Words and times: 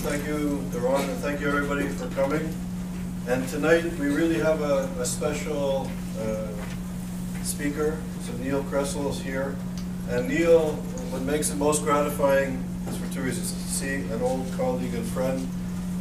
thank 0.00 0.26
you, 0.26 0.64
Daron, 0.70 1.06
and 1.08 1.18
thank 1.18 1.40
you 1.40 1.48
everybody 1.48 1.86
for 1.86 2.06
coming. 2.14 2.54
And 3.28 3.46
tonight, 3.48 3.84
we 3.98 4.06
really 4.06 4.38
have 4.38 4.62
a, 4.62 4.88
a 4.98 5.04
special 5.04 5.90
uh, 6.18 6.48
speaker. 7.42 8.00
So 8.22 8.32
Neil 8.38 8.62
Kressel 8.64 9.10
is 9.10 9.20
here. 9.20 9.56
And 10.08 10.26
Neil, 10.26 10.72
what 11.12 11.20
makes 11.22 11.50
it 11.50 11.56
most 11.56 11.82
gratifying 11.82 12.64
is 12.88 12.96
for 12.96 13.12
two 13.12 13.20
reasons. 13.20 13.52
To 13.52 13.58
see 13.58 13.96
an 13.96 14.22
old 14.22 14.50
colleague 14.56 14.94
and 14.94 15.06
friend. 15.06 15.46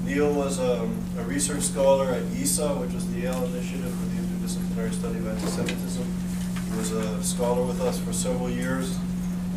Neil 0.06 0.34
was 0.34 0.62
um, 0.62 0.98
a 1.18 1.24
research 1.24 1.64
scholar 1.64 2.10
at 2.12 2.24
YISA, 2.24 2.80
which 2.80 2.94
is 2.94 3.06
the 3.12 3.20
Yale 3.20 3.44
Initiative 3.46 3.94
for 3.94 4.06
the 4.06 4.22
Interdisciplinary 4.22 4.94
Study 4.94 5.20
of 5.20 5.28
Anti-Semitism. 5.28 6.14
He 6.72 6.78
was 6.78 6.92
a 6.94 7.22
scholar 7.22 7.64
with 7.64 7.82
us 7.82 8.00
for 8.00 8.14
several 8.14 8.50
years. 8.50 8.98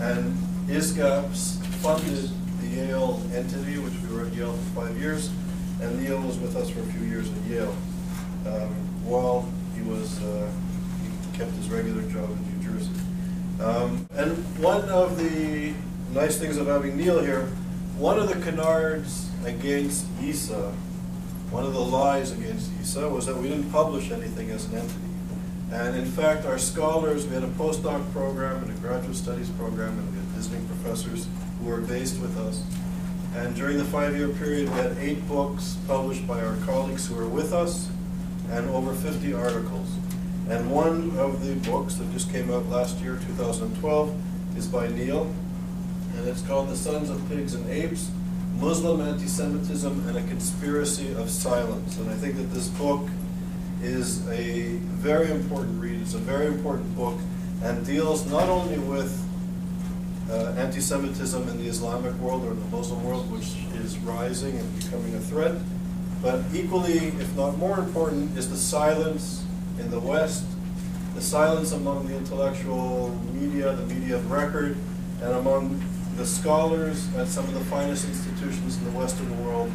And 0.01 0.37
ISGAP's 0.67 1.59
funded 1.81 2.31
Yale 2.73 3.21
entity, 3.35 3.79
which 3.79 3.93
we 4.03 4.17
were 4.17 4.27
at 4.27 4.35
Yale 4.35 4.53
for 4.53 4.87
five 4.87 4.99
years, 4.99 5.31
and 5.81 6.01
Neil 6.01 6.21
was 6.21 6.39
with 6.39 6.57
us 6.57 6.71
for 6.71 6.81
a 6.81 6.87
few 6.87 7.07
years 7.07 7.31
at 7.31 7.43
Yale. 7.45 7.77
Um, 8.47 8.73
while 9.05 9.49
he 9.75 9.83
was, 9.83 10.23
uh, 10.23 10.51
he 11.03 11.39
kept 11.39 11.53
his 11.53 11.69
regular 11.69 12.03
job 12.03 12.31
in 12.31 12.59
New 12.59 12.71
Jersey. 12.71 12.91
Um, 13.61 14.07
and 14.13 14.37
one 14.59 14.89
of 14.89 15.19
the 15.19 15.75
nice 16.13 16.39
things 16.39 16.57
of 16.57 16.67
having 16.67 16.97
Neil 16.97 17.23
here, 17.23 17.47
one 17.97 18.19
of 18.19 18.29
the 18.29 18.41
canards 18.43 19.31
against 19.45 20.07
YISA, 20.21 20.73
one 21.51 21.65
of 21.65 21.75
the 21.75 21.81
lies 21.81 22.33
against 22.33 22.71
YISA 22.79 23.11
was 23.11 23.27
that 23.27 23.37
we 23.37 23.49
didn't 23.49 23.71
publish 23.71 24.11
anything 24.11 24.51
as 24.51 24.65
an 24.67 24.77
entity. 24.79 24.99
And 25.71 25.97
in 25.97 26.07
fact, 26.07 26.47
our 26.47 26.59
scholars, 26.59 27.27
we 27.27 27.35
had 27.35 27.45
a 27.45 27.49
postdoc 27.49 28.11
program 28.13 28.63
and 28.63 28.71
a 28.71 28.81
graduate 28.81 29.17
studies 29.17 29.49
program, 29.51 29.99
and 29.99 30.11
we 30.11 30.17
had 30.17 30.27
visiting 30.29 30.67
professors 30.67 31.27
who 31.63 31.71
were 31.71 31.81
based 31.81 32.21
with 32.21 32.37
us. 32.39 32.63
And 33.37 33.55
during 33.55 33.79
the 33.79 33.85
five-year 33.85 34.29
period, 34.29 34.69
we 34.69 34.75
had 34.77 34.97
eight 34.99 35.27
books 35.29 35.79
published 35.87 36.27
by 36.27 36.41
our 36.43 36.57
colleagues 36.67 37.07
who 37.07 37.15
were 37.15 37.29
with 37.29 37.53
us, 37.53 37.89
and 38.51 38.69
over 38.71 38.93
50 38.93 39.33
articles. 39.33 39.89
And 40.49 40.71
one 40.71 41.17
of 41.19 41.47
the 41.47 41.55
books 41.71 41.95
that 41.95 42.13
just 42.13 42.31
came 42.31 42.51
out 42.51 42.67
last 42.67 42.99
year, 42.99 43.19
2012, 43.27 44.59
is 44.59 44.67
by 44.67 44.89
Neil, 44.89 45.33
and 46.17 46.29
it's 46.29 46.43
called 46.43 46.69
The 46.69 46.77
Sons 46.77 47.09
of 47.09 47.27
Pigs 47.29 47.55
and 47.55 47.69
Apes, 47.71 48.11
Muslim 48.59 49.01
Anti-Semitism 49.01 50.09
and 50.09 50.19
a 50.19 50.23
Conspiracy 50.29 51.15
of 51.15 51.31
Silence. 51.31 51.97
And 51.97 52.11
I 52.11 52.15
think 52.15 52.37
that 52.37 52.53
this 52.53 52.69
book 52.69 53.09
is 53.83 54.29
a 54.29 54.77
very 55.01 55.31
important 55.31 55.81
read. 55.81 56.01
It's 56.01 56.15
a 56.15 56.19
very 56.19 56.47
important 56.47 56.95
book 56.95 57.19
and 57.63 57.85
deals 57.87 58.27
not 58.31 58.49
only 58.49 58.79
with 58.79 59.27
uh, 60.31 60.55
anti-Semitism 60.57 61.49
in 61.49 61.59
the 61.59 61.69
Islamic 61.69 62.15
world 62.15 62.45
or 62.45 62.53
in 62.53 62.61
the 62.61 62.77
Muslim 62.77 63.05
world, 63.05 63.31
which 63.31 63.57
is 63.83 63.99
rising 63.99 64.59
and 64.59 64.79
becoming 64.83 65.15
a 65.15 65.21
threat, 65.21 65.57
but 66.23 66.41
equally, 66.55 66.99
if 66.99 67.37
not 67.37 67.59
more 67.59 67.79
important, 67.79 68.39
is 68.39 68.49
the 68.49 68.57
silence 68.57 69.45
in 69.79 69.91
the 69.91 69.99
West, 69.99 70.45
the 71.15 71.21
silence 71.21 71.73
among 71.73 72.07
the 72.07 72.17
intellectual 72.17 73.11
media, 73.35 73.75
the 73.75 73.87
media 73.95 74.17
of 74.17 74.31
record, 74.31 74.77
and 75.21 75.33
among 75.33 75.83
the 76.17 76.25
scholars 76.25 77.09
at 77.17 77.27
some 77.27 77.45
of 77.47 77.55
the 77.55 77.65
finest 77.65 78.07
institutions 78.07 78.77
in 78.79 78.85
the 78.85 78.99
Western 78.99 79.45
world. 79.45 79.71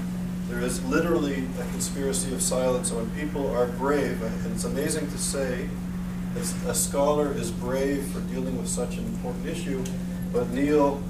There 0.50 0.62
is 0.62 0.84
literally 0.86 1.46
a 1.60 1.64
conspiracy 1.72 2.34
of 2.34 2.42
silence. 2.42 2.92
When 2.92 3.10
people 3.12 3.54
are 3.54 3.68
brave, 3.68 4.22
and 4.22 4.54
it's 4.54 4.64
amazing 4.64 5.12
to 5.12 5.18
say 5.18 5.68
that 6.34 6.70
a 6.70 6.74
scholar 6.74 7.34
is 7.34 7.52
brave 7.52 8.06
for 8.08 8.22
dealing 8.22 8.58
with 8.58 8.70
such 8.70 8.98
an 8.98 9.06
important 9.06 9.46
issue, 9.48 9.84
but 10.32 10.50
Neil 10.52 11.02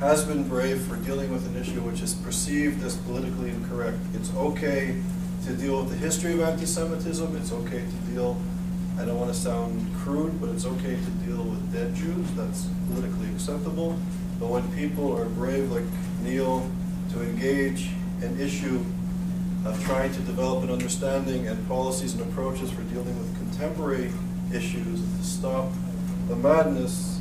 has 0.00 0.24
been 0.24 0.46
brave 0.48 0.82
for 0.82 0.96
dealing 0.96 1.32
with 1.32 1.46
an 1.46 1.56
issue 1.56 1.80
which 1.80 2.02
is 2.02 2.14
perceived 2.14 2.84
as 2.84 2.96
politically 2.96 3.50
incorrect. 3.50 3.98
It's 4.14 4.34
okay 4.34 5.00
to 5.46 5.52
deal 5.54 5.80
with 5.80 5.90
the 5.90 5.96
history 5.96 6.34
of 6.34 6.40
anti-Semitism. 6.40 7.36
It's 7.36 7.52
okay 7.52 7.80
to 7.80 8.12
deal, 8.12 8.40
I 8.98 9.04
don't 9.04 9.18
want 9.18 9.32
to 9.32 9.38
sound 9.38 9.86
crude, 9.96 10.40
but 10.40 10.50
it's 10.50 10.66
okay 10.66 10.96
to 10.96 11.10
deal 11.26 11.42
with 11.42 11.72
dead 11.72 11.94
Jews. 11.94 12.30
That's 12.32 12.66
politically 12.90 13.28
acceptable. 13.30 13.98
But 14.38 14.48
when 14.50 14.70
people 14.74 15.16
are 15.16 15.24
brave 15.24 15.70
like 15.70 15.84
Neil 16.22 16.70
to 17.12 17.22
engage 17.22 17.90
an 18.22 18.38
issue 18.38 18.84
of 19.64 19.82
trying 19.84 20.12
to 20.12 20.20
develop 20.20 20.62
an 20.64 20.70
understanding 20.70 21.48
and 21.48 21.66
policies 21.68 22.14
and 22.14 22.22
approaches 22.22 22.70
for 22.70 22.82
dealing 22.82 23.18
with 23.18 23.34
contemporary 23.36 24.12
issues 24.52 25.00
to 25.00 25.24
stop 25.24 25.72
the 26.28 26.36
madness, 26.36 27.15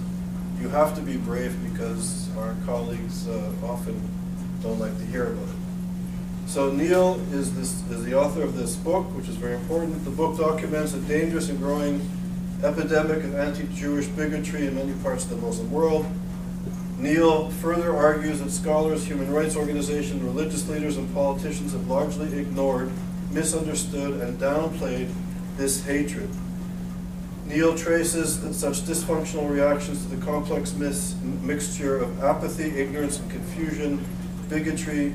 you 0.60 0.70
have 0.70 0.96
to 0.96 1.02
be 1.02 1.18
brave 1.18 1.56
because 1.72 2.30
our 2.38 2.56
colleagues 2.66 3.28
uh, 3.28 3.52
often 3.64 4.00
don't 4.62 4.80
like 4.80 4.98
to 4.98 5.06
hear 5.06 5.28
about 5.34 5.48
it. 5.48 5.56
So 6.48 6.72
Neil 6.72 7.20
is, 7.32 7.56
this, 7.56 7.82
is 7.90 8.04
the 8.04 8.14
author 8.14 8.44
of 8.44 8.56
this 8.56 8.76
book, 8.76 9.06
which 9.16 9.28
is 9.28 9.36
very 9.36 9.56
important. 9.56 10.04
The 10.06 10.12
book 10.12 10.38
documents 10.38 10.94
a 10.94 11.00
dangerous 11.00 11.50
and 11.50 11.58
growing 11.58 12.08
epidemic 12.64 13.24
of 13.24 13.36
anti-Jewish 13.36 14.08
bigotry 14.08 14.68
in 14.68 14.76
many 14.76 14.94
parts 15.04 15.24
of 15.26 15.32
the 15.32 15.38
Muslim 15.38 15.72
world. 15.72 16.06
Neil 16.98 17.50
further 17.50 17.96
argues 17.96 18.40
that 18.40 18.52
scholars, 18.52 19.06
human 19.06 19.32
rights 19.32 19.56
organizations, 19.56 20.22
religious 20.24 20.68
leaders, 20.70 20.98
and 20.98 21.14
politicians 21.14 21.74
have 21.74 21.88
largely 21.88 22.40
ignored, 22.40 22.92
misunderstood, 23.32 24.22
and 24.22 24.40
downplayed 24.40 25.12
this 25.58 25.84
hatred. 25.86 26.30
Neil 27.46 27.78
traces 27.78 28.42
that 28.42 28.56
such 28.56 28.82
dysfunctional 28.82 29.48
reactions 29.50 30.04
to 30.04 30.16
the 30.16 30.26
complex 30.26 30.74
mixture 30.74 31.98
of 31.98 32.24
apathy, 32.24 32.80
ignorance, 32.80 33.20
and 33.20 33.30
confusion, 33.30 34.04
bigotry, 34.50 35.14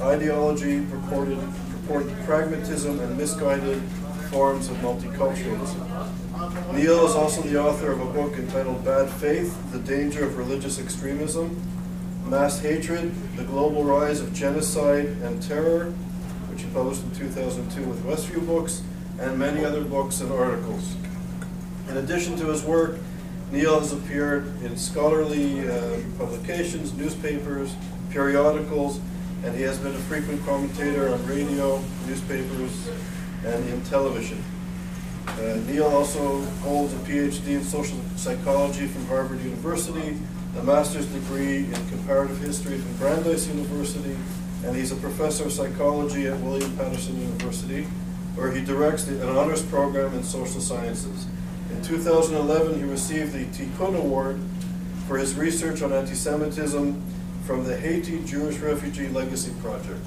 ideology, 0.00 0.84
purported, 0.86 1.38
purported 1.70 2.16
pragmatism, 2.24 3.00
and 3.00 3.18
misguided 3.18 3.82
forms 4.30 4.68
of 4.68 4.76
multiculturalism. 4.78 6.72
Neil 6.74 7.06
is 7.06 7.16
also 7.16 7.42
the 7.42 7.60
author 7.60 7.90
of 7.90 8.00
a 8.00 8.06
book 8.06 8.34
entitled 8.38 8.84
Bad 8.84 9.10
Faith, 9.10 9.56
The 9.72 9.78
Danger 9.80 10.24
of 10.24 10.36
Religious 10.38 10.78
Extremism, 10.78 11.60
Mass 12.26 12.60
Hatred, 12.60 13.12
The 13.36 13.44
Global 13.44 13.82
Rise 13.82 14.20
of 14.20 14.32
Genocide 14.32 15.06
and 15.22 15.42
Terror, 15.42 15.90
which 16.50 16.62
he 16.62 16.68
published 16.68 17.02
in 17.02 17.10
2002 17.12 17.82
with 17.82 18.04
Westview 18.04 18.46
Books, 18.46 18.82
and 19.18 19.38
many 19.38 19.64
other 19.64 19.82
books 19.82 20.20
and 20.20 20.32
articles. 20.32 20.94
In 21.88 21.98
addition 21.98 22.36
to 22.36 22.46
his 22.46 22.62
work, 22.62 22.98
Neil 23.52 23.78
has 23.78 23.92
appeared 23.92 24.46
in 24.62 24.76
scholarly 24.76 25.68
uh, 25.68 25.98
publications, 26.18 26.92
newspapers, 26.94 27.74
periodicals, 28.10 29.00
and 29.44 29.54
he 29.54 29.62
has 29.62 29.78
been 29.78 29.94
a 29.94 29.98
frequent 29.98 30.44
commentator 30.46 31.12
on 31.12 31.26
radio, 31.26 31.82
newspapers, 32.06 32.88
and 33.44 33.68
in 33.68 33.82
television. 33.82 34.42
Uh, 35.26 35.60
Neil 35.66 35.86
also 35.86 36.40
holds 36.62 36.94
a 36.94 36.96
PhD 36.98 37.48
in 37.48 37.64
social 37.64 37.98
psychology 38.16 38.86
from 38.86 39.06
Harvard 39.06 39.40
University, 39.42 40.16
a 40.58 40.62
master's 40.62 41.06
degree 41.06 41.58
in 41.58 41.88
comparative 41.88 42.40
history 42.40 42.78
from 42.78 42.96
Brandeis 42.96 43.46
University, 43.48 44.16
and 44.64 44.74
he's 44.74 44.92
a 44.92 44.96
professor 44.96 45.44
of 45.44 45.52
psychology 45.52 46.26
at 46.26 46.38
William 46.40 46.74
Paterson 46.76 47.20
University, 47.20 47.82
where 48.36 48.50
he 48.50 48.64
directs 48.64 49.06
an 49.08 49.28
honors 49.28 49.62
program 49.62 50.14
in 50.14 50.22
social 50.22 50.60
sciences. 50.60 51.26
In 51.74 51.82
2011, 51.82 52.78
he 52.78 52.84
received 52.84 53.32
the 53.32 53.46
Tikkun 53.46 53.98
Award 53.98 54.40
for 55.08 55.18
his 55.18 55.34
research 55.34 55.82
on 55.82 55.92
anti-Semitism 55.92 57.02
from 57.44 57.64
the 57.64 57.76
Haiti 57.76 58.22
Jewish 58.24 58.58
Refugee 58.58 59.08
Legacy 59.08 59.52
Project. 59.60 60.00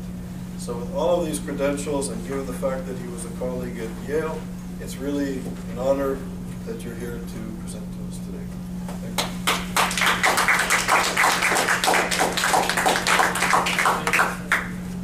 So 0.58 0.78
with 0.78 0.96
all 0.96 1.20
of 1.20 1.26
these 1.28 1.40
credentials 1.40 2.08
and 2.08 2.26
given 2.26 2.46
the 2.46 2.54
fact 2.54 2.88
that 2.88 2.98
he 2.98 3.08
was 3.10 3.26
a 3.26 3.30
colleague 3.32 3.78
at 3.80 3.90
Yale, 4.08 4.40
it's 4.80 4.96
really 4.96 5.40
an 5.72 5.78
honor 5.78 6.18
that 6.66 6.82
you're 6.84 6.96
here 6.96 7.20
to 7.20 7.40
present 7.62 7.84
to 7.84 8.00
us 8.08 8.18
today. 8.26 8.46
Thank 8.88 9.20
you. 9.20 9.28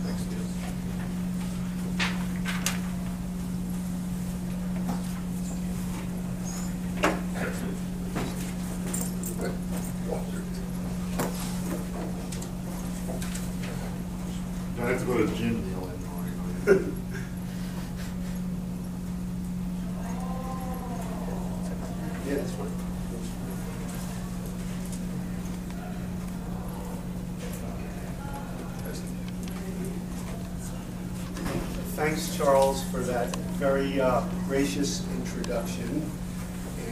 Thanks, 0.03 0.23
Neil. 0.31 0.39
I 14.75 14.85
have 14.87 14.99
to 14.99 15.05
go 15.05 15.17
to 15.17 15.23
the 15.23 15.35
gym, 15.37 15.55
Neil, 15.65 15.83
in 15.85 15.91
the 16.01 16.07
morning. 16.09 16.35
Yeah, 22.27 22.35
that's 22.35 22.51
fine. 22.51 22.71
Thanks, 31.95 32.35
Charles, 32.35 32.83
for 32.89 32.99
that 32.99 33.29
very 33.63 34.01
uh, 34.01 34.21
gracious 34.49 35.07
introduction. 35.11 36.11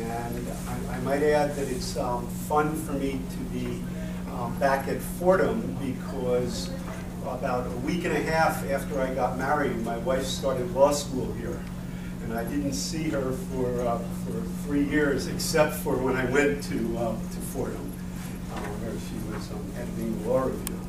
And 0.04 0.48
I, 0.70 0.96
I 0.96 1.00
might 1.02 1.22
add 1.22 1.54
that 1.58 1.68
it's 1.68 1.98
um, 1.98 2.26
fun 2.48 2.74
for 2.86 2.94
me 2.94 3.20
to 3.30 3.38
be 3.54 3.84
um, 4.32 4.58
back 4.58 4.88
at 4.88 5.02
Fordham 5.02 5.78
because 5.86 6.70
about 7.24 7.68
a 7.68 7.78
week 7.80 8.06
and 8.06 8.16
a 8.16 8.22
half 8.22 8.66
after 8.72 9.02
I 9.02 9.14
got 9.14 9.38
married, 9.38 9.84
my 9.84 9.98
wife 9.98 10.24
started 10.24 10.74
law 10.74 10.92
school 10.92 11.34
here. 11.34 11.62
And 12.24 12.34
I 12.40 12.46
didn't 12.46 12.72
see 12.72 13.10
her 13.10 13.34
for, 13.34 13.82
uh, 13.82 14.00
for 14.24 14.42
three 14.64 14.86
years, 14.86 15.28
except 15.28 15.74
for 15.74 15.98
when 15.98 16.16
I 16.16 16.24
went 16.32 16.64
to, 16.70 16.98
uh, 16.98 17.12
to 17.12 17.40
Fordham, 17.52 17.92
uh, 18.54 18.60
where 18.80 18.94
she 18.94 19.18
was 19.34 19.52
um, 19.52 19.74
editing 19.76 20.26
law 20.26 20.44
review. 20.44 20.80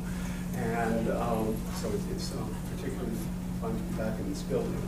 And 0.55 1.09
um, 1.09 1.57
so 1.81 1.89
it's, 1.89 2.05
it's 2.15 2.31
um, 2.35 2.55
particularly 2.77 3.17
fun 3.59 3.75
to 3.75 3.83
be 3.83 3.97
back 3.97 4.17
in 4.17 4.29
this 4.29 4.43
building. 4.43 4.79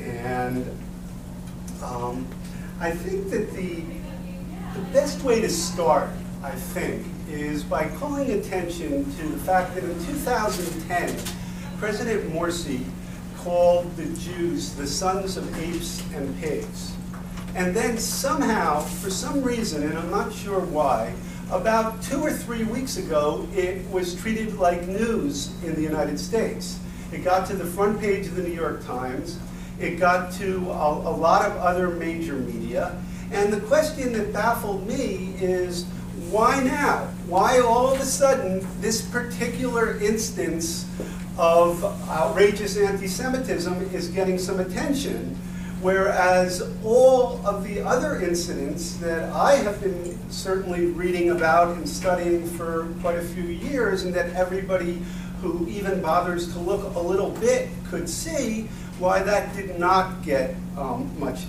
And 0.00 0.66
um, 1.82 2.26
I 2.80 2.90
think 2.90 3.30
that 3.30 3.52
the, 3.52 3.82
the 4.74 4.86
best 4.92 5.22
way 5.22 5.40
to 5.40 5.48
start, 5.48 6.10
I 6.42 6.50
think, 6.50 7.06
is 7.28 7.62
by 7.62 7.88
calling 7.88 8.32
attention 8.32 9.04
to 9.16 9.28
the 9.28 9.38
fact 9.38 9.74
that 9.74 9.84
in 9.84 9.94
2010, 10.06 11.16
President 11.78 12.32
Morsi 12.32 12.84
called 13.38 13.94
the 13.96 14.06
Jews 14.18 14.74
the 14.74 14.86
sons 14.86 15.36
of 15.36 15.58
apes 15.58 16.02
and 16.14 16.38
pigs. 16.40 16.92
And 17.54 17.74
then 17.74 17.98
somehow, 17.98 18.80
for 18.80 19.10
some 19.10 19.42
reason, 19.42 19.82
and 19.82 19.98
I'm 19.98 20.10
not 20.10 20.32
sure 20.32 20.60
why, 20.60 21.14
about 21.50 22.00
two 22.02 22.20
or 22.20 22.30
three 22.30 22.64
weeks 22.64 22.96
ago, 22.96 23.48
it 23.54 23.88
was 23.90 24.14
treated 24.14 24.56
like 24.56 24.86
news 24.86 25.52
in 25.64 25.74
the 25.74 25.82
United 25.82 26.18
States. 26.18 26.78
It 27.12 27.24
got 27.24 27.46
to 27.48 27.56
the 27.56 27.64
front 27.64 28.00
page 28.00 28.26
of 28.26 28.36
the 28.36 28.42
New 28.42 28.54
York 28.54 28.84
Times. 28.84 29.38
It 29.80 29.98
got 29.98 30.32
to 30.34 30.70
a, 30.70 30.90
a 31.10 31.14
lot 31.16 31.44
of 31.44 31.56
other 31.56 31.88
major 31.90 32.34
media. 32.34 33.00
And 33.32 33.52
the 33.52 33.60
question 33.60 34.12
that 34.12 34.32
baffled 34.32 34.86
me 34.86 35.34
is 35.40 35.86
why 36.30 36.62
now? 36.62 37.06
Why 37.26 37.60
all 37.60 37.92
of 37.92 38.00
a 38.00 38.04
sudden 38.04 38.66
this 38.80 39.02
particular 39.02 39.98
instance 39.98 40.86
of 41.38 41.82
outrageous 42.08 42.76
anti-Semitism 42.76 43.94
is 43.94 44.08
getting 44.08 44.38
some 44.38 44.60
attention, 44.60 45.34
whereas 45.80 46.62
all 46.84 47.40
of 47.46 47.64
the 47.64 47.80
other 47.80 48.20
incidents 48.20 48.96
that 48.96 49.32
I 49.32 49.54
have 49.56 49.80
been 49.80 50.18
certainly 50.30 50.86
reading 50.86 51.30
about 51.30 51.76
and 51.76 51.88
studying 51.88 52.46
for 52.46 52.88
quite 53.00 53.16
a 53.16 53.22
few 53.22 53.44
years, 53.44 54.02
and 54.04 54.12
that 54.14 54.34
everybody 54.34 55.02
who 55.40 55.66
even 55.68 56.02
bothers 56.02 56.52
to 56.52 56.58
look 56.58 56.94
a 56.94 57.00
little 57.00 57.30
bit 57.30 57.70
could 57.88 58.08
see, 58.08 58.68
why 59.00 59.22
that 59.22 59.56
did 59.56 59.78
not 59.78 60.22
get 60.22 60.54
um, 60.76 61.10
much 61.18 61.40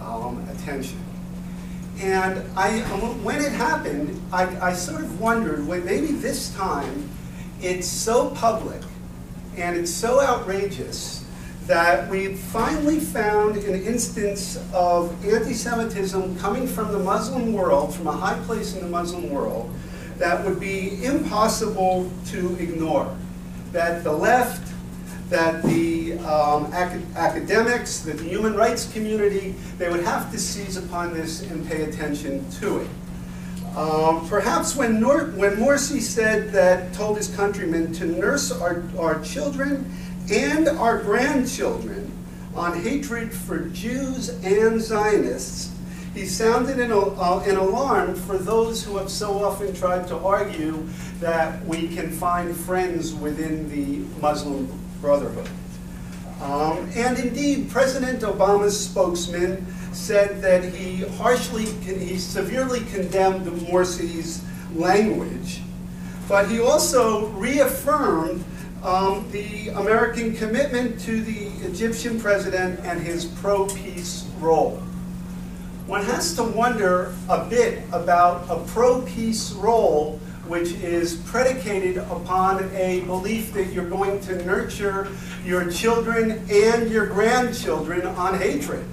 um, 0.00 0.46
attention. 0.50 0.98
And 2.00 2.44
I, 2.56 2.80
when 3.22 3.40
it 3.40 3.52
happened, 3.52 4.20
I, 4.32 4.44
I 4.60 4.72
sort 4.74 5.02
of 5.02 5.20
wondered, 5.20 5.66
well, 5.66 5.80
maybe 5.80 6.08
this 6.08 6.54
time 6.54 7.08
it's 7.62 7.88
so 7.88 8.30
public 8.30 8.82
and 9.56 9.76
it's 9.76 9.90
so 9.90 10.20
outrageous 10.20 11.24
that 11.66 12.10
we 12.10 12.34
finally 12.34 13.00
found 13.00 13.56
an 13.56 13.82
instance 13.84 14.62
of 14.74 15.24
anti-Semitism 15.24 16.38
coming 16.38 16.66
from 16.66 16.92
the 16.92 16.98
Muslim 16.98 17.54
world, 17.54 17.94
from 17.94 18.06
a 18.06 18.12
high 18.12 18.38
place 18.44 18.74
in 18.74 18.82
the 18.82 18.88
Muslim 18.90 19.30
world, 19.30 19.72
that 20.18 20.44
would 20.44 20.60
be 20.60 21.02
impossible 21.04 22.10
to 22.26 22.54
ignore. 22.56 23.16
That 23.72 24.04
the 24.04 24.12
left, 24.12 24.72
that 25.30 25.62
the 25.62 26.03
um, 26.20 26.72
acad 26.72 27.02
academics, 27.16 28.00
that 28.00 28.18
the 28.18 28.24
human 28.24 28.54
rights 28.54 28.92
community, 28.92 29.54
they 29.78 29.88
would 29.88 30.04
have 30.04 30.30
to 30.32 30.38
seize 30.38 30.76
upon 30.76 31.14
this 31.14 31.42
and 31.42 31.66
pay 31.66 31.84
attention 31.84 32.48
to 32.60 32.80
it. 32.80 32.88
Um, 33.76 34.28
perhaps 34.28 34.76
when, 34.76 35.00
Nor 35.00 35.26
when 35.32 35.56
Morsi 35.56 36.00
said 36.00 36.52
that, 36.52 36.92
told 36.94 37.16
his 37.16 37.34
countrymen 37.34 37.92
to 37.94 38.06
nurse 38.06 38.52
our, 38.52 38.84
our 38.98 39.20
children 39.22 39.92
and 40.30 40.68
our 40.68 41.02
grandchildren 41.02 42.12
on 42.54 42.80
hatred 42.80 43.32
for 43.32 43.58
Jews 43.70 44.28
and 44.44 44.80
Zionists, 44.80 45.72
he 46.14 46.24
sounded 46.26 46.78
an, 46.78 46.92
uh, 46.92 47.42
an 47.44 47.56
alarm 47.56 48.14
for 48.14 48.38
those 48.38 48.84
who 48.84 48.96
have 48.96 49.10
so 49.10 49.44
often 49.44 49.74
tried 49.74 50.06
to 50.06 50.16
argue 50.18 50.86
that 51.18 51.64
we 51.66 51.88
can 51.88 52.12
find 52.12 52.56
friends 52.56 53.12
within 53.12 53.68
the 53.68 54.04
Muslim 54.20 54.68
Brotherhood. 55.00 55.48
Um, 56.40 56.90
and 56.94 57.18
indeed, 57.18 57.70
President 57.70 58.20
Obama's 58.20 58.78
spokesman 58.78 59.66
said 59.92 60.42
that 60.42 60.64
he 60.64 61.04
harshly, 61.16 61.64
he 61.64 62.18
severely 62.18 62.80
condemned 62.92 63.46
Morsi's 63.68 64.44
language, 64.74 65.62
but 66.28 66.50
he 66.50 66.60
also 66.60 67.28
reaffirmed 67.28 68.44
um, 68.82 69.24
the 69.30 69.68
American 69.70 70.34
commitment 70.34 71.00
to 71.00 71.22
the 71.22 71.46
Egyptian 71.66 72.20
president 72.20 72.80
and 72.80 73.00
his 73.00 73.24
pro-peace 73.24 74.26
role. 74.38 74.82
One 75.86 76.04
has 76.04 76.34
to 76.36 76.42
wonder 76.42 77.14
a 77.28 77.44
bit 77.44 77.82
about 77.92 78.46
a 78.50 78.62
pro-peace 78.72 79.52
role 79.52 80.20
which 80.46 80.72
is 80.72 81.16
predicated 81.26 81.96
upon 81.96 82.70
a 82.74 83.00
belief 83.02 83.52
that 83.52 83.72
you're 83.72 83.88
going 83.88 84.20
to 84.20 84.44
nurture 84.44 85.08
your 85.44 85.70
children 85.70 86.44
and 86.50 86.90
your 86.90 87.06
grandchildren 87.06 88.06
on 88.06 88.38
hatred 88.38 88.84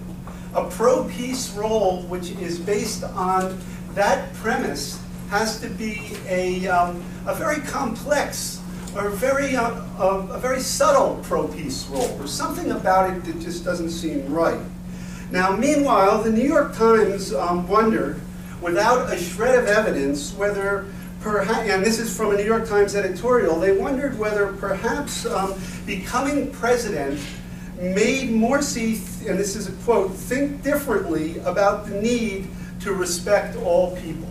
a 0.53 0.69
pro-peace 0.69 1.51
role 1.51 2.01
which 2.03 2.31
is 2.31 2.59
based 2.59 3.03
on 3.03 3.57
that 3.93 4.33
premise 4.35 5.01
has 5.29 5.61
to 5.61 5.69
be 5.69 6.11
a, 6.27 6.67
um, 6.67 7.01
a 7.25 7.33
very 7.33 7.61
complex 7.61 8.61
or 8.95 9.09
very, 9.09 9.55
uh, 9.55 9.71
a, 9.99 10.27
a 10.31 10.39
very 10.39 10.59
subtle 10.59 11.21
pro-peace 11.23 11.87
role. 11.87 12.07
There's 12.17 12.33
something 12.33 12.71
about 12.71 13.09
it 13.09 13.23
that 13.23 13.39
just 13.39 13.63
doesn't 13.63 13.91
seem 13.91 14.29
right. 14.31 14.59
Now, 15.31 15.55
meanwhile, 15.55 16.21
the 16.21 16.31
New 16.31 16.43
York 16.43 16.75
Times 16.75 17.33
um, 17.33 17.65
wondered, 17.69 18.19
without 18.61 19.11
a 19.13 19.17
shred 19.17 19.57
of 19.57 19.67
evidence, 19.67 20.33
whether 20.33 20.85
perhaps, 21.21 21.69
and 21.69 21.83
this 21.83 21.99
is 21.99 22.15
from 22.15 22.31
a 22.31 22.37
New 22.37 22.43
York 22.43 22.67
Times 22.67 22.95
editorial, 22.95 23.59
they 23.59 23.77
wondered 23.77 24.17
whether 24.17 24.53
perhaps 24.53 25.25
um, 25.25 25.53
becoming 25.85 26.51
president 26.51 27.19
made 27.77 28.29
Morsi, 28.29 29.27
and 29.27 29.39
this 29.39 29.55
is 29.55 29.67
a 29.67 29.71
quote, 29.83 30.13
think 30.13 30.61
differently 30.61 31.39
about 31.39 31.87
the 31.87 31.99
need 32.01 32.47
to 32.81 32.93
respect 32.93 33.55
all 33.57 33.95
people. 33.97 34.27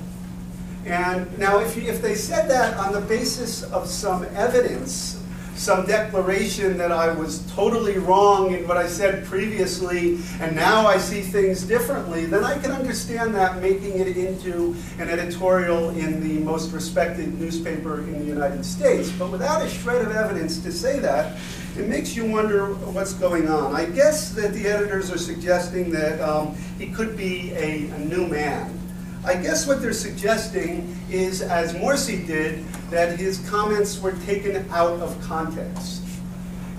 And 0.84 1.36
now, 1.38 1.58
if, 1.58 1.76
you, 1.76 1.82
if 1.82 2.00
they 2.00 2.14
said 2.14 2.48
that 2.50 2.76
on 2.76 2.92
the 2.92 3.00
basis 3.00 3.62
of 3.64 3.86
some 3.86 4.24
evidence, 4.34 5.22
some 5.60 5.84
declaration 5.84 6.78
that 6.78 6.90
I 6.90 7.12
was 7.12 7.40
totally 7.52 7.98
wrong 7.98 8.54
in 8.54 8.66
what 8.66 8.78
I 8.78 8.86
said 8.86 9.26
previously, 9.26 10.18
and 10.40 10.56
now 10.56 10.86
I 10.86 10.96
see 10.96 11.20
things 11.20 11.64
differently, 11.64 12.24
then 12.24 12.42
I 12.44 12.58
can 12.58 12.70
understand 12.70 13.34
that 13.34 13.60
making 13.60 13.98
it 13.98 14.16
into 14.16 14.74
an 14.98 15.10
editorial 15.10 15.90
in 15.90 16.26
the 16.26 16.42
most 16.42 16.72
respected 16.72 17.38
newspaper 17.38 17.98
in 18.00 18.18
the 18.20 18.24
United 18.24 18.64
States. 18.64 19.12
But 19.12 19.30
without 19.30 19.60
a 19.60 19.68
shred 19.68 20.00
of 20.00 20.12
evidence 20.12 20.60
to 20.60 20.72
say 20.72 20.98
that, 21.00 21.38
it 21.76 21.86
makes 21.86 22.16
you 22.16 22.24
wonder 22.24 22.72
what's 22.72 23.12
going 23.12 23.46
on. 23.48 23.74
I 23.74 23.84
guess 23.84 24.30
that 24.32 24.54
the 24.54 24.66
editors 24.66 25.12
are 25.12 25.18
suggesting 25.18 25.90
that 25.90 26.22
um, 26.22 26.56
he 26.78 26.86
could 26.86 27.18
be 27.18 27.52
a, 27.52 27.86
a 27.90 27.98
new 27.98 28.26
man. 28.26 28.78
I 29.26 29.34
guess 29.34 29.66
what 29.66 29.82
they're 29.82 29.92
suggesting 29.92 30.96
is, 31.10 31.42
as 31.42 31.74
Morsi 31.74 32.26
did, 32.26 32.64
that 32.90 33.18
his 33.18 33.38
comments 33.48 34.00
were 34.00 34.12
taken 34.24 34.68
out 34.70 35.00
of 35.00 35.20
context. 35.22 36.02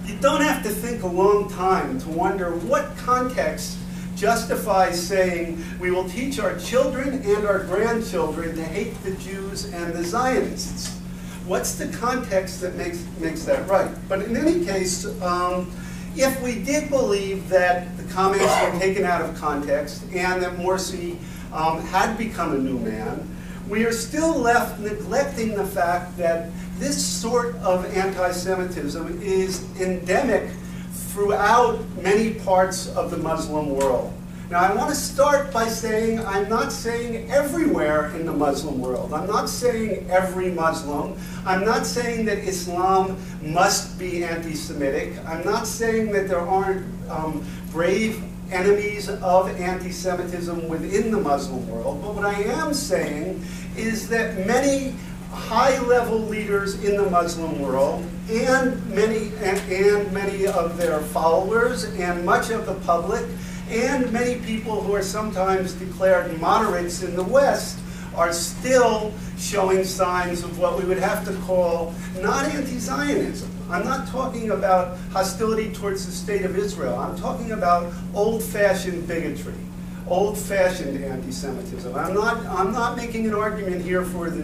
You 0.06 0.18
don't 0.18 0.42
have 0.42 0.62
to 0.64 0.70
think 0.70 1.04
a 1.04 1.08
long 1.08 1.50
time 1.50 2.00
to 2.02 2.10
wonder 2.10 2.52
what 2.56 2.96
context 2.98 3.78
justifies 4.16 5.02
saying 5.02 5.64
we 5.80 5.90
will 5.90 6.08
teach 6.08 6.38
our 6.38 6.58
children 6.60 7.22
and 7.24 7.48
our 7.48 7.64
grandchildren 7.64 8.56
to 8.56 8.64
hate 8.64 8.94
the 9.04 9.12
Jews 9.16 9.72
and 9.74 9.94
the 9.94 10.04
Zionists. 10.04 11.00
What's 11.46 11.76
the 11.76 11.88
context 11.88 12.62
that 12.62 12.76
makes, 12.76 13.04
makes 13.20 13.44
that 13.46 13.68
right? 13.68 13.90
But 14.08 14.24
in 14.24 14.36
any 14.36 14.64
case, 14.66 15.06
um, 15.22 15.72
if 16.16 16.42
we 16.44 16.62
did 16.62 16.90
believe 16.90 17.48
that 17.50 17.98
the 17.98 18.04
comments 18.14 18.54
were 18.62 18.80
taken 18.80 19.06
out 19.06 19.22
of 19.22 19.36
context 19.36 20.04
and 20.14 20.44
that 20.44 20.58
Morsi 20.58 21.18
um, 21.54 21.82
had 21.82 22.18
become 22.18 22.54
a 22.54 22.58
new 22.58 22.78
man, 22.78 23.28
we 23.72 23.86
are 23.86 23.94
still 23.94 24.38
left 24.38 24.82
neglecting 24.82 25.56
the 25.56 25.66
fact 25.66 26.18
that 26.18 26.50
this 26.78 27.04
sort 27.04 27.56
of 27.58 27.86
anti-Semitism 27.96 29.22
is 29.22 29.64
endemic 29.80 30.50
throughout 30.92 31.80
many 32.02 32.34
parts 32.34 32.94
of 32.98 33.10
the 33.12 33.18
Muslim 33.18 33.70
world. 33.70 34.12
Now, 34.50 34.60
I 34.60 34.76
want 34.76 34.90
to 34.90 34.96
start 34.96 35.54
by 35.54 35.70
saying 35.70 36.20
I'm 36.20 36.50
not 36.50 36.74
saying 36.74 37.32
everywhere 37.32 38.14
in 38.18 38.26
the 38.26 38.34
Muslim 38.34 38.82
world. 38.82 39.14
I'm 39.14 39.26
not 39.26 39.48
saying 39.48 40.10
every 40.10 40.52
Muslim. 40.52 41.18
I'm 41.46 41.64
not 41.64 41.86
saying 41.86 42.26
that 42.26 42.40
Islam 42.40 43.16
must 43.42 43.98
be 43.98 44.26
anti-Semitic. 44.26 45.14
I'm 45.26 45.46
not 45.46 45.66
saying 45.66 46.12
that 46.12 46.28
there 46.28 46.42
aren't 46.42 46.86
um, 47.10 47.46
brave 47.72 48.22
enemies 48.52 49.10
of 49.10 49.50
anti-Semitism 49.60 50.68
within 50.68 51.12
the 51.12 51.20
Muslim 51.20 51.68
world. 51.70 52.02
But 52.02 52.16
what 52.16 52.26
I 52.26 52.42
am 52.44 52.74
saying 52.74 53.44
is 53.78 54.10
that 54.10 54.46
many 54.46 54.94
high-level 55.32 56.20
leaders 56.20 56.84
in 56.84 56.98
the 56.98 57.10
Muslim 57.10 57.62
world 57.62 58.06
and 58.30 58.86
many, 58.94 59.32
and, 59.40 59.58
and 59.72 60.12
many 60.12 60.46
of 60.46 60.78
their 60.78 61.00
followers 61.00 61.86
and 61.86 62.26
much 62.26 62.50
of 62.50 62.66
the 62.66 62.76
public 62.86 63.26
and 63.70 64.12
many 64.12 64.40
people 64.42 64.82
who 64.82 64.94
are 64.94 65.02
sometimes 65.02 65.74
declared 65.74 66.40
moderates 66.42 67.04
in 67.04 67.16
the 67.16 67.24
West 67.24 67.80
are 68.16 68.34
still 68.34 69.14
showing 69.38 69.86
signs 69.86 70.44
of 70.44 70.60
what 70.60 70.78
we 70.78 70.84
would 70.84 71.00
have 71.00 71.24
to 71.26 71.34
call 71.42 71.94
not 72.20 72.46
anti-Zionism. 72.46 73.50
I'm 73.72 73.86
not 73.86 74.06
talking 74.10 74.52
about 74.52 74.98
hostility 75.12 75.72
towards 75.72 76.06
the 76.06 76.12
state 76.12 76.44
of 76.44 76.58
Israel. 76.58 77.00
I'm 77.00 77.18
talking 77.18 77.54
about 77.54 77.94
old-fashioned 78.14 79.08
bigotry, 79.08 79.54
old-fashioned 80.08 81.02
anti-Semitism. 81.02 81.96
I'm 81.96 82.14
not, 82.14 82.46
I'm 82.48 82.74
not 82.74 82.98
making 82.98 83.28
an 83.28 83.34
argument 83.34 83.82
here 83.82 84.04
for 84.04 84.30
the, 84.30 84.44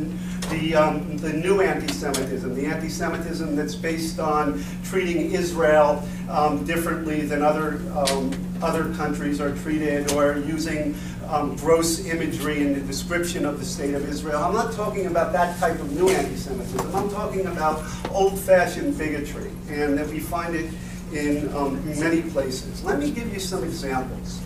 the, 0.50 0.76
um, 0.76 1.18
the 1.18 1.34
new 1.34 1.60
anti-Semitism, 1.60 2.56
the 2.56 2.68
anti-Semitism 2.68 3.54
that's 3.54 3.76
based 3.76 4.18
on 4.18 4.64
treating 4.86 5.34
Israel 5.34 6.08
um, 6.30 6.64
differently 6.64 7.22
than 7.22 7.42
other, 7.42 7.82
um, 7.98 8.32
other 8.62 8.94
countries 8.94 9.42
are 9.42 9.54
treated 9.58 10.10
or 10.14 10.38
using 10.38 10.96
um, 11.30 11.56
gross 11.58 12.06
imagery 12.06 12.62
in 12.62 12.74
the 12.74 12.82
description 12.82 13.46
of 13.46 13.60
the 13.60 13.66
state 13.66 13.94
of 13.94 14.08
Israel. 14.10 14.44
I'm 14.44 14.54
not 14.54 14.74
talking 14.74 15.08
about 15.08 15.34
that 15.34 15.58
type 15.60 15.80
of 15.80 15.92
new 15.92 16.10
anti-Semitism. 16.10 16.96
I'm 16.96 17.10
talking 17.10 17.46
about 17.48 17.84
old-fashioned 18.12 18.98
bigotry, 18.98 19.52
and 19.70 19.98
that 19.98 20.08
we 20.08 20.20
find 20.20 20.56
it 20.56 20.72
in 21.14 21.54
um, 21.56 21.84
many 22.00 22.22
places. 22.22 22.84
Let 22.84 23.00
me 23.00 23.12
give 23.12 23.32
you 23.34 23.40
some 23.40 23.64
examples. 23.64 24.42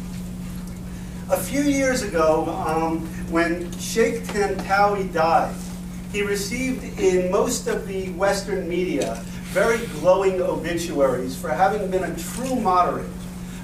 A 1.31 1.37
few 1.37 1.61
years 1.61 2.03
ago, 2.03 2.45
um, 2.67 2.99
when 3.31 3.71
Sheikh 3.79 4.23
Tantawi 4.23 5.11
died, 5.13 5.55
he 6.11 6.23
received 6.23 6.99
in 6.99 7.31
most 7.31 7.67
of 7.67 7.87
the 7.87 8.09
Western 8.09 8.67
media 8.67 9.23
very 9.51 9.85
glowing 9.99 10.41
obituaries 10.41 11.37
for 11.37 11.49
having 11.49 11.89
been 11.89 12.03
a 12.03 12.15
true 12.17 12.55
moderate, 12.55 13.09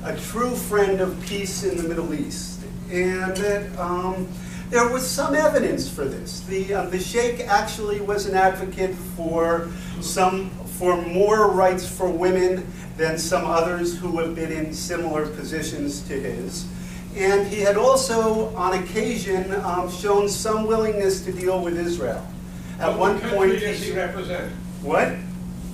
a 0.03 0.15
true 0.15 0.55
friend 0.55 1.01
of 1.01 1.19
peace 1.25 1.63
in 1.63 1.77
the 1.77 1.83
Middle 1.83 2.13
East. 2.13 2.56
And 2.91 3.35
that 3.37 3.79
um, 3.79 4.27
there 4.69 4.87
was 4.89 5.05
some 5.05 5.35
evidence 5.35 5.89
for 5.89 6.05
this. 6.05 6.41
The, 6.41 6.73
uh, 6.73 6.85
the 6.89 6.99
Sheikh 6.99 7.41
actually 7.41 8.01
was 8.01 8.25
an 8.25 8.35
advocate 8.35 8.95
for 9.15 9.69
some 10.01 10.49
for 10.77 11.01
more 11.01 11.49
rights 11.49 11.87
for 11.87 12.07
women 12.07 12.71
than 12.97 13.17
some 13.17 13.45
others 13.45 13.97
who 13.97 14.19
have 14.19 14.35
been 14.35 14.51
in 14.51 14.71
similar 14.71 15.27
positions 15.27 16.01
to 16.07 16.13
his. 16.13 16.67
And 17.15 17.47
he 17.47 17.61
had 17.61 17.77
also, 17.77 18.55
on 18.55 18.73
occasion, 18.83 19.51
um, 19.61 19.89
shown 19.89 20.29
some 20.29 20.67
willingness 20.67 21.21
to 21.25 21.31
deal 21.31 21.63
with 21.63 21.79
Israel. 21.79 22.25
At 22.79 22.91
From 22.91 22.99
one 22.99 23.13
what 23.15 23.23
point, 23.23 23.51
country 23.53 23.59
does 23.59 23.83
he 23.83 23.91
represent? 23.91 24.51
what? 24.83 25.15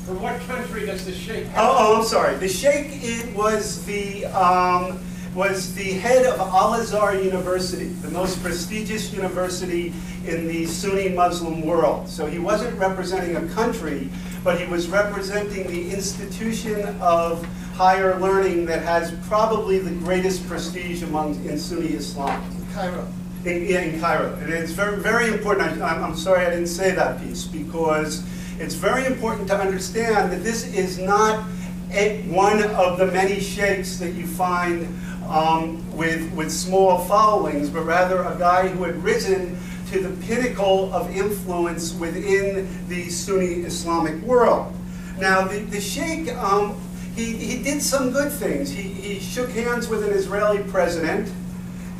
From 0.05 0.21
what 0.21 0.39
country 0.41 0.85
does 0.85 1.05
the 1.05 1.13
sheikh? 1.13 1.47
Oh, 1.55 1.75
oh, 1.77 1.99
I'm 1.99 2.05
sorry. 2.05 2.35
The 2.37 2.47
Sheikh 2.47 2.87
it 3.03 3.35
was 3.35 3.85
the 3.85 4.25
um, 4.27 4.99
was 5.35 5.73
the 5.73 5.93
head 5.93 6.25
of 6.25 6.39
Al 6.39 6.75
Azhar 6.75 7.15
University, 7.15 7.85
the 7.85 8.11
most 8.11 8.41
prestigious 8.43 9.11
university 9.11 9.93
in 10.27 10.47
the 10.47 10.65
Sunni 10.65 11.09
Muslim 11.09 11.61
world. 11.61 12.07
So 12.07 12.27
he 12.27 12.39
wasn't 12.39 12.77
representing 12.77 13.35
a 13.35 13.47
country, 13.53 14.09
but 14.43 14.59
he 14.59 14.67
was 14.67 14.87
representing 14.87 15.65
the 15.67 15.91
institution 15.91 16.83
of 17.01 17.43
higher 17.73 18.19
learning 18.19 18.65
that 18.67 18.83
has 18.83 19.11
probably 19.27 19.79
the 19.79 19.91
greatest 20.05 20.47
prestige 20.47 21.01
among 21.01 21.43
in 21.45 21.57
Sunni 21.57 21.93
Islam. 21.93 22.43
Cairo. 22.73 23.07
In, 23.45 23.65
in 23.65 23.99
Cairo. 23.99 24.35
And 24.35 24.53
it's 24.53 24.71
very, 24.71 24.97
very 24.97 25.29
important. 25.29 25.81
I, 25.81 25.95
I'm, 25.95 26.03
I'm 26.03 26.15
sorry 26.15 26.45
I 26.45 26.51
didn't 26.51 26.67
say 26.67 26.91
that 26.91 27.19
piece 27.19 27.45
because 27.45 28.23
it's 28.59 28.75
very 28.75 29.05
important 29.07 29.47
to 29.47 29.57
understand 29.57 30.31
that 30.31 30.43
this 30.43 30.71
is 30.75 30.99
not 30.99 31.43
a, 31.91 32.21
one 32.23 32.63
of 32.63 32.97
the 32.97 33.07
many 33.07 33.39
sheikhs 33.39 33.97
that 33.99 34.13
you 34.13 34.27
find 34.27 34.87
um, 35.29 35.95
with, 35.95 36.31
with 36.33 36.51
small 36.51 36.99
followings, 36.99 37.69
but 37.69 37.83
rather 37.83 38.23
a 38.23 38.37
guy 38.37 38.67
who 38.67 38.83
had 38.83 39.01
risen 39.03 39.57
to 39.91 39.99
the 40.01 40.25
pinnacle 40.25 40.93
of 40.93 41.09
influence 41.15 41.93
within 41.93 42.67
the 42.87 43.09
Sunni 43.09 43.61
Islamic 43.63 44.21
world. 44.23 44.73
Now, 45.19 45.47
the, 45.47 45.59
the 45.59 45.79
sheikh, 45.79 46.33
um, 46.35 46.79
he, 47.15 47.35
he 47.35 47.63
did 47.63 47.81
some 47.81 48.11
good 48.11 48.31
things. 48.31 48.71
He, 48.71 48.81
he 48.81 49.19
shook 49.19 49.49
hands 49.51 49.87
with 49.87 50.03
an 50.03 50.11
Israeli 50.11 50.63
president. 50.63 51.31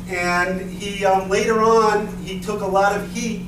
And 0.08 0.70
he 0.70 1.04
um, 1.06 1.30
later 1.30 1.62
on 1.62 2.08
he 2.18 2.40
took 2.40 2.60
a 2.60 2.66
lot 2.66 2.94
of 2.94 3.10
heat 3.12 3.46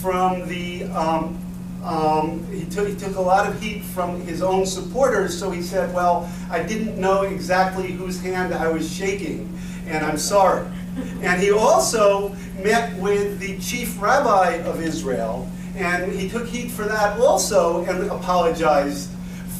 from 0.00 0.46
the 0.46 0.84
um, 0.84 1.36
um, 1.84 2.46
he 2.52 2.64
took 2.64 2.88
he 2.88 2.94
took 2.96 3.16
a 3.16 3.20
lot 3.20 3.48
of 3.48 3.60
heat 3.60 3.82
from 3.82 4.20
his 4.22 4.42
own 4.42 4.66
supporters. 4.66 5.38
So 5.38 5.50
he 5.50 5.62
said, 5.62 5.94
"Well, 5.94 6.28
I 6.50 6.62
didn't 6.62 6.98
know 6.98 7.22
exactly 7.22 7.92
whose 7.92 8.20
hand 8.20 8.54
I 8.54 8.68
was 8.68 8.92
shaking, 8.92 9.58
and 9.86 10.04
I'm 10.04 10.18
sorry." 10.18 10.66
And 11.20 11.40
he 11.40 11.52
also 11.52 12.30
met 12.62 12.98
with 12.98 13.38
the 13.38 13.58
chief 13.58 14.00
rabbi 14.02 14.54
of 14.64 14.82
Israel, 14.82 15.48
and 15.76 16.12
he 16.12 16.28
took 16.28 16.46
heat 16.46 16.70
for 16.70 16.84
that 16.84 17.18
also 17.20 17.84
and 17.84 18.10
apologized 18.10 19.10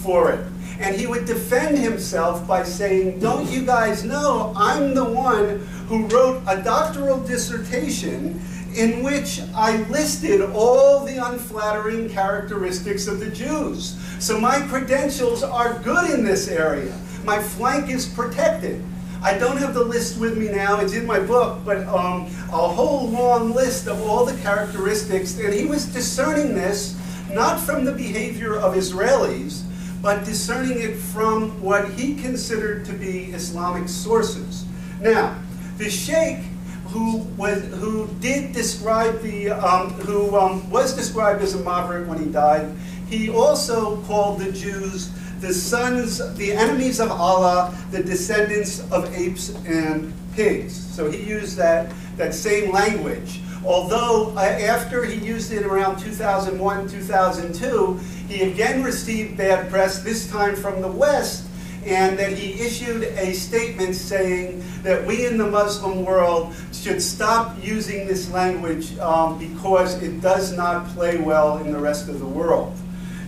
for 0.02 0.32
it. 0.32 0.44
And 0.80 0.94
he 0.94 1.06
would 1.06 1.24
defend 1.24 1.78
himself 1.78 2.46
by 2.46 2.62
saying, 2.62 3.18
Don't 3.18 3.50
you 3.50 3.62
guys 3.62 4.04
know 4.04 4.52
I'm 4.56 4.94
the 4.94 5.04
one 5.04 5.58
who 5.88 6.06
wrote 6.06 6.42
a 6.46 6.62
doctoral 6.62 7.20
dissertation 7.20 8.40
in 8.78 9.02
which 9.02 9.40
I 9.54 9.82
listed 9.88 10.40
all 10.40 11.04
the 11.04 11.16
unflattering 11.16 12.08
characteristics 12.08 13.08
of 13.08 13.18
the 13.18 13.28
Jews. 13.28 13.98
So 14.20 14.40
my 14.40 14.60
credentials 14.68 15.42
are 15.42 15.80
good 15.80 16.10
in 16.10 16.24
this 16.24 16.46
area. 16.48 16.96
My 17.24 17.42
flank 17.42 17.90
is 17.90 18.06
protected. 18.06 18.82
I 19.20 19.36
don't 19.36 19.56
have 19.56 19.74
the 19.74 19.82
list 19.82 20.20
with 20.20 20.38
me 20.38 20.48
now, 20.48 20.78
it's 20.78 20.94
in 20.94 21.04
my 21.04 21.18
book, 21.18 21.58
but 21.64 21.78
um, 21.88 22.26
a 22.52 22.68
whole 22.68 23.08
long 23.08 23.52
list 23.52 23.88
of 23.88 24.00
all 24.02 24.24
the 24.24 24.36
characteristics. 24.42 25.36
And 25.40 25.52
he 25.52 25.64
was 25.66 25.86
discerning 25.86 26.54
this 26.54 26.96
not 27.32 27.58
from 27.58 27.84
the 27.84 27.92
behavior 27.92 28.56
of 28.56 28.74
Israelis, 28.74 29.64
but 30.00 30.24
discerning 30.24 30.80
it 30.80 30.96
from 30.96 31.60
what 31.60 31.90
he 31.90 32.14
considered 32.14 32.84
to 32.84 32.92
be 32.92 33.32
Islamic 33.32 33.88
sources. 33.88 34.64
Now, 35.00 35.36
the 35.78 35.90
sheikh 35.90 36.44
who 36.88 37.18
was 37.36 37.62
who 37.74 38.08
did 38.20 38.52
describe 38.52 39.20
the 39.22 39.50
um, 39.50 39.90
who 39.90 40.36
um, 40.36 40.68
was 40.70 40.94
described 40.94 41.42
as 41.42 41.54
a 41.54 41.58
moderate 41.58 42.06
when 42.06 42.18
he 42.18 42.30
died, 42.30 42.74
he 43.08 43.30
also 43.30 44.00
called 44.02 44.40
the 44.40 44.52
Jews 44.52 45.10
the 45.40 45.54
sons, 45.54 46.18
the 46.34 46.52
enemies 46.52 46.98
of 46.98 47.10
Allah, 47.10 47.76
the 47.90 48.02
descendants 48.02 48.80
of 48.90 49.14
apes 49.14 49.54
and 49.66 50.12
pigs. 50.34 50.74
So 50.74 51.10
he 51.10 51.22
used 51.22 51.56
that 51.56 51.92
that 52.16 52.34
same 52.34 52.72
language. 52.72 53.40
Although 53.64 54.32
uh, 54.36 54.40
after 54.40 55.04
he 55.04 55.14
used 55.24 55.52
it 55.52 55.64
around 55.64 55.98
2001, 55.98 56.88
2002, 56.88 58.00
he 58.28 58.50
again 58.50 58.82
received 58.82 59.36
bad 59.36 59.70
press, 59.70 60.02
this 60.02 60.30
time 60.30 60.56
from 60.56 60.80
the 60.80 60.88
West, 60.88 61.47
and 61.88 62.18
that 62.18 62.32
he 62.32 62.52
issued 62.64 63.02
a 63.02 63.32
statement 63.32 63.94
saying 63.94 64.62
that 64.82 65.06
we 65.06 65.24
in 65.24 65.38
the 65.38 65.46
Muslim 65.46 66.04
world 66.04 66.54
should 66.72 67.00
stop 67.00 67.56
using 67.64 68.06
this 68.06 68.30
language 68.30 68.96
um, 68.98 69.38
because 69.38 70.00
it 70.02 70.20
does 70.20 70.54
not 70.54 70.86
play 70.88 71.16
well 71.16 71.56
in 71.58 71.72
the 71.72 71.78
rest 71.78 72.08
of 72.08 72.18
the 72.20 72.26
world. 72.26 72.76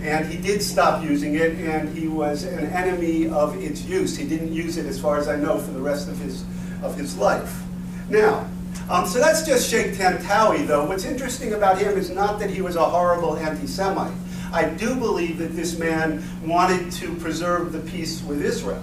And 0.03 0.27
he 0.27 0.39
did 0.39 0.63
stop 0.63 1.03
using 1.03 1.35
it, 1.35 1.53
and 1.59 1.89
he 1.97 2.07
was 2.07 2.45
an 2.45 2.67
enemy 2.67 3.29
of 3.29 3.57
its 3.63 3.83
use. 3.85 4.17
He 4.17 4.27
didn't 4.27 4.53
use 4.53 4.77
it, 4.77 4.87
as 4.87 5.01
far 5.01 5.19
as 5.19 5.29
I 5.29 5.37
know, 5.37 5.59
for 5.59 5.73
the 5.73 5.81
rest 5.81 6.09
of 6.09 6.19
his, 6.19 6.45
of 6.83 6.97
his 6.97 7.17
life. 7.17 7.63
Now, 8.09 8.49
um, 8.89 9.07
so 9.07 9.19
that's 9.19 9.47
just 9.47 9.71
Sheikh 9.71 9.93
Tantawi, 9.93 10.67
though. 10.67 10.87
What's 10.87 11.05
interesting 11.05 11.53
about 11.53 11.79
him 11.79 11.99
is 11.99 12.11
not 12.11 12.39
that 12.41 12.51
he 12.51 12.61
was 12.61 12.77
a 12.77 12.85
horrible 12.85 13.37
anti-Semite. 13.37 14.13
I 14.53 14.65
do 14.65 14.97
believe 14.97 15.39
that 15.39 15.55
this 15.55 15.79
man 15.79 16.23
wanted 16.45 16.91
to 16.93 17.15
preserve 17.17 17.73
the 17.73 17.81
peace 17.81 18.23
with 18.23 18.45
Israel. 18.45 18.83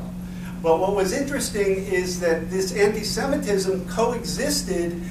But 0.61 0.79
what 0.79 0.95
was 0.95 1.13
interesting 1.13 1.85
is 1.85 2.19
that 2.21 2.49
this 2.49 2.73
anti-Semitism 2.73 3.87
coexisted 3.89 5.01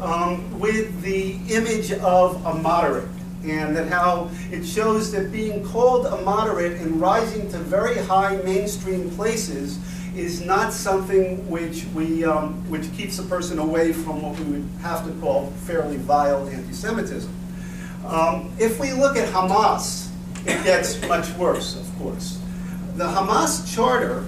um, 0.00 0.58
with 0.60 1.00
the 1.02 1.38
image 1.48 1.92
of 1.92 2.44
a 2.44 2.54
moderate, 2.54 3.08
and 3.44 3.74
that 3.76 3.88
how 3.88 4.30
it 4.50 4.64
shows 4.64 5.10
that 5.12 5.32
being 5.32 5.64
called 5.64 6.06
a 6.06 6.20
moderate 6.22 6.80
and 6.80 7.00
rising 7.00 7.50
to 7.50 7.58
very 7.58 7.96
high 7.98 8.36
mainstream 8.42 9.10
places 9.10 9.78
is 10.14 10.44
not 10.44 10.72
something 10.72 11.48
which 11.48 11.84
we 11.94 12.24
um, 12.24 12.52
which 12.70 12.92
keeps 12.92 13.18
a 13.18 13.22
person 13.24 13.58
away 13.58 13.92
from 13.92 14.22
what 14.22 14.38
we 14.38 14.44
would 14.44 14.68
have 14.82 15.04
to 15.06 15.12
call 15.20 15.50
fairly 15.66 15.96
vile 15.96 16.46
anti-Semitism. 16.48 17.32
Um, 18.06 18.50
if 18.58 18.80
we 18.80 18.92
look 18.92 19.16
at 19.16 19.28
Hamas, 19.28 20.08
it 20.44 20.64
gets 20.64 21.00
much 21.06 21.30
worse, 21.34 21.76
of 21.76 21.98
course. 21.98 22.40
The 22.96 23.04
Hamas 23.04 23.72
charter 23.72 24.24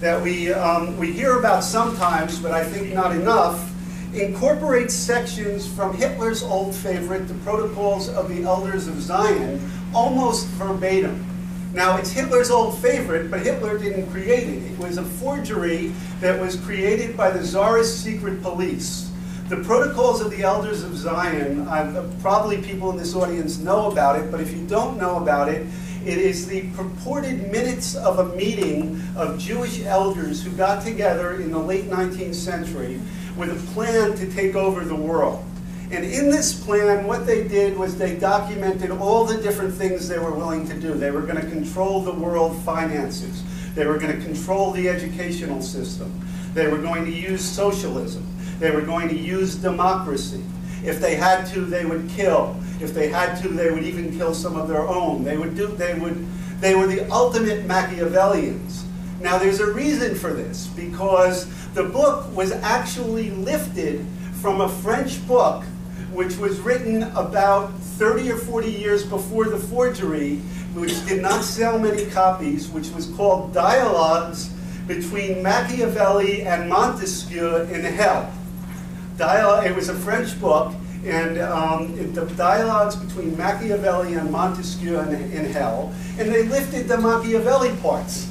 that 0.00 0.22
we, 0.22 0.52
um, 0.52 0.96
we 0.98 1.10
hear 1.10 1.38
about 1.38 1.64
sometimes, 1.64 2.38
but 2.38 2.52
I 2.52 2.62
think 2.62 2.92
not 2.92 3.12
enough, 3.12 3.72
incorporates 4.14 4.94
sections 4.94 5.66
from 5.66 5.96
Hitler's 5.96 6.42
old 6.42 6.74
favorite, 6.74 7.26
The 7.26 7.34
Protocols 7.34 8.08
of 8.10 8.28
the 8.28 8.44
Elders 8.44 8.86
of 8.86 9.00
Zion, 9.00 9.60
almost 9.94 10.46
verbatim. 10.48 11.24
Now, 11.72 11.96
it's 11.96 12.12
Hitler's 12.12 12.50
old 12.50 12.78
favorite, 12.78 13.30
but 13.30 13.40
Hitler 13.40 13.78
didn't 13.78 14.08
create 14.10 14.48
it. 14.48 14.62
It 14.70 14.78
was 14.78 14.98
a 14.98 15.02
forgery 15.02 15.92
that 16.20 16.40
was 16.40 16.56
created 16.56 17.16
by 17.16 17.30
the 17.30 17.42
Tsarist 17.42 18.04
secret 18.04 18.42
police. 18.42 19.10
The 19.54 19.62
Protocols 19.62 20.20
of 20.20 20.32
the 20.32 20.42
Elders 20.42 20.82
of 20.82 20.96
Zion, 20.96 21.60
uh, 21.68 22.10
probably 22.20 22.60
people 22.60 22.90
in 22.90 22.96
this 22.96 23.14
audience 23.14 23.56
know 23.58 23.88
about 23.88 24.18
it, 24.18 24.32
but 24.32 24.40
if 24.40 24.52
you 24.52 24.66
don't 24.66 24.98
know 24.98 25.18
about 25.18 25.48
it, 25.48 25.64
it 26.04 26.18
is 26.18 26.48
the 26.48 26.62
purported 26.70 27.52
minutes 27.52 27.94
of 27.94 28.18
a 28.18 28.34
meeting 28.34 29.00
of 29.14 29.38
Jewish 29.38 29.84
elders 29.84 30.42
who 30.42 30.50
got 30.50 30.82
together 30.82 31.36
in 31.36 31.52
the 31.52 31.58
late 31.58 31.84
19th 31.84 32.34
century 32.34 33.00
with 33.36 33.50
a 33.50 33.72
plan 33.74 34.16
to 34.16 34.28
take 34.32 34.56
over 34.56 34.84
the 34.84 34.96
world. 34.96 35.44
And 35.92 36.04
in 36.04 36.30
this 36.30 36.52
plan, 36.64 37.06
what 37.06 37.24
they 37.24 37.46
did 37.46 37.78
was 37.78 37.96
they 37.96 38.16
documented 38.16 38.90
all 38.90 39.24
the 39.24 39.40
different 39.40 39.72
things 39.72 40.08
they 40.08 40.18
were 40.18 40.32
willing 40.32 40.66
to 40.66 40.74
do. 40.80 40.94
They 40.94 41.12
were 41.12 41.22
going 41.22 41.40
to 41.40 41.48
control 41.48 42.00
the 42.00 42.12
world 42.12 42.60
finances. 42.64 43.44
They 43.76 43.86
were 43.86 43.98
going 43.98 44.18
to 44.18 44.24
control 44.24 44.72
the 44.72 44.88
educational 44.88 45.62
system. 45.62 46.12
They 46.54 46.66
were 46.66 46.78
going 46.78 47.04
to 47.04 47.12
use 47.12 47.44
socialism. 47.44 48.33
They 48.58 48.70
were 48.70 48.82
going 48.82 49.08
to 49.08 49.16
use 49.16 49.56
democracy. 49.56 50.42
If 50.84 51.00
they 51.00 51.16
had 51.16 51.46
to, 51.52 51.60
they 51.60 51.84
would 51.84 52.08
kill. 52.10 52.56
If 52.80 52.94
they 52.94 53.08
had 53.08 53.36
to, 53.42 53.48
they 53.48 53.70
would 53.70 53.84
even 53.84 54.16
kill 54.16 54.34
some 54.34 54.56
of 54.56 54.68
their 54.68 54.86
own. 54.86 55.24
They 55.24 55.36
would 55.36 55.56
do. 55.56 55.68
They 55.68 55.94
would. 55.94 56.26
They 56.60 56.74
were 56.74 56.86
the 56.86 57.10
ultimate 57.10 57.66
Machiavellians. 57.66 58.84
Now, 59.20 59.38
there's 59.38 59.60
a 59.60 59.72
reason 59.72 60.14
for 60.14 60.32
this 60.32 60.66
because 60.68 61.46
the 61.72 61.84
book 61.84 62.34
was 62.36 62.52
actually 62.52 63.30
lifted 63.30 64.04
from 64.40 64.60
a 64.60 64.68
French 64.68 65.26
book 65.26 65.64
which 66.12 66.36
was 66.36 66.60
written 66.60 67.02
about 67.14 67.72
30 67.74 68.30
or 68.30 68.36
40 68.36 68.70
years 68.70 69.04
before 69.04 69.46
the 69.46 69.58
forgery, 69.58 70.36
which 70.74 71.04
did 71.06 71.20
not 71.20 71.42
sell 71.42 71.78
many 71.78 72.06
copies, 72.06 72.68
which 72.68 72.90
was 72.90 73.06
called 73.08 73.52
Dialogues 73.52 74.50
between 74.86 75.42
Machiavelli 75.42 76.42
and 76.42 76.68
Montesquieu 76.68 77.62
in 77.72 77.82
Hell. 77.82 78.32
Dialogue, 79.16 79.66
it 79.66 79.74
was 79.74 79.88
a 79.88 79.94
French 79.94 80.40
book, 80.40 80.74
and 81.04 81.38
um, 81.38 81.96
it, 81.98 82.14
the 82.14 82.26
dialogues 82.34 82.96
between 82.96 83.36
Machiavelli 83.36 84.14
and 84.14 84.30
Montesquieu 84.30 84.98
in, 84.98 85.44
Hell, 85.44 85.92
and 86.18 86.32
they 86.32 86.44
lifted 86.44 86.88
the 86.88 86.98
Machiavelli 86.98 87.76
parts. 87.76 88.30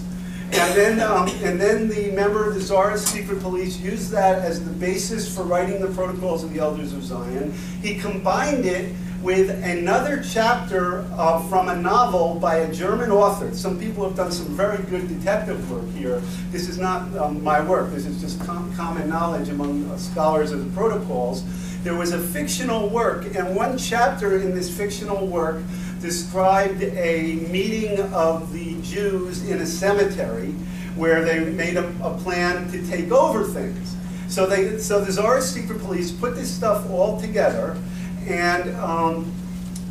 And 0.52 0.76
then, 0.76 1.00
um, 1.00 1.28
and 1.44 1.60
then 1.60 1.88
the 1.88 2.12
member 2.12 2.48
of 2.48 2.54
the 2.54 2.62
Tsarist 2.62 3.08
secret 3.08 3.42
police 3.42 3.80
used 3.80 4.12
that 4.12 4.40
as 4.40 4.64
the 4.64 4.70
basis 4.70 5.34
for 5.34 5.44
writing 5.44 5.82
the 5.82 5.88
Protocols 5.88 6.44
of 6.44 6.54
the 6.54 6.60
Elders 6.60 6.94
of 6.94 7.04
Zion. 7.04 7.52
He 7.82 7.96
combined 7.96 8.66
it 8.66 8.94
with 9.24 9.50
another 9.64 10.22
chapter 10.22 11.06
uh, 11.14 11.42
from 11.48 11.70
a 11.70 11.76
novel 11.76 12.36
by 12.36 12.58
a 12.58 12.74
German 12.74 13.10
author. 13.10 13.56
Some 13.56 13.80
people 13.80 14.04
have 14.04 14.18
done 14.18 14.34
some 14.34 14.48
very 14.48 14.84
good 14.84 15.08
detective 15.08 15.72
work 15.72 15.90
here. 15.92 16.22
This 16.52 16.68
is 16.68 16.78
not 16.78 17.16
um, 17.16 17.42
my 17.42 17.62
work. 17.64 17.92
This 17.92 18.06
is 18.06 18.20
just 18.20 18.42
com 18.42 18.76
common 18.76 19.08
knowledge 19.08 19.48
among 19.48 19.90
uh, 19.90 19.98
scholars 19.98 20.52
of 20.52 20.66
the 20.66 20.72
Protocols. 20.76 21.46
There 21.84 21.96
was 21.96 22.12
a 22.12 22.20
fictional 22.20 22.90
work, 22.90 23.34
and 23.34 23.56
one 23.56 23.78
chapter 23.78 24.42
in 24.42 24.54
this 24.54 24.76
fictional 24.76 25.26
work 25.26 25.64
described 26.02 26.84
a 26.84 27.36
meeting 27.50 28.02
of 28.14 28.52
the 28.52 28.82
Jews 28.82 29.50
in 29.50 29.62
a 29.62 29.66
cemetery 29.66 30.52
where 30.98 31.24
they 31.24 31.46
made 31.46 31.78
a, 31.78 31.88
a 32.04 32.18
plan 32.20 32.70
to 32.72 32.86
take 32.88 33.10
over 33.12 33.46
things. 33.46 33.96
So 34.28 34.46
they, 34.48 34.80
so 34.80 35.00
the 35.00 35.12
Tsarist 35.12 35.54
secret 35.54 35.80
police 35.80 36.12
put 36.12 36.36
this 36.36 36.52
stuff 36.52 36.90
all 36.90 37.20
together, 37.22 37.78
and 38.28 38.76
um, 38.78 39.32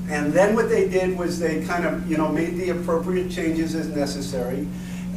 and 0.08 0.32
then 0.32 0.54
what 0.54 0.68
they 0.68 0.88
did 0.88 1.16
was 1.18 1.38
they 1.38 1.64
kind 1.64 1.84
of 1.84 2.10
you 2.10 2.16
know 2.16 2.28
made 2.28 2.56
the 2.56 2.70
appropriate 2.70 3.30
changes 3.30 3.74
as 3.74 3.88
necessary, 3.88 4.66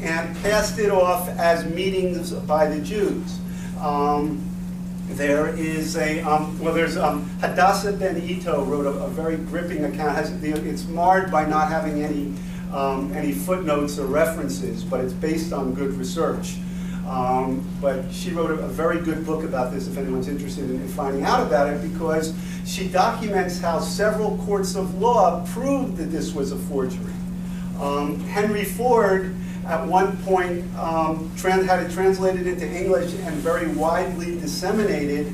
and 0.01 0.35
passed 0.37 0.79
it 0.79 0.91
off 0.91 1.27
as 1.29 1.65
meetings 1.73 2.31
by 2.31 2.67
the 2.67 2.79
Jews. 2.81 3.39
Um, 3.79 4.41
there 5.09 5.49
is 5.55 5.97
a, 5.97 6.21
um, 6.21 6.59
well, 6.59 6.73
there's 6.73 6.97
um, 6.97 7.29
Hadassah 7.39 7.93
Ben 7.93 8.17
Ito 8.21 8.63
wrote 8.65 8.85
a, 8.85 9.03
a 9.03 9.07
very 9.09 9.37
gripping 9.37 9.85
account. 9.85 10.15
Has, 10.15 10.31
it's 10.43 10.85
marred 10.87 11.31
by 11.31 11.45
not 11.45 11.69
having 11.69 12.03
any, 12.03 12.33
um, 12.73 13.13
any 13.13 13.31
footnotes 13.31 13.99
or 13.99 14.07
references, 14.07 14.83
but 14.83 15.01
it's 15.01 15.13
based 15.13 15.53
on 15.53 15.73
good 15.73 15.93
research. 15.93 16.57
Um, 17.05 17.67
but 17.79 18.11
she 18.11 18.31
wrote 18.31 18.49
a, 18.49 18.63
a, 18.63 18.67
very 18.67 18.99
good 18.99 19.27
book 19.27 19.43
about 19.43 19.71
this 19.71 19.87
if 19.87 19.95
anyone's 19.95 20.27
interested 20.27 20.63
in, 20.63 20.81
in 20.81 20.87
finding 20.87 21.23
out 21.23 21.45
about 21.45 21.71
it 21.71 21.79
because 21.93 22.33
she 22.65 22.87
documents 22.87 23.59
how 23.59 23.79
several 23.79 24.39
courts 24.39 24.75
of 24.75 24.95
law 24.95 25.45
proved 25.53 25.97
that 25.97 26.05
this 26.05 26.33
was 26.33 26.51
a 26.51 26.55
forgery. 26.55 27.13
Um, 27.79 28.19
Henry 28.21 28.63
Ford 28.63 29.35
at 29.67 29.85
one 29.85 30.17
point 30.23 30.65
um, 30.77 31.31
had 31.37 31.83
it 31.83 31.91
translated 31.91 32.47
into 32.47 32.67
English 32.67 33.13
and 33.13 33.35
very 33.35 33.67
widely 33.67 34.39
disseminated. 34.39 35.31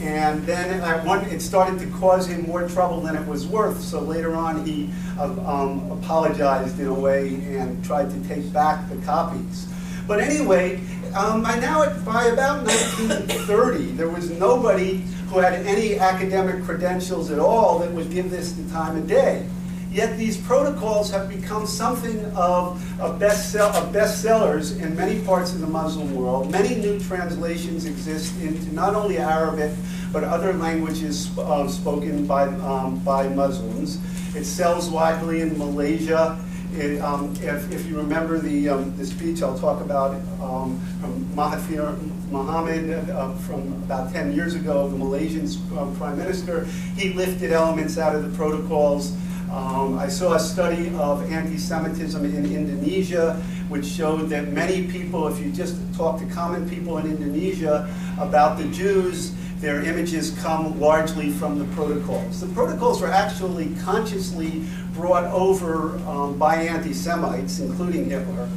And 0.00 0.44
then 0.46 0.80
at 0.80 1.04
one, 1.04 1.24
it 1.24 1.40
started 1.40 1.80
to 1.80 1.86
cause 1.98 2.28
him 2.28 2.46
more 2.46 2.68
trouble 2.68 3.00
than 3.00 3.16
it 3.16 3.26
was 3.26 3.46
worth. 3.46 3.80
So 3.80 4.00
later 4.00 4.36
on, 4.36 4.64
he 4.64 4.90
uh, 5.18 5.24
um, 5.44 5.90
apologized 5.90 6.78
in 6.78 6.86
a 6.86 6.94
way 6.94 7.34
and 7.56 7.84
tried 7.84 8.10
to 8.10 8.28
take 8.28 8.52
back 8.52 8.88
the 8.88 8.96
copies. 8.98 9.66
But 10.06 10.20
anyway, 10.20 10.80
um, 11.14 11.42
by 11.42 11.58
now, 11.58 11.84
by 12.04 12.26
about 12.26 12.66
1930, 12.66 13.92
there 13.92 14.08
was 14.08 14.30
nobody 14.30 15.04
who 15.28 15.38
had 15.38 15.54
any 15.66 15.98
academic 15.98 16.64
credentials 16.64 17.30
at 17.30 17.38
all 17.38 17.78
that 17.80 17.90
would 17.92 18.10
give 18.10 18.30
this 18.30 18.52
the 18.52 18.68
time 18.70 18.96
of 18.96 19.06
day. 19.06 19.46
Yet 19.90 20.18
these 20.18 20.36
protocols 20.36 21.10
have 21.10 21.28
become 21.28 21.66
something 21.66 22.24
of, 22.36 23.00
of, 23.00 23.20
of 23.20 23.20
bestsellers 23.20 24.80
in 24.80 24.94
many 24.94 25.20
parts 25.24 25.52
of 25.54 25.60
the 25.60 25.66
Muslim 25.66 26.14
world. 26.14 26.50
Many 26.50 26.74
new 26.74 27.00
translations 27.00 27.86
exist 27.86 28.38
into 28.40 28.72
not 28.74 28.94
only 28.94 29.18
Arabic, 29.18 29.72
but 30.12 30.24
other 30.24 30.52
languages 30.52 31.36
uh, 31.38 31.68
spoken 31.68 32.26
by, 32.26 32.44
um, 32.44 32.98
by 33.00 33.28
Muslims. 33.28 33.98
It 34.36 34.44
sells 34.44 34.90
widely 34.90 35.40
in 35.40 35.56
Malaysia. 35.56 36.38
It, 36.74 37.00
um, 37.00 37.32
if, 37.40 37.72
if, 37.72 37.86
you 37.86 37.96
remember 37.96 38.38
the, 38.38 38.68
um, 38.68 38.96
the 38.96 39.06
speech 39.06 39.42
I'll 39.42 39.58
talk 39.58 39.80
about 39.80 40.14
um, 40.40 40.78
from 41.00 41.24
Mahathir 41.34 41.96
Mohamad 42.30 43.08
uh, 43.08 43.34
from 43.36 43.72
about 43.84 44.12
10 44.12 44.34
years 44.34 44.54
ago, 44.54 44.88
the 44.88 44.96
Malaysian 44.96 45.46
uh, 45.76 45.86
prime 45.96 46.18
minister, 46.18 46.64
he 46.96 47.14
lifted 47.14 47.52
elements 47.52 47.96
out 47.96 48.14
of 48.14 48.30
the 48.30 48.36
protocols. 48.36 49.16
Um, 49.50 49.98
I 49.98 50.08
saw 50.08 50.34
a 50.34 50.40
study 50.40 50.92
of 50.96 51.32
anti-Semitism 51.32 52.22
in 52.22 52.44
Indonesia, 52.54 53.42
which 53.70 53.86
showed 53.86 54.28
that 54.28 54.48
many 54.48 54.86
people, 54.88 55.26
if 55.28 55.40
you 55.40 55.50
just 55.50 55.76
talk 55.94 56.20
to 56.20 56.26
common 56.26 56.68
people 56.68 56.98
in 56.98 57.06
Indonesia 57.06 57.88
about 58.18 58.58
the 58.58 58.64
Jews, 58.68 59.32
their 59.60 59.82
images 59.82 60.36
come 60.40 60.78
largely 60.78 61.30
from 61.30 61.58
the 61.58 61.64
protocols. 61.74 62.40
The 62.40 62.46
protocols 62.48 63.00
were 63.00 63.10
actually 63.10 63.74
consciously 63.82 64.64
brought 64.94 65.24
over 65.24 65.98
um, 66.08 66.38
by 66.38 66.56
anti-Semites, 66.56 67.58
including 67.58 68.08
Hitler, 68.10 68.48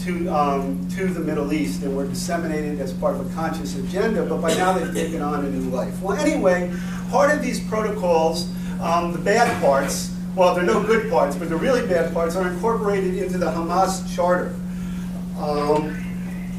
to, 0.00 0.28
um, 0.28 0.88
to 0.96 1.06
the 1.06 1.20
Middle 1.20 1.52
East 1.52 1.82
and 1.82 1.96
were 1.96 2.06
disseminated 2.06 2.80
as 2.80 2.92
part 2.92 3.16
of 3.16 3.30
a 3.30 3.34
conscious 3.34 3.76
agenda, 3.76 4.24
but 4.24 4.40
by 4.40 4.54
now 4.54 4.72
they've 4.72 4.94
taken 4.94 5.20
on 5.22 5.44
a 5.44 5.50
new 5.50 5.70
life. 5.70 6.00
Well, 6.00 6.16
anyway, 6.16 6.72
part 7.10 7.34
of 7.34 7.42
these 7.42 7.60
protocols, 7.68 8.50
um, 8.80 9.12
the 9.12 9.18
bad 9.18 9.62
parts, 9.62 10.14
well, 10.34 10.54
there 10.54 10.62
are 10.62 10.66
no 10.66 10.82
good 10.82 11.10
parts, 11.10 11.36
but 11.36 11.48
the 11.48 11.56
really 11.56 11.86
bad 11.86 12.14
parts 12.14 12.36
are 12.36 12.48
incorporated 12.48 13.16
into 13.16 13.36
the 13.36 13.50
Hamas 13.50 14.14
charter. 14.14 14.54
Um, 15.38 15.96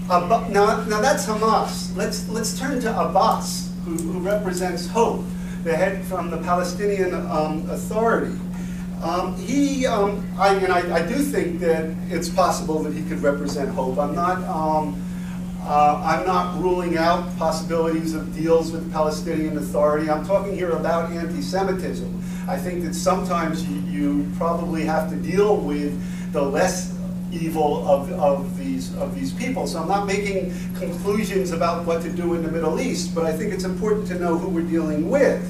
now, 0.07 0.83
now 0.85 1.01
that's 1.01 1.25
Hamas. 1.25 1.95
Let's, 1.95 2.27
let's 2.29 2.59
turn 2.59 2.79
to 2.81 2.89
Abbas, 2.91 3.70
who, 3.85 3.95
who 3.95 4.19
represents 4.19 4.87
hope, 4.87 5.23
the 5.63 5.75
head 5.75 6.03
from 6.05 6.29
the 6.29 6.37
Palestinian 6.37 7.13
um, 7.13 7.69
Authority. 7.69 8.37
Um, 9.03 9.35
he, 9.37 9.87
um, 9.87 10.27
I 10.37 10.59
mean, 10.59 10.69
I, 10.69 10.97
I, 10.97 11.07
do 11.07 11.15
think 11.15 11.59
that 11.61 11.89
it's 12.09 12.29
possible 12.29 12.83
that 12.83 12.93
he 12.93 13.01
could 13.03 13.23
represent 13.23 13.69
hope. 13.69 13.97
I'm 13.97 14.13
not, 14.13 14.43
um, 14.43 15.01
uh, 15.63 16.01
I'm 16.05 16.25
not 16.25 16.61
ruling 16.61 16.97
out 16.97 17.35
possibilities 17.37 18.13
of 18.13 18.35
deals 18.35 18.71
with 18.71 18.85
the 18.85 18.91
Palestinian 18.91 19.57
Authority. 19.57 20.07
I'm 20.07 20.23
talking 20.23 20.55
here 20.55 20.71
about 20.71 21.11
anti-Semitism. 21.11 22.23
I 22.47 22.57
think 22.57 22.83
that 22.83 22.93
sometimes 22.93 23.67
you, 23.67 23.77
you 23.89 24.31
probably 24.37 24.83
have 24.85 25.09
to 25.09 25.15
deal 25.15 25.57
with 25.57 25.99
the 26.31 26.41
less 26.41 26.95
evil 27.31 27.87
of, 27.87 28.11
of, 28.13 28.55
these, 28.81 28.95
of 28.97 29.15
these 29.15 29.33
people. 29.33 29.67
So 29.67 29.81
I'm 29.81 29.87
not 29.87 30.07
making 30.07 30.51
conclusions 30.75 31.51
about 31.51 31.85
what 31.85 32.01
to 32.03 32.11
do 32.11 32.33
in 32.33 32.43
the 32.43 32.51
Middle 32.51 32.79
East, 32.79 33.13
but 33.13 33.25
I 33.25 33.33
think 33.33 33.53
it's 33.53 33.63
important 33.63 34.07
to 34.07 34.19
know 34.19 34.37
who 34.37 34.49
we're 34.49 34.67
dealing 34.67 35.09
with. 35.09 35.47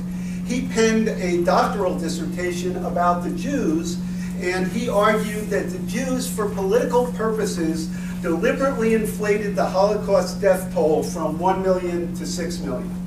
He 0.48 0.68
penned 0.68 1.08
a 1.08 1.44
doctoral 1.44 1.98
dissertation 1.98 2.76
about 2.86 3.24
the 3.24 3.32
Jews, 3.32 3.98
and 4.42 4.68
he 4.68 4.90
argued 4.90 5.48
that 5.48 5.70
the 5.70 5.80
Jews, 5.80 6.30
for 6.30 6.50
political 6.50 7.12
purposes, 7.14 7.88
deliberately 8.22 8.94
inflated 8.96 9.56
the 9.56 9.66
Holocaust 9.66 10.42
death 10.42 10.74
toll 10.74 11.04
from 11.04 11.40
1 11.40 11.62
million 11.62 12.14
to 12.16 12.26
6 12.26 12.60
million. 12.60 12.98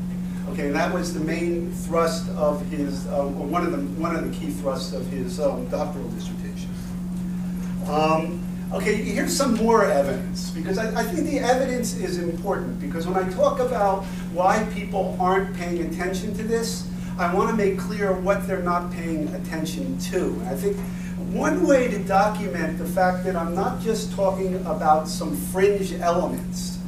Okay, 0.51 0.67
and 0.67 0.77
that 0.77 0.93
was 0.93 1.13
the 1.13 1.21
main 1.21 1.73
thrust 1.73 2.29
of 2.31 2.65
his, 2.67 3.07
or 3.09 3.27
one 3.29 3.65
of 3.65 3.73
the, 3.73 3.79
one 4.01 4.15
of 4.15 4.25
the 4.25 4.35
key 4.37 4.51
thrusts 4.51 4.93
of 4.93 5.07
his 5.09 5.41
um, 5.41 5.67
doctoral 5.69 6.09
dissertation. 6.11 6.71
Um, 7.89 8.41
okay, 8.75 8.97
here's 8.97 9.37
some 9.37 9.55
more 9.55 9.85
evidence, 9.85 10.51
because 10.51 10.79
I, 10.79 11.01
I 11.01 11.05
think 11.05 11.29
the 11.29 11.39
evidence 11.39 11.95
is 11.95 12.19
important, 12.19 12.81
because 12.81 13.07
when 13.07 13.17
I 13.17 13.31
talk 13.33 13.61
about 13.61 14.05
why 14.33 14.67
people 14.75 15.17
aren't 15.21 15.55
paying 15.57 15.81
attention 15.83 16.35
to 16.35 16.43
this, 16.43 16.89
I 17.17 17.33
want 17.33 17.51
to 17.51 17.57
make 17.57 17.79
clear 17.79 18.13
what 18.13 18.47
they're 18.49 18.63
not 18.63 18.93
paying 18.93 19.29
attention 19.29 19.97
to. 20.11 20.25
And 20.25 20.49
I 20.49 20.57
think 20.57 20.77
one 21.33 21.65
way 21.67 21.89
to 21.89 21.99
document 22.01 22.79
the 22.79 22.85
fact 22.85 23.25
that 23.25 23.37
I'm 23.37 23.55
not 23.55 23.81
just 23.81 24.13
talking 24.13 24.57
about 24.67 25.09
some 25.09 25.37
fringe 25.37 25.93
elements 25.93 26.79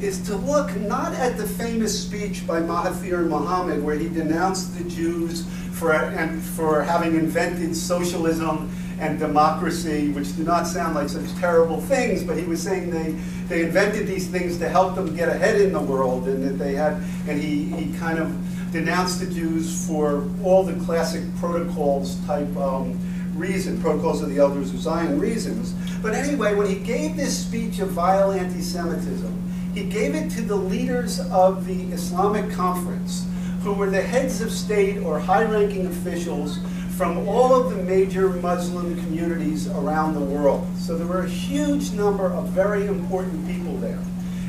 is 0.00 0.20
to 0.26 0.36
look 0.36 0.74
not 0.76 1.12
at 1.14 1.36
the 1.36 1.46
famous 1.46 2.02
speech 2.02 2.44
by 2.46 2.60
Mahathir 2.60 3.28
Mohamad 3.28 3.82
where 3.82 3.96
he 3.96 4.08
denounced 4.08 4.76
the 4.76 4.84
Jews 4.84 5.46
for, 5.72 5.92
and 5.92 6.42
for 6.42 6.82
having 6.82 7.14
invented 7.14 7.76
socialism 7.76 8.68
and 8.98 9.18
democracy, 9.18 10.08
which 10.10 10.34
do 10.36 10.42
not 10.42 10.66
sound 10.66 10.94
like 10.94 11.08
such 11.08 11.30
terrible 11.34 11.80
things, 11.82 12.22
but 12.22 12.36
he 12.38 12.44
was 12.44 12.62
saying 12.62 12.90
they, 12.90 13.12
they 13.48 13.64
invented 13.64 14.06
these 14.06 14.26
things 14.28 14.58
to 14.58 14.68
help 14.68 14.94
them 14.94 15.14
get 15.14 15.28
ahead 15.28 15.60
in 15.60 15.72
the 15.72 15.80
world, 15.80 16.26
and 16.28 16.42
that 16.42 16.62
they 16.62 16.74
had, 16.74 16.94
and 17.28 17.40
he, 17.40 17.64
he 17.64 17.92
kind 17.98 18.18
of 18.18 18.32
denounced 18.72 19.20
the 19.20 19.26
Jews 19.26 19.86
for 19.86 20.28
all 20.42 20.62
the 20.62 20.74
classic 20.84 21.22
protocols 21.36 22.16
type 22.26 22.54
um, 22.56 22.98
reason, 23.34 23.80
protocols 23.80 24.22
of 24.22 24.30
the 24.30 24.38
elders 24.38 24.72
of 24.72 24.80
Zion 24.80 25.20
reasons. 25.20 25.74
But 26.02 26.14
anyway, 26.14 26.54
when 26.54 26.66
he 26.66 26.76
gave 26.76 27.16
this 27.16 27.36
speech 27.38 27.78
of 27.80 27.90
vile 27.90 28.32
anti-Semitism, 28.32 29.72
he 29.74 29.84
gave 29.84 30.14
it 30.14 30.30
to 30.30 30.42
the 30.42 30.56
leaders 30.56 31.20
of 31.30 31.66
the 31.66 31.82
Islamic 31.92 32.50
Conference, 32.50 33.26
who 33.62 33.74
were 33.74 33.90
the 33.90 34.00
heads 34.00 34.40
of 34.40 34.50
state 34.50 34.98
or 34.98 35.18
high-ranking 35.18 35.86
officials 35.86 36.58
from 36.96 37.28
all 37.28 37.54
of 37.54 37.76
the 37.76 37.82
major 37.82 38.30
Muslim 38.30 38.96
communities 39.04 39.68
around 39.68 40.14
the 40.14 40.20
world. 40.20 40.66
So 40.78 40.96
there 40.96 41.06
were 41.06 41.24
a 41.24 41.28
huge 41.28 41.92
number 41.92 42.32
of 42.32 42.48
very 42.48 42.86
important 42.86 43.46
people 43.46 43.76
there. 43.76 43.98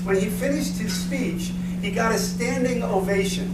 When 0.05 0.15
he 0.15 0.27
finished 0.27 0.77
his 0.77 0.93
speech, 0.93 1.51
he 1.81 1.91
got 1.91 2.13
a 2.13 2.17
standing 2.17 2.83
ovation. 2.83 3.51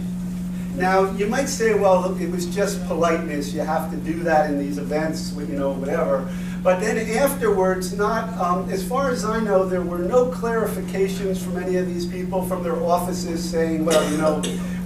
Now, 0.76 1.10
you 1.12 1.26
might 1.26 1.48
say, 1.48 1.74
well, 1.74 2.16
it 2.20 2.30
was 2.30 2.46
just 2.46 2.84
politeness. 2.86 3.52
You 3.52 3.62
have 3.62 3.90
to 3.90 3.96
do 3.96 4.20
that 4.24 4.50
in 4.50 4.58
these 4.58 4.78
events, 4.78 5.32
you 5.36 5.56
know, 5.56 5.72
whatever. 5.72 6.28
But 6.62 6.80
then 6.80 6.96
afterwards, 7.18 7.92
not, 7.92 8.32
um, 8.38 8.70
as 8.70 8.86
far 8.86 9.10
as 9.10 9.24
I 9.24 9.40
know, 9.40 9.68
there 9.68 9.82
were 9.82 9.98
no 9.98 10.26
clarifications 10.26 11.38
from 11.38 11.58
any 11.58 11.76
of 11.76 11.86
these 11.86 12.06
people 12.06 12.42
from 12.42 12.62
their 12.62 12.82
offices 12.82 13.48
saying, 13.48 13.84
well, 13.84 14.10
you 14.10 14.18
know, 14.18 14.42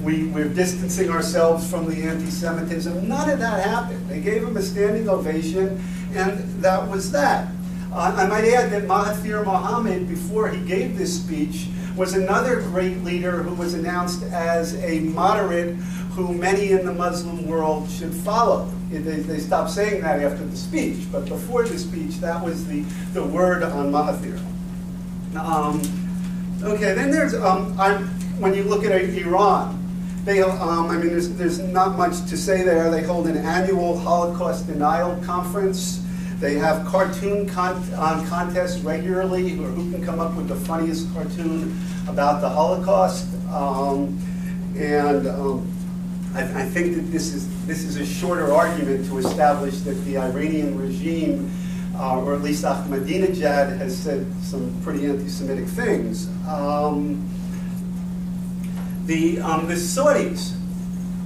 we, 0.09 0.25
we're 0.29 0.49
distancing 0.49 1.11
ourselves 1.11 1.71
from 1.71 1.85
the 1.85 2.03
anti-Semitism. 2.03 3.07
None 3.07 3.29
of 3.29 3.39
that 3.41 3.63
happened. 3.63 4.09
They 4.09 4.21
gave 4.21 4.43
him 4.43 4.57
a 4.57 4.63
standing 4.63 5.07
ovation, 5.07 5.85
and 6.15 6.63
that 6.63 6.89
was 6.89 7.13
that. 7.13 7.49
Uh, 7.93 8.15
I 8.17 8.27
might 8.27 8.45
add 8.45 8.73
that 8.73 8.85
Mahathir 8.85 9.45
Mohamad, 9.45 10.09
before 10.09 10.49
he 10.49 10.65
gave 10.67 10.97
this 10.97 11.15
speech, 11.23 11.69
was 11.95 12.15
another 12.15 12.63
great 12.63 13.05
leader 13.05 13.43
who 13.43 13.55
was 13.55 13.75
announced 13.75 14.23
as 14.23 14.83
a 14.83 15.01
moderate 15.01 15.75
who 16.17 16.33
many 16.33 16.71
in 16.71 16.87
the 16.87 16.95
Muslim 16.95 17.47
world 17.47 17.91
should 17.91 18.15
follow. 18.15 18.73
They, 18.91 19.01
they 19.01 19.39
stopped 19.39 19.71
saying 19.71 20.01
that 20.01 20.23
after 20.23 20.43
the 20.43 20.57
speech, 20.57 21.05
but 21.13 21.27
before 21.27 21.65
the 21.65 21.79
speech, 21.79 22.17
that 22.21 22.43
was 22.43 22.67
the, 22.67 22.81
the 23.13 23.23
word 23.23 23.63
on 23.63 23.93
Mahathir. 23.93 24.41
Um, 25.37 25.83
okay, 26.63 26.95
then 26.95 27.11
there's, 27.11 27.35
um, 27.35 27.77
when 28.41 28.55
you 28.55 28.63
look 28.63 28.85
at 28.85 28.93
Iran, 28.93 29.75
they, 30.29 30.43
um, 30.43 30.91
I 30.91 30.99
mean, 30.99 31.09
there's, 31.09 31.31
there's 31.31 31.59
not 31.59 31.97
much 31.97 32.25
to 32.27 32.37
say 32.37 32.63
there. 32.63 32.91
They 32.91 33.03
hold 33.03 33.29
an 33.29 33.39
annual 33.39 33.99
Holocaust 33.99 34.67
denial 34.67 35.17
conference. 35.25 36.05
They 36.39 36.55
have 36.55 36.87
cartoon 36.87 37.49
con 37.49 37.83
uh, 37.95 38.25
contests 38.29 38.81
regularly, 38.81 39.49
who, 39.49 39.65
who 39.65 39.91
can 39.91 40.05
come 40.05 40.21
up 40.21 40.35
with 40.37 40.49
the 40.49 40.55
funniest 40.55 41.13
cartoon 41.15 41.77
about 42.07 42.43
the 42.43 42.49
Holocaust. 42.49 43.27
Um, 43.51 44.19
and 44.77 45.27
um, 45.27 45.73
I, 46.35 46.43
I, 46.43 46.65
think 46.67 46.95
that 46.95 47.11
this 47.11 47.33
is, 47.33 47.67
this 47.67 47.83
is 47.83 47.97
a 47.97 48.05
shorter 48.05 48.53
argument 48.53 49.07
to 49.07 49.19
establish 49.19 49.81
that 49.81 49.95
the 50.05 50.19
Iranian 50.19 50.79
regime, 50.79 51.51
uh, 51.97 52.21
or 52.21 52.35
at 52.35 52.43
least 52.43 52.65
Ahmadinejad, 52.65 53.79
has 53.79 53.97
said 53.97 54.27
some 54.43 54.79
pretty 54.83 55.07
anti-Semitic 55.07 55.67
things. 55.67 56.29
Um, 56.47 57.29
the, 59.09 59.41
um, 59.41 59.67
the 59.67 59.75
Saudis, 59.75 60.53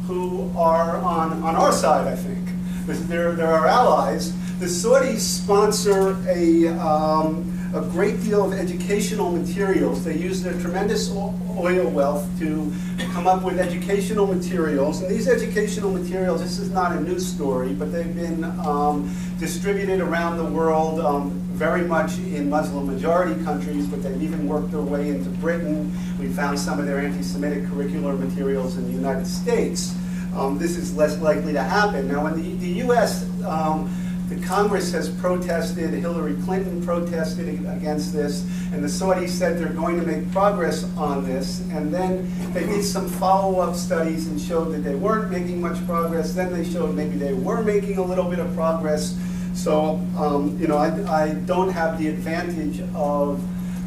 who 0.06 0.50
are 0.56 0.98
on, 0.98 1.42
on 1.42 1.56
our 1.56 1.72
side, 1.72 2.06
I 2.06 2.14
think, 2.14 2.48
they're, 3.08 3.32
they're 3.32 3.48
our 3.48 3.66
allies, 3.66 4.32
the 4.60 4.66
Saudis 4.66 5.18
sponsor 5.18 6.16
a, 6.28 6.68
um, 6.68 7.58
a 7.74 7.80
great 7.80 8.22
deal 8.22 8.44
of 8.44 8.52
educational 8.52 9.32
materials. 9.32 10.04
They 10.04 10.16
use 10.16 10.40
their 10.42 10.52
tremendous 10.60 11.10
oil 11.10 11.90
wealth 11.90 12.28
to 12.38 12.72
come 13.12 13.26
up 13.26 13.42
with 13.42 13.58
educational 13.58 14.28
materials. 14.28 15.02
And 15.02 15.10
these 15.10 15.26
educational 15.26 15.90
materials, 15.90 16.40
this 16.40 16.60
is 16.60 16.70
not 16.70 16.92
a 16.92 17.00
new 17.00 17.18
story, 17.18 17.72
but 17.72 17.90
they've 17.90 18.14
been 18.14 18.44
um, 18.60 19.12
distributed 19.40 20.00
around 20.00 20.36
the 20.36 20.44
world 20.44 21.00
um, 21.00 21.41
very 21.52 21.82
much 21.82 22.18
in 22.18 22.50
Muslim 22.50 22.86
majority 22.86 23.42
countries, 23.44 23.86
but 23.86 24.02
they've 24.02 24.22
even 24.22 24.46
worked 24.46 24.70
their 24.70 24.80
way 24.82 25.08
into 25.10 25.30
Britain. 25.30 25.92
We 26.18 26.28
found 26.28 26.58
some 26.58 26.80
of 26.80 26.86
their 26.86 26.98
anti-Semitic 26.98 27.64
curricular 27.64 28.18
materials 28.18 28.76
in 28.76 28.86
the 28.86 28.92
United 28.92 29.26
States. 29.26 29.94
Um, 30.34 30.58
this 30.58 30.76
is 30.76 30.96
less 30.96 31.18
likely 31.20 31.52
to 31.52 31.62
happen. 31.62 32.08
Now, 32.08 32.26
in 32.26 32.42
the, 32.42 32.54
the 32.56 32.72
U.S., 32.84 33.28
um, 33.44 33.92
the 34.28 34.46
Congress 34.46 34.90
has 34.92 35.10
protested, 35.10 35.90
Hillary 35.90 36.36
Clinton 36.44 36.82
protested 36.82 37.48
against 37.66 38.14
this, 38.14 38.42
and 38.72 38.82
the 38.82 38.88
Saudis 38.88 39.28
said 39.28 39.58
they're 39.58 39.74
going 39.74 40.00
to 40.00 40.06
make 40.06 40.30
progress 40.32 40.84
on 40.96 41.24
this. 41.26 41.60
And 41.70 41.92
then 41.92 42.32
they 42.54 42.64
did 42.64 42.82
some 42.82 43.08
follow-up 43.08 43.76
studies 43.76 44.28
and 44.28 44.40
showed 44.40 44.72
that 44.72 44.78
they 44.78 44.94
weren't 44.94 45.30
making 45.30 45.60
much 45.60 45.84
progress. 45.86 46.32
Then 46.32 46.50
they 46.50 46.64
showed 46.64 46.94
maybe 46.94 47.16
they 47.16 47.34
were 47.34 47.62
making 47.62 47.98
a 47.98 48.02
little 48.02 48.30
bit 48.30 48.38
of 48.38 48.54
progress. 48.54 49.18
So, 49.54 50.00
um, 50.16 50.56
you 50.58 50.66
know, 50.66 50.76
I, 50.76 51.24
I, 51.24 51.34
don't 51.34 51.70
have 51.70 51.98
the 51.98 52.08
advantage 52.08 52.80
of, 52.94 53.38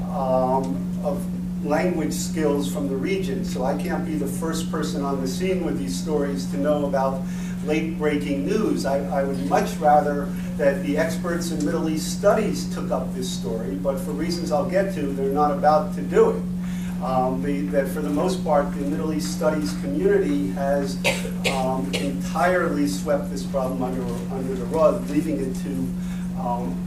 um, 0.10 1.00
of 1.04 1.26
language 1.66 2.14
skills 2.14 2.72
from 2.72 2.88
the 2.88 2.96
region, 2.96 3.44
so 3.44 3.64
I 3.64 3.76
can't 3.76 4.06
be 4.06 4.16
the 4.16 4.28
first 4.28 4.72
person 4.72 5.04
on 5.04 5.22
the 5.22 5.28
scene 5.28 5.66
with 5.66 5.80
these 5.80 5.96
stories 5.96 6.46
to 6.52 6.58
know 6.58 6.86
about 6.86 7.22
late 7.66 7.98
breaking 7.98 8.46
news. 8.46 8.86
I, 8.86 9.00
I, 9.22 9.24
would 9.24 9.50
much 9.50 9.76
rather 9.78 10.26
that 10.58 10.84
the 10.84 10.98
experts 10.98 11.52
in 11.52 11.66
Middle 11.66 11.90
East 11.90 12.18
studies 12.18 12.74
took 12.74 12.92
up 12.92 13.14
this 13.16 13.30
story, 13.30 13.76
but 13.76 14.00
for 14.00 14.12
reasons 14.12 14.52
I'll 14.52 14.70
get 14.70 14.94
to, 14.96 15.02
they're 15.02 15.34
not 15.34 15.52
about 15.52 15.96
to 15.96 16.02
do 16.02 16.32
it. 16.32 16.44
Um, 17.06 17.44
the, 17.44 17.62
that 17.68 17.88
for 17.90 18.02
the 18.02 18.10
most 18.10 18.44
part, 18.44 18.74
the 18.74 18.82
Middle 18.82 19.14
East 19.14 19.38
studies 19.38 19.74
community 19.82 20.48
has 20.54 20.98
um, 21.52 21.88
entirely 21.94 22.88
swept 22.88 23.30
this 23.30 23.46
problem 23.46 23.84
under, 23.84 24.02
under 24.34 24.56
the 24.56 24.66
rug, 24.66 25.08
leaving 25.12 25.40
it 25.40 25.56
to 25.58 25.70
um, 26.42 26.82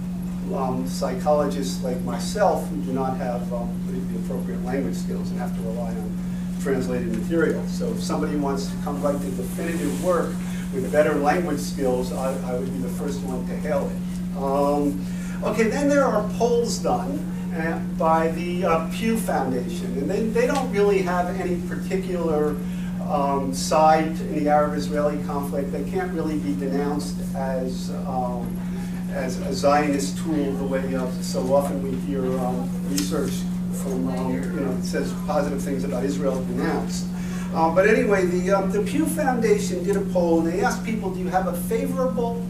um 0.52 0.88
psychologists 0.88 1.84
like 1.84 2.00
myself 2.02 2.66
who 2.68 2.78
do 2.78 2.92
not 2.92 3.16
have 3.16 3.52
um, 3.52 3.70
the 3.86 4.18
appropriate 4.18 4.64
language 4.64 4.96
skills 4.96 5.30
and 5.30 5.38
have 5.38 5.54
to 5.54 5.62
rely 5.62 5.90
on 5.90 6.18
translated 6.62 7.16
material. 7.16 7.64
So 7.68 7.92
if 7.92 8.02
somebody 8.02 8.34
wants 8.36 8.66
to 8.66 8.76
come 8.82 9.00
write 9.00 9.20
the 9.20 9.30
definitive 9.30 10.02
work 10.02 10.30
with 10.74 10.90
better 10.90 11.14
language 11.14 11.60
skills, 11.60 12.12
I, 12.12 12.34
I 12.50 12.58
would 12.58 12.72
be 12.72 12.80
the 12.80 12.88
first 12.88 13.20
one 13.22 13.46
to 13.46 13.54
hail 13.58 13.88
it. 13.88 14.36
Um, 14.36 15.06
okay, 15.44 15.68
then 15.68 15.88
there 15.88 16.04
are 16.04 16.28
polls 16.30 16.78
done 16.78 17.37
by 17.98 18.28
the 18.28 18.64
uh, 18.64 18.88
Pew 18.92 19.16
Foundation, 19.18 19.86
and 19.98 20.10
they, 20.10 20.22
they 20.26 20.46
don't 20.46 20.70
really 20.72 21.02
have 21.02 21.40
any 21.40 21.60
particular 21.68 22.56
um, 23.02 23.52
side 23.54 24.08
in 24.20 24.44
the 24.44 24.50
Arab-Israeli 24.50 25.22
conflict. 25.24 25.72
They 25.72 25.88
can't 25.90 26.12
really 26.12 26.38
be 26.38 26.54
denounced 26.54 27.16
as 27.34 27.90
um, 28.06 28.56
as 29.12 29.38
a 29.40 29.52
Zionist 29.52 30.18
tool 30.18 30.52
the 30.52 30.64
way 30.64 30.94
uh, 30.94 31.10
so 31.22 31.40
often 31.54 31.82
we 31.82 31.96
hear 32.06 32.22
um, 32.40 32.68
research 32.90 33.32
from, 33.72 34.08
um, 34.08 34.34
you 34.34 34.40
know, 34.40 34.72
it 34.72 34.84
says 34.84 35.12
positive 35.26 35.62
things 35.62 35.84
about 35.84 36.04
Israel 36.04 36.44
denounced. 36.44 37.06
Um, 37.54 37.74
but 37.74 37.88
anyway, 37.88 38.26
the, 38.26 38.50
um, 38.50 38.70
the 38.70 38.82
Pew 38.82 39.06
Foundation 39.06 39.82
did 39.82 39.96
a 39.96 40.00
poll, 40.12 40.40
and 40.40 40.52
they 40.52 40.60
asked 40.60 40.84
people, 40.84 41.10
do 41.10 41.20
you 41.20 41.28
have 41.28 41.46
a 41.46 41.54
favorable, 41.54 42.44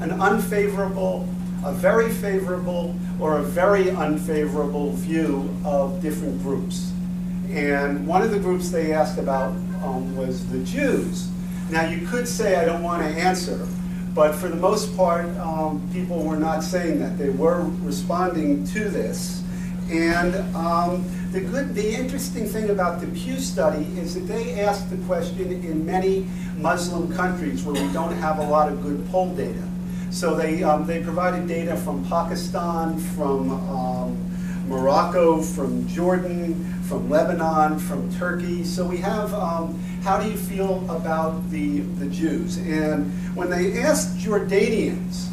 an 0.00 0.10
unfavorable, 0.10 1.28
a 1.64 1.72
very 1.72 2.10
favorable, 2.10 2.94
or 3.18 3.38
a 3.38 3.42
very 3.42 3.90
unfavorable 3.90 4.92
view 4.92 5.48
of 5.64 6.00
different 6.02 6.42
groups? 6.42 6.92
And 7.50 8.06
one 8.06 8.22
of 8.22 8.30
the 8.30 8.38
groups 8.38 8.70
they 8.70 8.92
asked 8.92 9.18
about 9.18 9.52
um, 9.82 10.16
was 10.16 10.46
the 10.48 10.58
Jews. 10.64 11.28
Now, 11.70 11.88
you 11.88 12.06
could 12.06 12.28
say, 12.28 12.56
I 12.56 12.64
don't 12.64 12.82
want 12.82 13.02
to 13.02 13.08
answer, 13.08 13.66
but 14.14 14.34
for 14.34 14.48
the 14.48 14.56
most 14.56 14.96
part, 14.96 15.26
um, 15.38 15.88
people 15.92 16.22
were 16.22 16.36
not 16.36 16.62
saying 16.62 17.00
that. 17.00 17.18
They 17.18 17.30
were 17.30 17.64
responding 17.82 18.66
to 18.68 18.88
this. 18.88 19.42
And 19.90 20.34
um, 20.54 21.04
the 21.32 21.40
good, 21.40 21.74
the 21.74 21.94
interesting 21.94 22.46
thing 22.46 22.70
about 22.70 23.00
the 23.00 23.06
Pew 23.08 23.38
study 23.38 23.84
is 23.98 24.14
that 24.14 24.20
they 24.20 24.60
asked 24.60 24.90
the 24.90 24.96
question 25.06 25.52
in 25.52 25.84
many 25.84 26.26
Muslim 26.56 27.12
countries 27.14 27.64
where 27.64 27.74
we 27.74 27.92
don't 27.92 28.14
have 28.14 28.38
a 28.38 28.44
lot 28.44 28.70
of 28.70 28.82
good 28.82 29.06
poll 29.10 29.34
data. 29.34 29.62
So 30.14 30.36
they, 30.36 30.62
um, 30.62 30.86
they 30.86 31.02
provided 31.02 31.48
data 31.48 31.74
from 31.76 32.04
Pakistan, 32.04 32.98
from 33.00 33.50
um, 33.68 34.68
Morocco, 34.68 35.42
from 35.42 35.88
Jordan, 35.88 36.72
from 36.82 37.10
Lebanon, 37.10 37.80
from 37.80 38.14
Turkey. 38.14 38.62
So 38.62 38.86
we 38.86 38.98
have, 38.98 39.34
um, 39.34 39.76
how 40.04 40.22
do 40.22 40.30
you 40.30 40.36
feel 40.36 40.88
about 40.88 41.50
the, 41.50 41.80
the 41.80 42.06
Jews? 42.06 42.58
And 42.58 43.10
when 43.34 43.50
they 43.50 43.82
asked 43.82 44.16
Jordanians, 44.18 45.30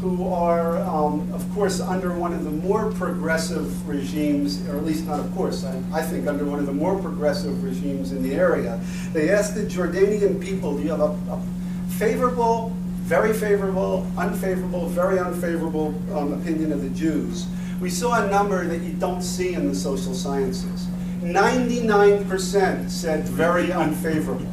who 0.00 0.28
are, 0.28 0.78
um, 0.78 1.30
of 1.34 1.46
course, 1.52 1.80
under 1.80 2.16
one 2.16 2.32
of 2.32 2.44
the 2.44 2.50
more 2.50 2.90
progressive 2.92 3.86
regimes, 3.86 4.66
or 4.68 4.76
at 4.76 4.84
least 4.84 5.06
not 5.06 5.20
of 5.20 5.34
course, 5.34 5.64
I, 5.64 5.82
I, 5.92 6.02
think 6.02 6.26
under 6.26 6.44
one 6.44 6.58
of 6.58 6.66
the 6.66 6.72
more 6.72 6.98
progressive 7.00 7.62
regimes 7.64 8.12
in 8.12 8.22
the 8.22 8.34
area. 8.34 8.80
They 9.12 9.30
asked 9.30 9.54
the 9.54 9.62
Jordanian 9.62 10.40
people, 10.40 10.76
do 10.76 10.82
you 10.82 10.90
have 10.90 11.00
a, 11.00 11.16
a 11.32 11.42
favorable, 11.88 12.75
very 13.06 13.32
favorable, 13.32 14.04
unfavorable, 14.18 14.88
very 14.88 15.20
unfavorable 15.20 15.94
um, 16.12 16.32
opinion 16.32 16.72
of 16.72 16.82
the 16.82 16.90
Jews? 16.90 17.46
We 17.80 17.88
saw 17.88 18.26
a 18.26 18.28
number 18.28 18.66
that 18.66 18.82
you 18.82 18.94
don't 18.94 19.22
see 19.22 19.54
in 19.54 19.68
the 19.68 19.76
social 19.76 20.12
sciences. 20.12 20.88
99% 21.20 22.90
said 22.90 23.28
very 23.28 23.72
unfavorable. 23.72 24.46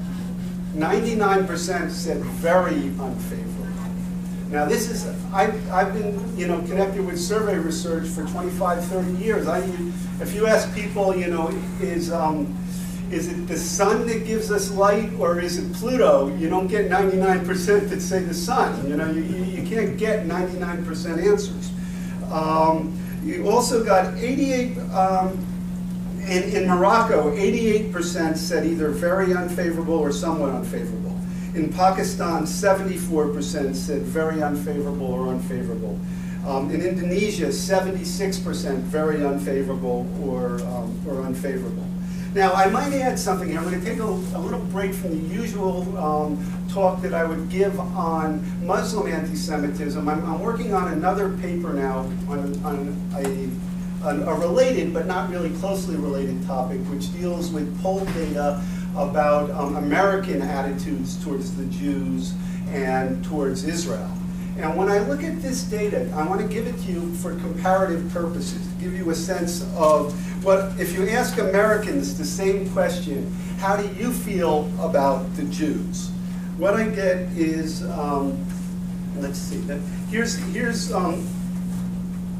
99% 0.75 1.89
said 1.89 2.17
very 2.19 2.75
unfavorable. 2.99 3.67
Now 4.51 4.65
this 4.65 4.87
is, 4.87 5.07
I've, 5.33 5.71
I've 5.71 5.91
been, 5.93 6.37
you 6.37 6.47
know, 6.47 6.59
connected 6.61 7.03
with 7.03 7.19
survey 7.19 7.57
research 7.57 8.07
for 8.07 8.23
25, 8.23 8.85
30 8.85 9.23
years. 9.23 9.47
I, 9.47 9.61
if 10.21 10.35
you 10.35 10.45
ask 10.45 10.71
people, 10.75 11.15
you 11.15 11.27
know, 11.27 11.49
is, 11.81 12.11
um, 12.11 12.55
is 13.13 13.27
it 13.27 13.47
the 13.47 13.57
sun 13.57 14.07
that 14.07 14.25
gives 14.25 14.51
us 14.51 14.71
light 14.71 15.13
or 15.19 15.39
is 15.39 15.59
it 15.59 15.71
Pluto? 15.73 16.35
You 16.35 16.49
don't 16.49 16.67
get 16.67 16.89
99% 16.89 17.89
that 17.89 18.01
say 18.01 18.23
the 18.23 18.33
sun. 18.33 18.87
You 18.89 18.97
know, 18.97 19.11
you, 19.11 19.21
you 19.21 19.67
can't 19.67 19.97
get 19.97 20.25
99% 20.25 21.23
answers. 21.23 21.71
Um, 22.31 22.99
you 23.23 23.47
also 23.47 23.83
got 23.83 24.17
88, 24.17 24.79
um, 24.93 25.45
in, 26.21 26.43
in 26.55 26.67
Morocco, 26.67 27.31
88% 27.35 28.35
said 28.35 28.65
either 28.65 28.89
very 28.89 29.33
unfavorable 29.33 29.93
or 29.93 30.11
somewhat 30.11 30.49
unfavorable. 30.49 31.15
In 31.53 31.71
Pakistan, 31.71 32.43
74% 32.43 33.75
said 33.75 34.01
very 34.01 34.41
unfavorable 34.41 35.05
or 35.05 35.27
unfavorable. 35.27 35.99
Um, 36.47 36.71
in 36.71 36.81
Indonesia, 36.81 37.47
76% 37.47 38.79
very 38.79 39.23
unfavorable 39.23 40.07
or, 40.23 40.59
um, 40.63 40.99
or 41.07 41.21
unfavorable. 41.21 41.92
Now, 42.33 42.51
I 42.53 42.67
might 42.67 42.91
add 42.93 43.19
something 43.19 43.49
here. 43.49 43.59
I'm 43.59 43.65
going 43.65 43.79
to 43.79 43.85
take 43.85 43.99
a, 43.99 44.03
a 44.03 44.41
little 44.41 44.59
break 44.59 44.91
from 44.91 45.11
the 45.11 45.35
usual 45.35 45.95
um, 45.99 46.67
talk 46.67 46.99
that 47.03 47.13
I 47.13 47.23
would 47.23 47.47
give 47.49 47.79
on 47.79 48.43
Muslim 48.65 49.11
anti-Semitism. 49.11 50.09
I'm, 50.09 50.25
I'm, 50.25 50.39
working 50.39 50.73
on 50.73 50.93
another 50.93 51.37
paper 51.37 51.73
now 51.73 51.99
on, 52.27 52.59
on 52.65 53.11
a, 53.15 53.49
a 54.03 54.33
related 54.33 54.95
but 54.95 55.05
not 55.05 55.29
really 55.29 55.51
closely 55.57 55.95
related 55.95 56.43
topic, 56.47 56.79
which 56.89 57.13
deals 57.13 57.51
with 57.51 57.79
poll 57.83 58.03
data 58.05 58.63
about 58.95 59.51
um, 59.51 59.75
American 59.75 60.41
attitudes 60.41 61.23
towards 61.23 61.55
the 61.55 61.65
Jews 61.65 62.33
and 62.69 63.23
towards 63.23 63.63
Israel. 63.63 64.11
And 64.57 64.75
when 64.77 64.87
I 64.89 64.99
look 64.99 65.23
at 65.23 65.41
this 65.41 65.63
data, 65.63 66.11
I 66.15 66.27
want 66.27 66.41
to 66.41 66.47
give 66.47 66.67
it 66.67 66.77
to 66.77 66.91
you 66.91 67.13
for 67.15 67.35
comparative 67.35 68.11
purposes, 68.11 68.67
to 68.67 68.73
give 68.83 68.93
you 68.93 69.09
a 69.09 69.15
sense 69.15 69.63
of 69.75 70.13
what, 70.43 70.77
if 70.77 70.93
you 70.93 71.07
ask 71.07 71.37
Americans 71.37 72.17
the 72.17 72.25
same 72.25 72.69
question, 72.71 73.33
how 73.59 73.77
do 73.77 73.87
you 73.95 74.11
feel 74.11 74.69
about 74.79 75.33
the 75.35 75.43
Jews? 75.45 76.09
What 76.57 76.73
I 76.73 76.89
get 76.89 77.17
is, 77.31 77.83
um, 77.83 78.45
let's 79.17 79.39
see, 79.39 79.61
here's, 80.09 80.35
here's 80.53 80.91
um, 80.91 81.25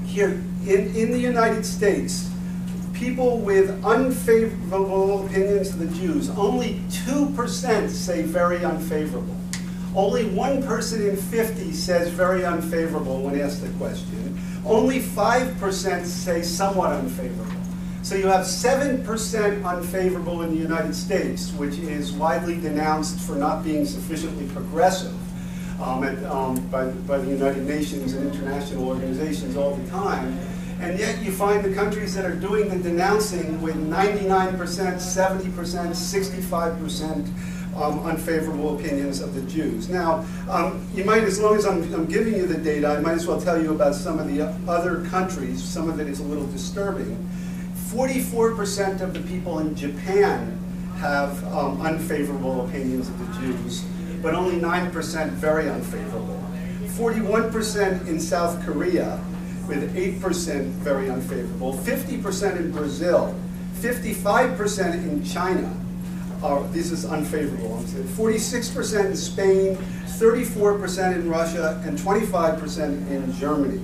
here, 0.05 0.43
in, 0.65 0.93
in 0.95 1.11
the 1.11 1.19
United 1.19 1.65
States, 1.65 2.29
people 2.93 3.37
with 3.37 3.83
unfavorable 3.85 5.25
opinions 5.25 5.69
of 5.69 5.79
the 5.79 5.97
Jews, 5.97 6.29
only 6.31 6.81
2% 6.89 7.89
say 7.89 8.21
very 8.21 8.65
unfavorable. 8.65 9.35
Only 9.95 10.25
one 10.25 10.61
person 10.63 11.07
in 11.07 11.15
50 11.15 11.71
says 11.71 12.09
very 12.09 12.43
unfavorable 12.43 13.21
when 13.21 13.39
asked 13.39 13.61
the 13.61 13.69
question. 13.77 14.39
Only 14.65 14.99
5% 14.99 16.05
say 16.05 16.41
somewhat 16.41 16.91
unfavorable. 16.93 17.62
So 18.03 18.15
you 18.15 18.27
have 18.27 18.41
7% 18.41 19.65
unfavorable 19.65 20.41
in 20.41 20.51
the 20.51 20.57
United 20.57 20.93
States, 20.93 21.53
which 21.53 21.77
is 21.77 22.11
widely 22.11 22.59
denounced 22.59 23.17
for 23.21 23.35
not 23.35 23.63
being 23.63 23.85
sufficiently 23.85 24.45
progressive 24.49 25.15
um, 25.81 26.03
at, 26.03 26.21
um, 26.25 26.59
by, 26.67 26.87
by 26.87 27.19
the 27.19 27.29
United 27.29 27.63
Nations 27.63 28.11
and 28.11 28.29
international 28.29 28.89
organizations 28.89 29.55
all 29.55 29.75
the 29.75 29.89
time. 29.89 30.37
And 30.81 30.99
yet 30.99 31.23
you 31.23 31.31
find 31.31 31.63
the 31.63 31.73
countries 31.73 32.13
that 32.15 32.25
are 32.25 32.35
doing 32.35 32.67
the 32.67 32.77
denouncing 32.77 33.61
with 33.61 33.77
99%, 33.77 34.57
70%, 34.57 35.53
65% 35.53 37.27
um, 37.77 38.05
unfavorable 38.05 38.77
opinions 38.77 39.21
of 39.21 39.33
the 39.33 39.41
Jews. 39.43 39.87
Now, 39.87 40.25
um, 40.49 40.85
you 40.93 41.05
might, 41.05 41.23
as 41.23 41.39
long 41.39 41.55
as 41.55 41.65
I'm, 41.65 41.81
I'm, 41.93 42.05
giving 42.07 42.35
you 42.35 42.47
the 42.47 42.57
data, 42.57 42.87
I 42.87 42.99
might 42.99 43.13
as 43.13 43.25
well 43.25 43.39
tell 43.41 43.63
you 43.63 43.73
about 43.73 43.95
some 43.95 44.19
of 44.19 44.27
the 44.27 44.41
other 44.67 45.05
countries. 45.05 45.63
Some 45.63 45.89
of 45.89 46.01
it 46.01 46.07
is 46.07 46.19
a 46.19 46.23
little 46.23 46.47
disturbing. 46.47 47.29
44% 47.93 49.01
of 49.01 49.13
the 49.13 49.19
people 49.19 49.59
in 49.59 49.75
Japan 49.75 50.57
have 50.97 51.43
um, 51.53 51.79
unfavorable 51.81 52.65
opinions 52.65 53.07
of 53.07 53.19
the 53.19 53.39
Jews, 53.39 53.83
but 54.19 54.33
only 54.33 54.55
9% 54.55 55.29
very 55.33 55.69
unfavorable. 55.69 56.43
41% 56.97 58.07
in 58.07 58.19
South 58.19 58.65
Korea, 58.65 59.23
with 59.67 59.95
8% 59.95 60.65
very 60.81 61.11
unfavorable, 61.11 61.73
50% 61.73 62.57
in 62.57 62.71
Brazil, 62.71 63.35
55% 63.75 64.93
in 64.95 65.23
China. 65.23 65.71
Uh, 66.41 66.65
this 66.71 66.91
is 66.91 67.05
unfavorable, 67.05 67.75
I'm 67.75 67.87
saying. 67.87 68.05
46% 68.05 69.05
in 69.05 69.15
Spain, 69.15 69.75
34% 69.75 71.15
in 71.15 71.29
Russia, 71.29 71.81
and 71.85 71.97
25% 71.97 73.09
in 73.09 73.33
Germany. 73.33 73.81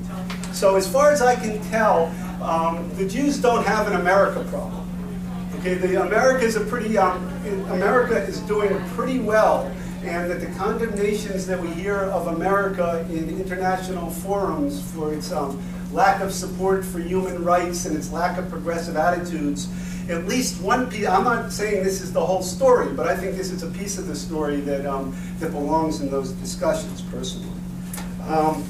So 0.53 0.75
as 0.75 0.91
far 0.91 1.11
as 1.11 1.21
I 1.21 1.35
can 1.35 1.61
tell, 1.69 2.07
um, 2.41 2.89
the 2.95 3.07
Jews 3.07 3.37
don't 3.37 3.65
have 3.65 3.87
an 3.87 3.93
America 3.93 4.43
problem. 4.49 4.85
Okay, 5.59 5.75
the 5.75 6.01
America 6.01 6.45
is 6.45 6.55
a 6.55 6.61
pretty, 6.61 6.97
um, 6.97 7.27
America 7.69 8.15
is 8.15 8.39
doing 8.41 8.79
pretty 8.89 9.19
well 9.19 9.71
and 10.03 10.31
that 10.31 10.39
the 10.39 10.47
condemnations 10.57 11.45
that 11.45 11.59
we 11.59 11.67
hear 11.69 11.97
of 11.97 12.27
America 12.27 13.05
in 13.09 13.29
international 13.29 14.09
forums 14.09 14.81
for 14.93 15.13
its 15.13 15.31
um, 15.31 15.61
lack 15.91 16.21
of 16.21 16.31
support 16.31 16.85
for 16.85 16.99
human 16.99 17.43
rights 17.43 17.85
and 17.85 17.97
its 17.97 18.11
lack 18.11 18.37
of 18.37 18.49
progressive 18.49 18.95
attitudes, 18.95 19.67
at 20.09 20.27
least 20.27 20.61
one 20.61 20.89
piece, 20.89 21.07
I'm 21.07 21.23
not 21.23 21.51
saying 21.51 21.83
this 21.83 22.01
is 22.01 22.11
the 22.11 22.25
whole 22.25 22.41
story, 22.41 22.91
but 22.93 23.07
I 23.07 23.15
think 23.15 23.37
this 23.37 23.51
is 23.51 23.61
a 23.61 23.69
piece 23.69 23.99
of 23.99 24.07
the 24.07 24.15
story 24.15 24.59
that, 24.61 24.85
um, 24.85 25.15
that 25.39 25.51
belongs 25.51 26.01
in 26.01 26.09
those 26.09 26.31
discussions 26.33 27.01
personally. 27.03 27.53
Um, 28.27 28.65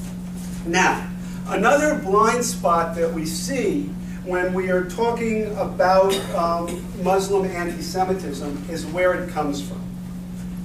now, 0.66 1.08
another 1.46 1.98
blind 1.98 2.44
spot 2.44 2.94
that 2.96 3.12
we 3.12 3.24
see 3.24 3.84
when 4.24 4.52
we 4.52 4.70
are 4.70 4.84
talking 4.84 5.46
about 5.56 6.14
um, 6.34 6.84
Muslim 7.02 7.46
anti-Semitism 7.46 8.66
is 8.70 8.84
where 8.86 9.14
it 9.14 9.30
comes 9.30 9.66
from. 9.66 9.80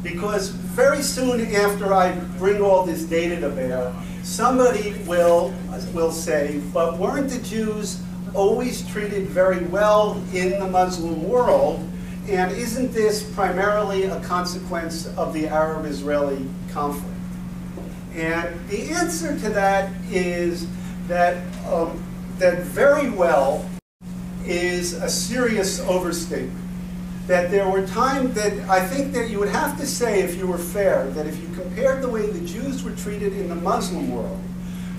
Because 0.03 0.49
very 0.49 1.01
soon 1.01 1.55
after 1.55 1.93
I 1.93 2.13
bring 2.37 2.61
all 2.61 2.85
this 2.85 3.05
data 3.05 3.39
to 3.39 3.49
bear, 3.49 3.93
somebody 4.23 4.93
will, 5.07 5.53
will 5.93 6.11
say, 6.11 6.61
but 6.73 6.99
weren't 6.99 7.29
the 7.29 7.39
Jews 7.39 8.01
always 8.35 8.87
treated 8.87 9.27
very 9.27 9.63
well 9.65 10.21
in 10.33 10.51
the 10.59 10.67
Muslim 10.67 11.27
world? 11.27 11.87
And 12.27 12.51
isn't 12.51 12.91
this 12.91 13.23
primarily 13.33 14.05
a 14.05 14.19
consequence 14.21 15.07
of 15.15 15.33
the 15.33 15.47
Arab-Israeli 15.47 16.47
conflict? 16.71 17.13
And 18.15 18.69
the 18.69 18.89
answer 18.89 19.37
to 19.39 19.49
that 19.49 19.91
is 20.09 20.67
that, 21.07 21.37
um, 21.67 22.03
that 22.37 22.59
very 22.59 23.09
well 23.09 23.69
is 24.45 24.93
a 24.93 25.09
serious 25.09 25.79
overstatement 25.81 26.65
that 27.27 27.49
there 27.49 27.67
were 27.67 27.85
times 27.87 28.35
that 28.35 28.53
I 28.69 28.85
think 28.85 29.13
that 29.13 29.29
you 29.29 29.39
would 29.39 29.49
have 29.49 29.79
to 29.79 29.87
say, 29.87 30.21
if 30.21 30.35
you 30.35 30.45
were 30.45 30.59
fair, 30.59 31.07
that 31.11 31.25
if 31.25 31.41
you 31.41 31.47
compared 31.55 32.03
the 32.03 32.09
way 32.09 32.29
the 32.29 32.45
Jews 32.45 32.83
were 32.83 32.91
treated 32.91 33.33
in 33.33 33.49
the 33.49 33.55
Muslim 33.55 34.11
world 34.11 34.39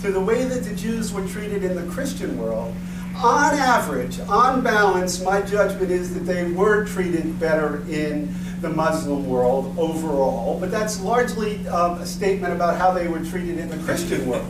to 0.02 0.10
the 0.10 0.20
way 0.20 0.44
that 0.44 0.64
the 0.64 0.74
Jews 0.74 1.12
were 1.12 1.26
treated 1.28 1.62
in 1.62 1.76
the 1.76 1.90
Christian 1.92 2.36
world, 2.38 2.74
on 3.22 3.54
average, 3.54 4.20
on 4.20 4.62
balance, 4.62 5.22
my 5.22 5.40
judgment 5.40 5.90
is 5.90 6.12
that 6.14 6.20
they 6.20 6.50
were 6.52 6.84
treated 6.84 7.38
better 7.40 7.82
in 7.88 8.34
the 8.60 8.68
Muslim 8.68 9.28
world 9.28 9.74
overall, 9.78 10.58
but 10.58 10.70
that's 10.70 11.00
largely 11.00 11.66
um, 11.68 11.98
a 11.98 12.06
statement 12.06 12.52
about 12.52 12.78
how 12.78 12.92
they 12.92 13.08
were 13.08 13.24
treated 13.24 13.58
in 13.58 13.68
the 13.68 13.78
Christian 13.78 14.26
world 14.26 14.46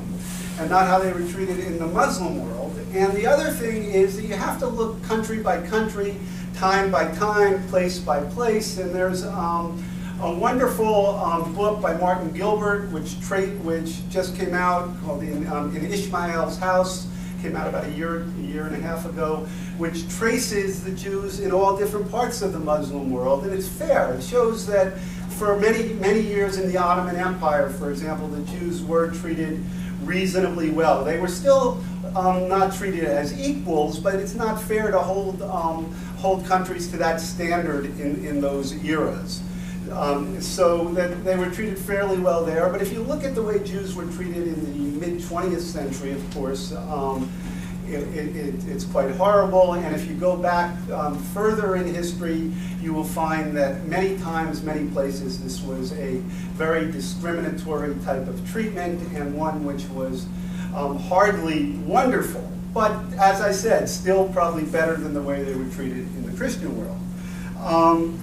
and 0.58 0.70
not 0.70 0.86
how 0.86 0.98
they 0.98 1.12
were 1.12 1.28
treated 1.30 1.58
in 1.60 1.78
the 1.78 1.86
Muslim 1.86 2.42
world. 2.42 2.76
And 2.92 3.12
the 3.12 3.26
other 3.26 3.50
thing 3.50 3.84
is 3.84 4.16
that 4.16 4.24
you 4.24 4.34
have 4.34 4.58
to 4.60 4.66
look 4.66 5.02
country 5.04 5.40
by 5.40 5.60
country, 5.66 6.16
time 6.54 6.90
by 6.90 7.12
time, 7.14 7.66
place 7.68 7.98
by 7.98 8.20
place. 8.20 8.78
And 8.78 8.94
there's 8.94 9.24
um, 9.26 9.84
a 10.20 10.32
wonderful 10.32 11.16
um, 11.16 11.54
book 11.54 11.82
by 11.82 11.94
Martin 11.98 12.32
Gilbert, 12.32 12.90
which, 12.90 13.14
which 13.62 14.08
just 14.08 14.34
came 14.36 14.54
out 14.54 14.88
called 15.02 15.22
in, 15.22 15.46
um, 15.48 15.76
in 15.76 15.84
Ishmael's 15.84 16.58
House. 16.58 17.06
Came 17.42 17.56
out 17.56 17.68
about 17.68 17.84
a 17.84 17.90
year, 17.90 18.22
a 18.22 18.42
year 18.42 18.66
and 18.66 18.74
a 18.74 18.80
half 18.80 19.06
ago, 19.06 19.46
which 19.78 20.08
traces 20.08 20.82
the 20.82 20.92
Jews 20.92 21.40
in 21.40 21.52
all 21.52 21.76
different 21.76 22.10
parts 22.10 22.42
of 22.42 22.52
the 22.52 22.58
Muslim 22.58 23.10
world, 23.10 23.44
and 23.44 23.52
it's 23.52 23.68
fair. 23.68 24.14
It 24.14 24.22
shows 24.22 24.66
that 24.66 24.98
for 25.36 25.58
many, 25.58 25.92
many 25.94 26.20
years 26.20 26.56
in 26.56 26.72
the 26.72 26.78
Ottoman 26.78 27.16
Empire, 27.16 27.68
for 27.68 27.90
example, 27.90 28.26
the 28.28 28.42
Jews 28.52 28.82
were 28.82 29.10
treated 29.10 29.62
reasonably 30.02 30.70
well. 30.70 31.04
They 31.04 31.20
were 31.20 31.28
still 31.28 31.84
um, 32.14 32.48
not 32.48 32.72
treated 32.72 33.04
as 33.04 33.38
equals, 33.38 33.98
but 33.98 34.14
it's 34.14 34.34
not 34.34 34.60
fair 34.60 34.90
to 34.90 34.98
hold, 34.98 35.42
um, 35.42 35.92
hold 36.16 36.46
countries 36.46 36.88
to 36.90 36.96
that 36.96 37.20
standard 37.20 37.86
in, 38.00 38.24
in 38.24 38.40
those 38.40 38.72
eras. 38.84 39.42
Um, 39.92 40.40
so 40.40 40.88
that 40.94 41.24
they 41.24 41.36
were 41.36 41.50
treated 41.50 41.78
fairly 41.78 42.18
well 42.18 42.44
there. 42.44 42.68
But 42.68 42.82
if 42.82 42.92
you 42.92 43.02
look 43.02 43.24
at 43.24 43.34
the 43.34 43.42
way 43.42 43.62
Jews 43.62 43.94
were 43.94 44.06
treated 44.06 44.48
in 44.48 44.64
the 44.64 45.06
mid 45.06 45.20
20th 45.20 45.60
century, 45.60 46.12
of 46.12 46.34
course, 46.34 46.72
um, 46.72 47.30
it, 47.86 48.02
it, 48.14 48.36
it, 48.36 48.68
it's 48.68 48.84
quite 48.84 49.10
horrible. 49.12 49.74
And 49.74 49.94
if 49.94 50.08
you 50.08 50.14
go 50.14 50.36
back 50.36 50.76
um, 50.90 51.18
further 51.18 51.76
in 51.76 51.92
history, 51.92 52.50
you 52.80 52.92
will 52.92 53.04
find 53.04 53.56
that 53.56 53.86
many 53.86 54.18
times, 54.18 54.62
many 54.62 54.88
places, 54.90 55.42
this 55.42 55.62
was 55.62 55.92
a 55.92 56.16
very 56.56 56.90
discriminatory 56.90 57.94
type 58.04 58.26
of 58.26 58.50
treatment 58.50 59.00
and 59.14 59.36
one 59.36 59.64
which 59.64 59.84
was 59.90 60.26
um, 60.74 60.98
hardly 60.98 61.72
wonderful. 61.78 62.50
But 62.74 62.92
as 63.14 63.40
I 63.40 63.52
said, 63.52 63.88
still 63.88 64.28
probably 64.28 64.64
better 64.64 64.96
than 64.96 65.14
the 65.14 65.22
way 65.22 65.42
they 65.42 65.54
were 65.54 65.68
treated 65.70 65.98
in 65.98 66.30
the 66.30 66.36
Christian 66.36 66.76
world. 66.76 66.98
Um, 67.58 68.18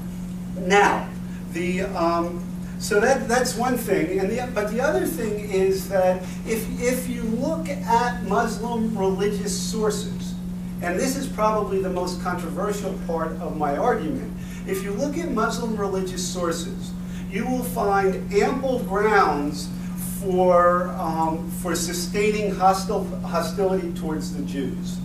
now, 0.59 1.09
the, 1.53 1.81
um, 1.81 2.43
so 2.79 2.99
that, 2.99 3.27
that's 3.27 3.55
one 3.55 3.77
thing, 3.77 4.19
and 4.19 4.29
the, 4.29 4.49
but 4.53 4.71
the 4.71 4.81
other 4.81 5.05
thing 5.05 5.49
is 5.49 5.87
that 5.89 6.21
if, 6.47 6.67
if 6.81 7.07
you 7.07 7.23
look 7.23 7.69
at 7.69 8.23
Muslim 8.23 8.97
religious 8.97 9.57
sources, 9.57 10.33
and 10.81 10.99
this 10.99 11.15
is 11.15 11.27
probably 11.27 11.81
the 11.81 11.89
most 11.89 12.21
controversial 12.21 12.93
part 13.07 13.31
of 13.39 13.57
my 13.57 13.77
argument, 13.77 14.31
if 14.67 14.83
you 14.83 14.91
look 14.91 15.17
at 15.17 15.31
Muslim 15.31 15.77
religious 15.77 16.25
sources, 16.25 16.91
you 17.29 17.45
will 17.47 17.63
find 17.63 18.31
ample 18.33 18.79
grounds 18.79 19.69
for, 20.19 20.89
um, 20.89 21.49
for 21.61 21.75
sustaining 21.75 22.53
hostile, 22.53 23.05
hostility 23.21 23.91
towards 23.93 24.35
the 24.35 24.43
Jews 24.43 24.97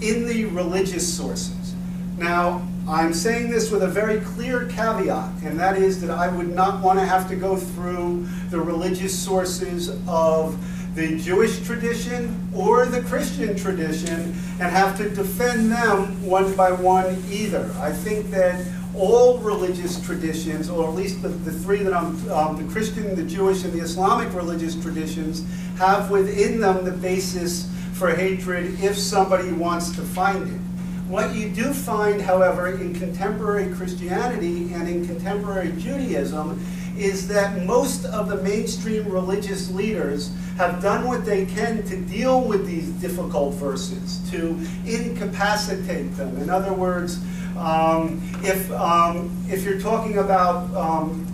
in 0.00 0.26
the 0.26 0.46
religious 0.46 1.06
sources. 1.06 1.74
Now, 2.16 2.66
I'm 2.86 3.14
saying 3.14 3.50
this 3.50 3.70
with 3.70 3.82
a 3.82 3.88
very 3.88 4.20
clear 4.20 4.66
caveat, 4.66 5.42
and 5.42 5.58
that 5.58 5.78
is 5.78 6.02
that 6.02 6.10
I 6.10 6.28
would 6.28 6.54
not 6.54 6.82
want 6.82 6.98
to 6.98 7.06
have 7.06 7.26
to 7.28 7.36
go 7.36 7.56
through 7.56 8.26
the 8.50 8.60
religious 8.60 9.18
sources 9.18 9.88
of 10.06 10.62
the 10.94 11.18
Jewish 11.18 11.64
tradition 11.64 12.46
or 12.54 12.84
the 12.84 13.00
Christian 13.00 13.56
tradition 13.56 14.34
and 14.60 14.70
have 14.70 14.98
to 14.98 15.08
defend 15.08 15.72
them 15.72 16.22
one 16.24 16.54
by 16.54 16.72
one 16.72 17.22
either. 17.30 17.72
I 17.78 17.90
think 17.90 18.30
that 18.32 18.62
all 18.94 19.38
religious 19.38 19.98
traditions, 20.04 20.68
or 20.68 20.86
at 20.86 20.94
least 20.94 21.22
the, 21.22 21.28
the 21.28 21.52
three 21.52 21.82
that 21.82 21.94
I'm, 21.94 22.30
um, 22.30 22.64
the 22.64 22.70
Christian, 22.70 23.16
the 23.16 23.24
Jewish, 23.24 23.64
and 23.64 23.72
the 23.72 23.80
Islamic 23.80 24.32
religious 24.34 24.80
traditions, 24.80 25.42
have 25.78 26.10
within 26.10 26.60
them 26.60 26.84
the 26.84 26.92
basis 26.92 27.68
for 27.94 28.14
hatred 28.14 28.78
if 28.80 28.96
somebody 28.96 29.52
wants 29.52 29.90
to 29.96 30.02
find 30.02 30.48
it. 30.48 30.73
What 31.08 31.34
you 31.34 31.50
do 31.50 31.74
find, 31.74 32.20
however, 32.22 32.80
in 32.80 32.94
contemporary 32.94 33.72
Christianity 33.74 34.72
and 34.72 34.88
in 34.88 35.06
contemporary 35.06 35.72
Judaism 35.72 36.64
is 36.96 37.28
that 37.28 37.66
most 37.66 38.06
of 38.06 38.28
the 38.28 38.36
mainstream 38.36 39.06
religious 39.08 39.70
leaders 39.70 40.32
have 40.56 40.80
done 40.80 41.06
what 41.06 41.26
they 41.26 41.44
can 41.44 41.82
to 41.82 42.00
deal 42.00 42.40
with 42.40 42.66
these 42.66 42.88
difficult 42.88 43.52
verses, 43.54 44.18
to 44.30 44.58
incapacitate 44.86 46.16
them. 46.16 46.38
In 46.38 46.48
other 46.48 46.72
words, 46.72 47.20
um, 47.58 48.22
if, 48.42 48.70
um, 48.72 49.30
if 49.48 49.62
you're 49.62 49.80
talking 49.80 50.18
about 50.18 50.74
um, 50.74 51.26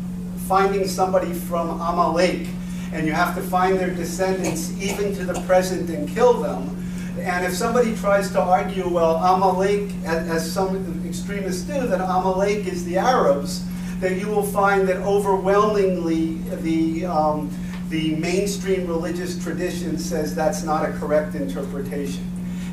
finding 0.48 0.88
somebody 0.88 1.33
from 1.33 1.68
Amalek 1.80 2.48
and 2.92 3.06
you 3.06 3.12
have 3.12 3.37
to 3.37 3.42
find 3.42 3.78
their 3.78 3.94
descendants 3.94 4.76
even 4.80 5.14
to 5.14 5.24
the 5.24 5.40
present 5.42 5.90
and 5.90 6.09
kill 6.09 6.40
them, 6.40 6.80
and 7.20 7.44
if 7.44 7.54
somebody 7.54 7.94
tries 7.96 8.30
to 8.33 8.40
argue, 8.40 8.88
well, 8.88 9.16
Amalek, 9.16 9.90
as 10.04 10.50
some 10.50 11.04
extremists 11.06 11.62
do, 11.62 11.87
that 11.87 12.00
Amalek 12.00 12.66
is 12.66 12.85
the 12.85 12.98
Arabs, 12.98 13.64
then 13.98 14.18
you 14.18 14.28
will 14.28 14.42
find 14.42 14.88
that 14.88 14.96
overwhelmingly 14.98 16.35
the, 16.62 17.04
um, 17.04 17.50
the 17.90 18.16
mainstream 18.16 18.87
religious 18.87 19.42
tradition 19.42 19.98
says 19.98 20.35
that's 20.35 20.62
not 20.62 20.88
a 20.88 20.92
correct 20.94 21.35
interpretation. 21.35 22.24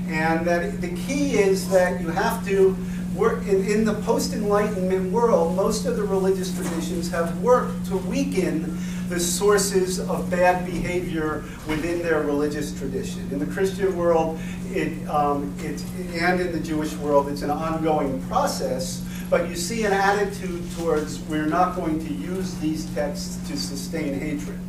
And 0.07 0.47
that 0.47 0.79
the 0.79 0.95
key 0.95 1.33
is 1.33 1.69
that 1.69 1.99
you 1.99 2.07
have 2.09 2.45
to 2.47 2.77
work 3.13 3.45
in, 3.47 3.65
in 3.65 3.83
the 3.83 3.95
post-enlightenment 3.95 5.11
world, 5.11 5.55
most 5.55 5.85
of 5.85 5.97
the 5.97 6.03
religious 6.03 6.55
traditions 6.55 7.09
have 7.11 7.41
worked 7.41 7.85
to 7.87 7.97
weaken 7.97 8.77
the 9.09 9.19
sources 9.19 9.99
of 9.99 10.29
bad 10.29 10.65
behavior 10.65 11.43
within 11.67 11.99
their 11.99 12.21
religious 12.21 12.77
tradition. 12.77 13.27
In 13.31 13.39
the 13.39 13.45
Christian 13.45 13.95
world, 13.95 14.39
it, 14.71 15.07
um, 15.07 15.53
it, 15.59 15.81
and 16.21 16.41
in 16.41 16.51
the 16.51 16.59
Jewish 16.59 16.93
world, 16.95 17.29
it's 17.29 17.41
an 17.41 17.51
ongoing 17.51 18.21
process, 18.23 19.05
but 19.29 19.49
you 19.49 19.55
see 19.55 19.85
an 19.85 19.93
attitude 19.93 20.63
towards 20.77 21.19
we're 21.21 21.45
not 21.45 21.75
going 21.75 22.05
to 22.05 22.13
use 22.13 22.55
these 22.59 22.85
texts 22.93 23.37
to 23.47 23.57
sustain 23.57 24.19
hatred. 24.19 24.59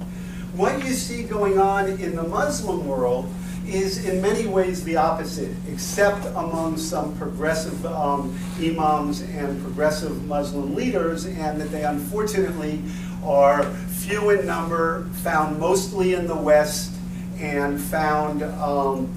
What 0.55 0.85
you 0.85 0.93
see 0.93 1.25
going 1.25 1.59
on 1.59 1.89
in 1.89 2.17
the 2.17 2.23
Muslim 2.23 2.87
world 2.87 3.33
is 3.67 4.07
in 4.07 4.23
many 4.23 4.47
ways 4.47 4.83
the 4.85 4.97
opposite, 4.97 5.55
except 5.71 6.25
among 6.27 6.79
some 6.79 7.17
progressive 7.19 7.85
um, 7.87 8.37
imams 8.59 9.21
and 9.21 9.63
progressive 9.63 10.25
Muslim 10.25 10.75
leaders, 10.75 11.27
and 11.27 11.61
that 11.61 11.71
they 11.71 11.85
unfortunately 11.85 12.83
are 13.25 13.65
few 13.89 14.31
in 14.31 14.47
number, 14.47 15.05
found 15.23 15.59
mostly 15.59 16.15
in 16.15 16.27
the 16.27 16.37
West, 16.37 16.93
and 17.39 17.81
found 17.81 18.43
um, 18.43 19.13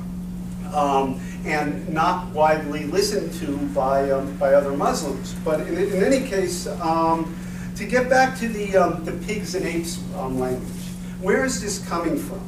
um, 0.74 1.20
and 1.46 1.90
not 1.90 2.28
widely 2.34 2.86
listened 2.86 3.34
to 3.34 3.58
by 3.74 4.12
um, 4.12 4.36
by 4.38 4.54
other 4.54 4.74
Muslims. 4.74 5.34
But 5.46 5.62
in, 5.62 5.78
in 5.78 6.04
any 6.04 6.28
case, 6.28 6.68
um, 6.68 7.36
to 7.76 7.86
get 7.86 8.10
back 8.10 8.38
to 8.40 8.48
the 8.48 8.78
um, 8.78 9.06
the 9.06 9.14
pigs 9.26 9.56
and 9.56 9.66
apes 9.66 10.00
um, 10.16 10.40
language, 10.40 10.84
where 11.22 11.46
is 11.46 11.62
this 11.62 11.88
coming 11.88 12.18
from? 12.18 12.42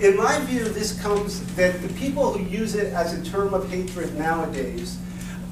In 0.00 0.16
my 0.16 0.38
view, 0.40 0.64
this 0.64 0.98
comes 1.02 1.44
that 1.56 1.82
the 1.82 1.88
people 1.94 2.32
who 2.32 2.44
use 2.48 2.74
it 2.74 2.92
as 2.94 3.12
a 3.12 3.30
term 3.30 3.52
of 3.52 3.70
hatred 3.70 4.16
nowadays, 4.16 4.96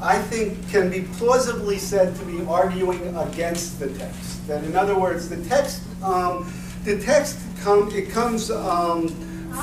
I 0.01 0.19
think, 0.19 0.69
can 0.71 0.89
be 0.89 1.03
plausibly 1.19 1.77
said 1.77 2.17
to 2.17 2.25
be 2.25 2.43
arguing 2.47 3.15
against 3.17 3.79
the 3.79 3.89
text. 3.91 4.38
That, 4.49 4.65
in 4.65 4.75
other 4.75 4.99
words, 4.99 5.29
the 5.29 5.45
text, 5.45 5.83
um, 6.03 6.51
the 6.85 6.99
text 6.99 7.39
come, 7.61 7.91
it 7.93 8.09
comes 8.09 8.51
um, 8.51 9.09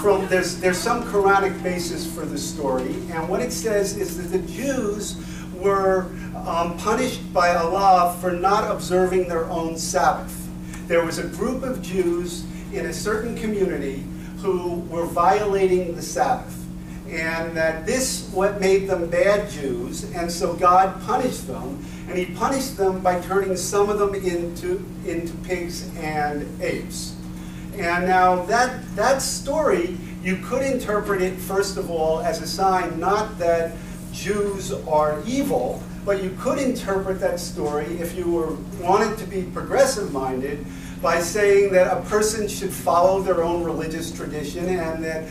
from 0.02 0.28
there's 0.28 0.60
there's 0.60 0.78
some 0.78 1.04
Quranic 1.06 1.62
basis 1.64 2.06
for 2.06 2.24
the 2.24 2.38
story, 2.38 2.94
and 3.12 3.28
what 3.28 3.42
it 3.42 3.52
says 3.52 3.98
is 3.98 4.16
that 4.18 4.38
the 4.38 4.48
Jews 4.48 5.18
were 5.56 6.12
um, 6.46 6.78
punished 6.78 7.34
by 7.34 7.56
Allah 7.56 8.16
for 8.22 8.32
not 8.32 8.70
observing 8.70 9.28
their 9.28 9.46
own 9.46 9.76
Sabbath. 9.76 10.48
There 10.88 11.04
was 11.04 11.18
a 11.18 11.28
group 11.30 11.64
of 11.64 11.82
Jews 11.82 12.46
in 12.72 12.86
a 12.86 12.94
certain 12.94 13.36
community 13.36 14.04
who 14.38 14.82
were 14.92 15.06
violating 15.06 15.96
the 15.96 16.02
Sabbath. 16.04 16.62
And 17.10 17.58
that 17.58 17.88
this 17.88 18.30
what 18.34 18.60
made 18.60 18.88
them 18.88 19.10
bad 19.10 19.50
Jews, 19.50 20.12
and 20.14 20.32
so 20.32 20.54
God 20.54 21.02
punished 21.06 21.48
them, 21.48 21.84
and 22.08 22.18
he 22.18 22.26
punished 22.26 22.78
them 22.78 23.02
by 23.02 23.20
turning 23.22 23.56
some 23.58 23.90
of 23.90 24.00
them 24.00 24.14
into, 24.16 24.86
into 25.06 25.34
pigs 25.38 25.90
and 25.98 26.48
apes. 26.62 27.16
And 27.74 28.08
now 28.08 28.46
that, 28.46 28.96
that 28.96 29.22
story, 29.22 29.98
you 30.24 30.38
could 30.38 30.62
interpret 30.62 31.22
it, 31.22 31.36
first 31.36 31.78
of 31.78 31.90
all, 31.90 32.20
as 32.22 32.42
a 32.42 32.48
sign 32.48 33.00
not 33.00 33.38
that 33.40 33.74
Jews 34.12 34.72
are 34.72 35.22
evil, 35.26 35.84
but 36.06 36.24
you 36.24 36.36
could 36.40 36.60
interpret 36.60 37.20
that 37.20 37.40
story 37.40 37.86
if 37.98 38.16
you 38.16 38.32
were 38.32 38.56
wanted 38.80 39.18
to 39.18 39.26
be 39.26 39.44
progressive 39.44 40.14
minded 40.14 40.66
by 41.02 41.20
saying 41.20 41.72
that 41.74 41.96
a 41.96 42.02
person 42.02 42.48
should 42.48 42.72
follow 42.72 43.22
their 43.22 43.44
own 43.44 43.64
religious 43.64 44.12
tradition 44.12 44.66
and 44.68 45.04
that, 45.04 45.24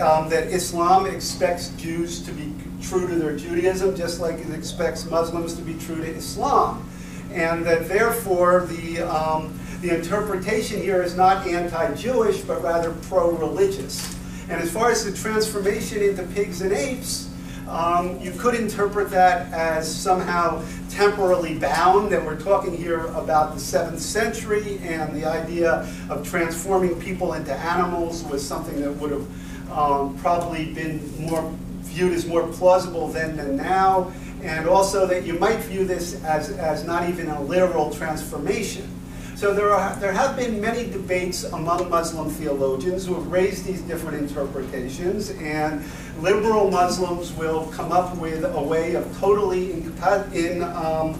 um, 0.00 0.28
that 0.28 0.48
Islam 0.48 1.06
expects 1.06 1.68
Jews 1.76 2.22
to 2.22 2.32
be 2.32 2.52
true 2.82 3.06
to 3.06 3.14
their 3.14 3.36
Judaism 3.36 3.96
just 3.96 4.20
like 4.20 4.38
it 4.38 4.50
expects 4.50 5.04
Muslims 5.06 5.54
to 5.54 5.62
be 5.62 5.74
true 5.74 5.96
to 5.96 6.06
Islam. 6.06 6.88
And 7.32 7.64
that 7.66 7.88
therefore 7.88 8.66
the, 8.66 9.02
um, 9.02 9.58
the 9.80 9.96
interpretation 9.96 10.80
here 10.80 11.02
is 11.02 11.16
not 11.16 11.46
anti-Jewish 11.46 12.40
but 12.42 12.62
rather 12.62 12.92
pro-religious. 13.08 14.16
And 14.48 14.60
as 14.62 14.70
far 14.70 14.90
as 14.90 15.04
the 15.04 15.12
transformation 15.12 16.02
into 16.02 16.22
pigs 16.22 16.62
and 16.62 16.72
apes, 16.72 17.28
um, 17.68 18.20
you 18.20 18.30
could 18.30 18.54
interpret 18.54 19.10
that 19.10 19.52
as 19.52 19.92
somehow 19.92 20.64
temporally 20.88 21.58
bound, 21.58 22.12
that 22.12 22.24
we're 22.24 22.40
talking 22.40 22.76
here 22.76 23.06
about 23.06 23.54
the 23.54 23.60
seventh 23.60 24.00
century, 24.00 24.78
and 24.82 25.14
the 25.14 25.24
idea 25.24 25.92
of 26.08 26.26
transforming 26.28 26.98
people 27.00 27.34
into 27.34 27.52
animals 27.52 28.22
was 28.24 28.46
something 28.46 28.80
that 28.80 28.92
would 28.92 29.10
have 29.10 29.70
um, 29.72 30.16
probably 30.18 30.72
been 30.72 31.26
more 31.26 31.52
viewed 31.96 32.12
as 32.12 32.26
more 32.26 32.46
plausible 32.48 33.08
then 33.08 33.36
than 33.36 33.56
now, 33.56 34.12
and 34.42 34.68
also 34.68 35.06
that 35.06 35.24
you 35.24 35.38
might 35.38 35.60
view 35.60 35.86
this 35.86 36.22
as, 36.24 36.50
as 36.50 36.84
not 36.84 37.08
even 37.08 37.26
a 37.28 37.42
literal 37.42 37.90
transformation. 37.90 38.86
So 39.34 39.54
there, 39.54 39.72
are, 39.72 39.96
there 39.96 40.12
have 40.12 40.36
been 40.36 40.60
many 40.60 40.90
debates 40.90 41.44
among 41.44 41.88
Muslim 41.88 42.28
theologians 42.30 43.06
who 43.06 43.14
have 43.14 43.26
raised 43.28 43.64
these 43.64 43.80
different 43.82 44.18
interpretations, 44.18 45.30
and 45.30 45.82
liberal 46.20 46.70
Muslims 46.70 47.32
will 47.32 47.66
come 47.68 47.92
up 47.92 48.16
with 48.18 48.44
a 48.44 48.62
way 48.62 48.94
of 48.94 49.04
totally 49.18 49.72
in, 49.72 50.62
um, 50.62 51.18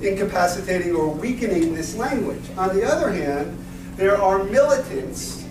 incapacitating 0.00 0.94
or 0.94 1.08
weakening 1.08 1.74
this 1.74 1.96
language. 1.96 2.44
On 2.56 2.74
the 2.74 2.84
other 2.84 3.10
hand, 3.10 3.58
there 3.96 4.20
are 4.20 4.42
militants, 4.44 5.43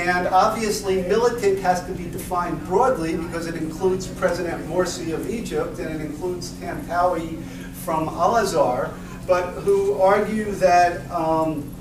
and 0.00 0.26
obviously 0.28 1.02
militant 1.02 1.58
has 1.60 1.84
to 1.86 1.92
be 1.92 2.04
defined 2.10 2.64
broadly 2.66 3.16
because 3.16 3.46
it 3.46 3.54
includes 3.54 4.06
President 4.06 4.66
Morsi 4.68 5.14
of 5.14 5.30
Egypt 5.30 5.78
and 5.78 6.00
it 6.00 6.04
includes 6.04 6.50
Tantawi 6.52 7.42
from 7.84 8.08
Al-Azhar, 8.08 8.92
but 9.26 9.52
who 9.62 9.94
argue 9.94 10.52
that, 10.52 11.10
um, 11.10 11.72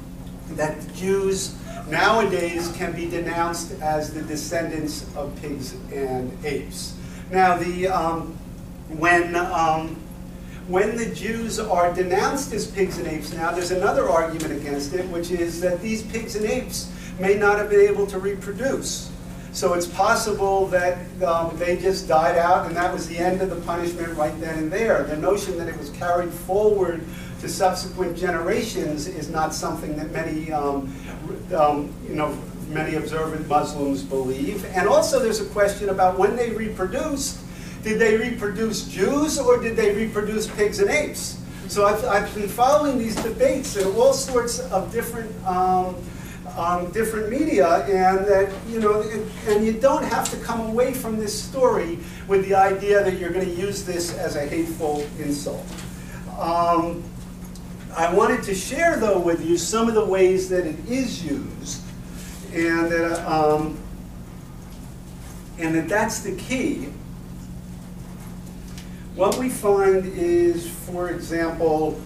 that 0.51 0.93
Jews 0.95 1.55
nowadays 1.89 2.71
can 2.75 2.93
be 2.93 3.09
denounced 3.09 3.79
as 3.81 4.13
the 4.13 4.21
descendants 4.21 5.05
of 5.15 5.35
pigs 5.41 5.73
and 5.91 6.31
apes. 6.45 6.95
Now, 7.31 7.57
the, 7.57 7.87
um, 7.87 8.37
when, 8.89 9.35
um, 9.35 9.97
when 10.67 10.95
the 10.95 11.07
Jews 11.07 11.59
are 11.59 11.93
denounced 11.93 12.53
as 12.53 12.65
pigs 12.65 12.97
and 12.97 13.07
apes 13.07 13.33
now, 13.33 13.51
there's 13.51 13.71
another 13.71 14.09
argument 14.09 14.53
against 14.53 14.93
it, 14.93 15.07
which 15.09 15.31
is 15.31 15.59
that 15.61 15.81
these 15.81 16.01
pigs 16.03 16.35
and 16.35 16.45
apes 16.45 16.91
may 17.19 17.35
not 17.35 17.57
have 17.57 17.69
been 17.69 17.87
able 17.87 18.07
to 18.07 18.19
reproduce. 18.19 19.11
So 19.55 19.73
it's 19.73 19.87
possible 19.87 20.67
that 20.67 20.97
um, 21.23 21.57
they 21.57 21.77
just 21.77 22.09
died 22.09 22.37
out 22.37 22.67
and 22.67 22.75
that 22.75 22.91
was 22.91 23.07
the 23.07 23.17
end 23.17 23.41
of 23.41 23.49
the 23.49 23.55
punishment 23.61 24.17
right 24.17 24.37
then 24.41 24.59
and 24.59 24.71
there. 24.71 25.03
The 25.03 25.15
notion 25.15 25.57
that 25.57 25.69
it 25.69 25.77
was 25.77 25.91
carried 25.91 26.31
forward 26.31 27.05
to 27.39 27.47
subsequent 27.47 28.17
generations 28.17 29.07
is 29.07 29.29
not 29.29 29.53
something 29.53 29.95
that 29.95 30.11
many, 30.11 30.51
um, 30.51 30.93
um, 31.55 31.93
you 32.05 32.15
know, 32.15 32.37
many 32.67 32.95
observant 32.95 33.47
Muslims 33.47 34.03
believe. 34.03 34.65
And 34.75 34.89
also 34.89 35.19
there's 35.19 35.39
a 35.39 35.45
question 35.45 35.87
about 35.87 36.19
when 36.19 36.35
they 36.35 36.49
reproduced, 36.51 37.39
did 37.81 37.97
they 37.97 38.17
reproduce 38.17 38.87
Jews 38.89 39.39
or 39.39 39.61
did 39.61 39.77
they 39.77 39.95
reproduce 39.95 40.47
pigs 40.47 40.79
and 40.79 40.89
apes? 40.89 41.39
So 41.69 41.85
I've, 41.85 42.03
I've 42.05 42.35
been 42.35 42.49
following 42.49 42.99
these 42.99 43.15
debates 43.15 43.77
in 43.77 43.87
all 43.95 44.11
sorts 44.11 44.59
of 44.59 44.91
different 44.91 45.33
um, 46.57 46.91
different 46.91 47.29
media, 47.29 47.85
and 47.85 48.25
that 48.27 48.53
you 48.69 48.79
know, 48.79 49.01
and, 49.01 49.29
and 49.47 49.65
you 49.65 49.73
don't 49.73 50.03
have 50.03 50.29
to 50.31 50.37
come 50.37 50.61
away 50.61 50.93
from 50.93 51.19
this 51.19 51.39
story 51.39 51.99
with 52.27 52.47
the 52.47 52.55
idea 52.55 53.03
that 53.03 53.17
you're 53.17 53.31
going 53.31 53.45
to 53.45 53.55
use 53.55 53.83
this 53.85 54.17
as 54.17 54.35
a 54.35 54.45
hateful 54.45 55.05
insult. 55.19 55.65
Um, 56.39 57.03
I 57.95 58.13
wanted 58.13 58.43
to 58.43 58.55
share, 58.55 58.97
though, 58.97 59.19
with 59.19 59.45
you 59.45 59.57
some 59.57 59.87
of 59.87 59.95
the 59.95 60.05
ways 60.05 60.49
that 60.49 60.65
it 60.65 60.77
is 60.87 61.23
used, 61.23 61.81
and 62.53 62.91
that 62.91 63.25
um, 63.29 63.77
and 65.57 65.75
that 65.75 65.87
that's 65.87 66.19
the 66.21 66.35
key. 66.35 66.89
What 69.15 69.37
we 69.37 69.49
find 69.49 70.05
is, 70.05 70.69
for 70.69 71.09
example, 71.09 72.01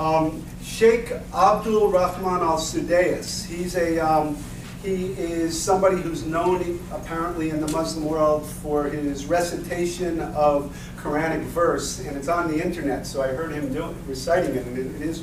um, 0.00 0.42
Sheikh 0.62 1.12
Abdul 1.34 1.90
Rahman 1.90 2.40
Al 2.40 2.56
Sudais. 2.56 3.44
He's 3.46 3.76
a 3.76 3.98
um, 3.98 4.42
he 4.82 5.08
is 5.12 5.60
somebody 5.60 6.00
who's 6.00 6.24
known 6.24 6.80
apparently 6.90 7.50
in 7.50 7.60
the 7.60 7.70
Muslim 7.70 8.06
world 8.06 8.46
for 8.46 8.84
his 8.84 9.26
recitation 9.26 10.20
of 10.20 10.74
Quranic 10.96 11.42
verse, 11.42 12.00
and 12.00 12.16
it's 12.16 12.28
on 12.28 12.50
the 12.50 12.64
internet. 12.64 13.06
So 13.06 13.20
I 13.20 13.28
heard 13.28 13.52
him 13.52 13.74
do, 13.74 13.94
reciting 14.06 14.54
it, 14.54 14.66
and 14.66 14.78
it, 14.78 14.86
it 14.86 15.02
is 15.02 15.22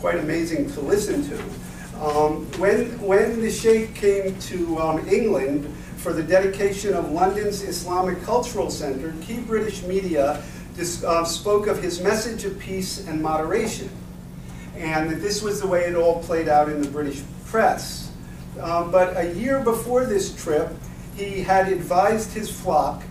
quite 0.00 0.16
amazing 0.16 0.68
to 0.72 0.80
listen 0.80 1.22
to. 1.28 1.38
Um, 2.04 2.44
when 2.58 3.00
when 3.00 3.40
the 3.40 3.52
Sheikh 3.52 3.94
came 3.94 4.36
to 4.40 4.78
um, 4.78 5.08
England 5.08 5.72
for 5.96 6.12
the 6.12 6.24
dedication 6.24 6.92
of 6.94 7.12
London's 7.12 7.62
Islamic 7.62 8.20
Cultural 8.24 8.68
Center, 8.68 9.14
key 9.22 9.38
British 9.38 9.84
media 9.84 10.42
uh, 11.06 11.24
spoke 11.24 11.68
of 11.68 11.80
his 11.82 12.00
message 12.00 12.44
of 12.44 12.58
peace 12.58 13.06
and 13.06 13.22
moderation, 13.22 13.90
and 14.78 15.10
that 15.10 15.20
this 15.20 15.42
was 15.42 15.60
the 15.60 15.66
way 15.66 15.84
it 15.84 15.94
all 15.94 16.22
played 16.22 16.48
out 16.48 16.68
in 16.68 16.80
the 16.80 16.88
British 16.88 17.22
press. 17.46 18.10
Um, 18.60 18.90
but 18.90 19.16
a 19.16 19.34
year 19.34 19.60
before 19.60 20.04
this 20.04 20.34
trip, 20.42 20.70
he 21.16 21.42
had 21.42 21.70
advised 21.70 22.32
his 22.32 22.50
flock 22.50 23.02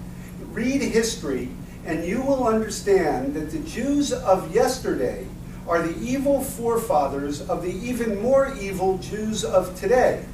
read 0.51 0.81
history, 0.81 1.49
and 1.85 2.03
you 2.03 2.21
will 2.21 2.47
understand 2.47 3.33
that 3.35 3.51
the 3.51 3.59
Jews 3.59 4.11
of 4.11 4.53
yesterday 4.53 5.27
are 5.67 5.81
the 5.81 5.99
evil 5.99 6.41
forefathers 6.41 7.47
of 7.47 7.61
the 7.61 7.71
even 7.71 8.21
more 8.21 8.55
evil 8.59 8.97
Jews 8.97 9.43
of 9.43 9.79
today. 9.79 10.25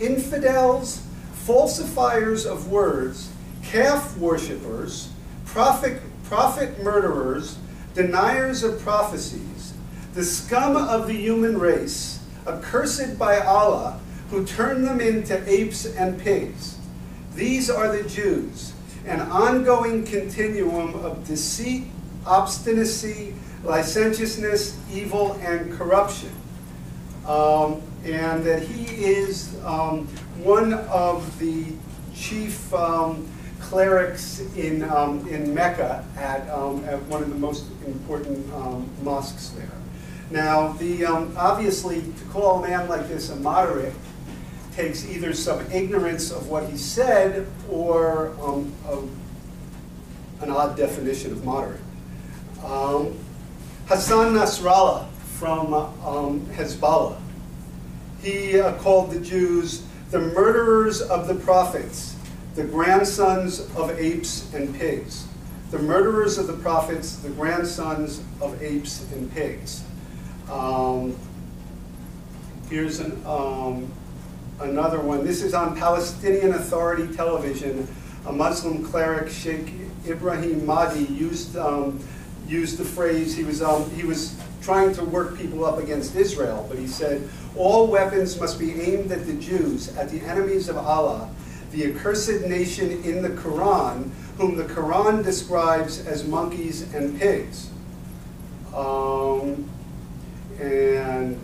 Infidels, 0.00 1.02
falsifiers 1.32 2.44
of 2.44 2.70
words, 2.70 3.30
calf 3.62 4.16
worshippers, 4.16 5.10
prophet, 5.44 6.00
prophet 6.24 6.82
murderers, 6.82 7.58
deniers 7.94 8.62
of 8.62 8.80
prophecies, 8.80 9.74
the 10.18 10.24
scum 10.24 10.74
of 10.76 11.06
the 11.06 11.14
human 11.14 11.56
race, 11.56 12.18
accursed 12.44 13.16
by 13.20 13.38
Allah, 13.38 14.00
who 14.30 14.44
turned 14.44 14.84
them 14.84 15.00
into 15.00 15.48
apes 15.48 15.86
and 15.86 16.18
pigs. 16.18 16.76
These 17.36 17.70
are 17.70 17.96
the 17.96 18.02
Jews, 18.08 18.72
an 19.06 19.20
ongoing 19.20 20.04
continuum 20.04 20.96
of 21.04 21.24
deceit, 21.24 21.84
obstinacy, 22.26 23.32
licentiousness, 23.62 24.76
evil, 24.92 25.34
and 25.34 25.70
corruption. 25.70 26.32
Um, 27.24 27.80
and 28.04 28.42
that 28.42 28.64
he 28.64 29.04
is 29.04 29.54
um, 29.64 30.08
one 30.42 30.74
of 30.74 31.38
the 31.38 31.66
chief 32.12 32.74
um, 32.74 33.24
clerics 33.60 34.40
in, 34.56 34.82
um, 34.82 35.28
in 35.28 35.54
Mecca 35.54 36.04
at, 36.16 36.48
um, 36.50 36.84
at 36.86 37.00
one 37.04 37.22
of 37.22 37.28
the 37.28 37.36
most 37.36 37.66
important 37.86 38.52
um, 38.54 38.90
mosques 39.04 39.50
there. 39.50 39.77
Now, 40.30 40.72
the, 40.72 41.04
obviously, 41.06 42.02
to 42.02 42.24
call 42.30 42.62
a 42.62 42.68
man 42.68 42.88
like 42.88 43.08
this 43.08 43.30
a 43.30 43.36
moderate 43.36 43.94
takes 44.74 45.08
either 45.08 45.32
some 45.32 45.60
ignorance 45.72 46.30
of 46.30 46.48
what 46.48 46.68
he 46.68 46.76
said 46.76 47.46
or 47.68 48.32
um, 48.40 48.72
a, 48.86 50.44
an 50.44 50.50
odd 50.50 50.76
definition 50.76 51.32
of 51.32 51.44
moderate. 51.44 51.80
Um, 52.64 53.18
Hassan 53.86 54.34
Nasrallah 54.34 55.08
from 55.38 55.72
um, 55.74 56.46
Hezbollah, 56.52 57.18
he 58.22 58.60
uh, 58.60 58.74
called 58.74 59.10
the 59.10 59.20
Jews 59.20 59.84
the 60.10 60.20
murderers 60.20 61.02
of 61.02 61.26
the 61.26 61.34
prophets, 61.34 62.16
the 62.54 62.64
grandsons 62.64 63.60
of 63.76 63.90
apes 63.98 64.52
and 64.54 64.74
pigs. 64.74 65.26
The 65.70 65.78
murderers 65.78 66.38
of 66.38 66.46
the 66.46 66.54
prophets, 66.54 67.16
the 67.16 67.28
grandsons 67.30 68.22
of 68.40 68.62
apes 68.62 69.04
and 69.12 69.30
pigs. 69.32 69.82
Um, 70.50 71.14
here's 72.70 73.00
an, 73.00 73.22
um, 73.26 73.92
another 74.60 75.00
one. 75.00 75.24
This 75.24 75.42
is 75.42 75.52
on 75.52 75.76
Palestinian 75.76 76.54
Authority 76.54 77.06
television. 77.14 77.86
A 78.26 78.32
Muslim 78.32 78.84
cleric, 78.84 79.30
Sheikh 79.30 79.72
Ibrahim 80.06 80.64
Mahdi, 80.64 81.04
used 81.04 81.56
um, 81.56 82.00
used 82.46 82.78
the 82.78 82.84
phrase. 82.84 83.36
He 83.36 83.44
was 83.44 83.62
um, 83.62 83.90
he 83.90 84.04
was 84.04 84.36
trying 84.62 84.94
to 84.94 85.04
work 85.04 85.36
people 85.36 85.64
up 85.64 85.78
against 85.78 86.16
Israel, 86.16 86.66
but 86.68 86.78
he 86.78 86.86
said 86.86 87.28
all 87.56 87.86
weapons 87.86 88.40
must 88.40 88.58
be 88.58 88.80
aimed 88.80 89.12
at 89.12 89.26
the 89.26 89.34
Jews, 89.34 89.94
at 89.96 90.10
the 90.10 90.20
enemies 90.20 90.68
of 90.68 90.76
Allah, 90.76 91.30
the 91.72 91.86
accursed 91.92 92.46
nation 92.46 93.02
in 93.02 93.22
the 93.22 93.30
Quran, 93.30 94.10
whom 94.36 94.56
the 94.56 94.64
Quran 94.64 95.24
describes 95.24 96.06
as 96.06 96.26
monkeys 96.26 96.92
and 96.94 97.18
pigs. 97.18 97.70
Um, 98.74 99.68
and 100.60 101.40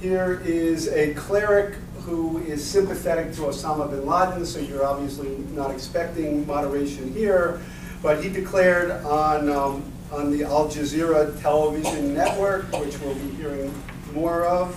here 0.00 0.42
is 0.44 0.88
a 0.88 1.14
cleric 1.14 1.74
who 2.00 2.38
is 2.38 2.64
sympathetic 2.64 3.32
to 3.34 3.42
Osama 3.42 3.90
bin 3.90 4.06
Laden, 4.06 4.46
so 4.46 4.58
you're 4.58 4.84
obviously 4.84 5.36
not 5.52 5.70
expecting 5.70 6.46
moderation 6.46 7.12
here. 7.12 7.60
But 8.02 8.22
he 8.22 8.30
declared 8.30 8.90
on, 9.04 9.48
um, 9.50 9.92
on 10.12 10.30
the 10.30 10.44
Al 10.44 10.68
Jazeera 10.68 11.40
television 11.42 12.14
network, 12.14 12.70
which 12.72 12.98
we'll 13.00 13.14
be 13.14 13.30
hearing 13.30 13.74
more 14.14 14.46
of. 14.46 14.74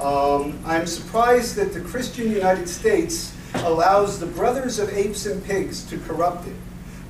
Um, 0.00 0.58
I'm 0.64 0.86
surprised 0.86 1.56
that 1.56 1.72
the 1.72 1.80
Christian 1.80 2.30
United 2.30 2.68
States 2.68 3.34
allows 3.54 4.20
the 4.20 4.26
brothers 4.26 4.78
of 4.78 4.90
apes 4.90 5.26
and 5.26 5.42
pigs 5.44 5.82
to 5.90 5.98
corrupt 5.98 6.46
it. 6.46 6.54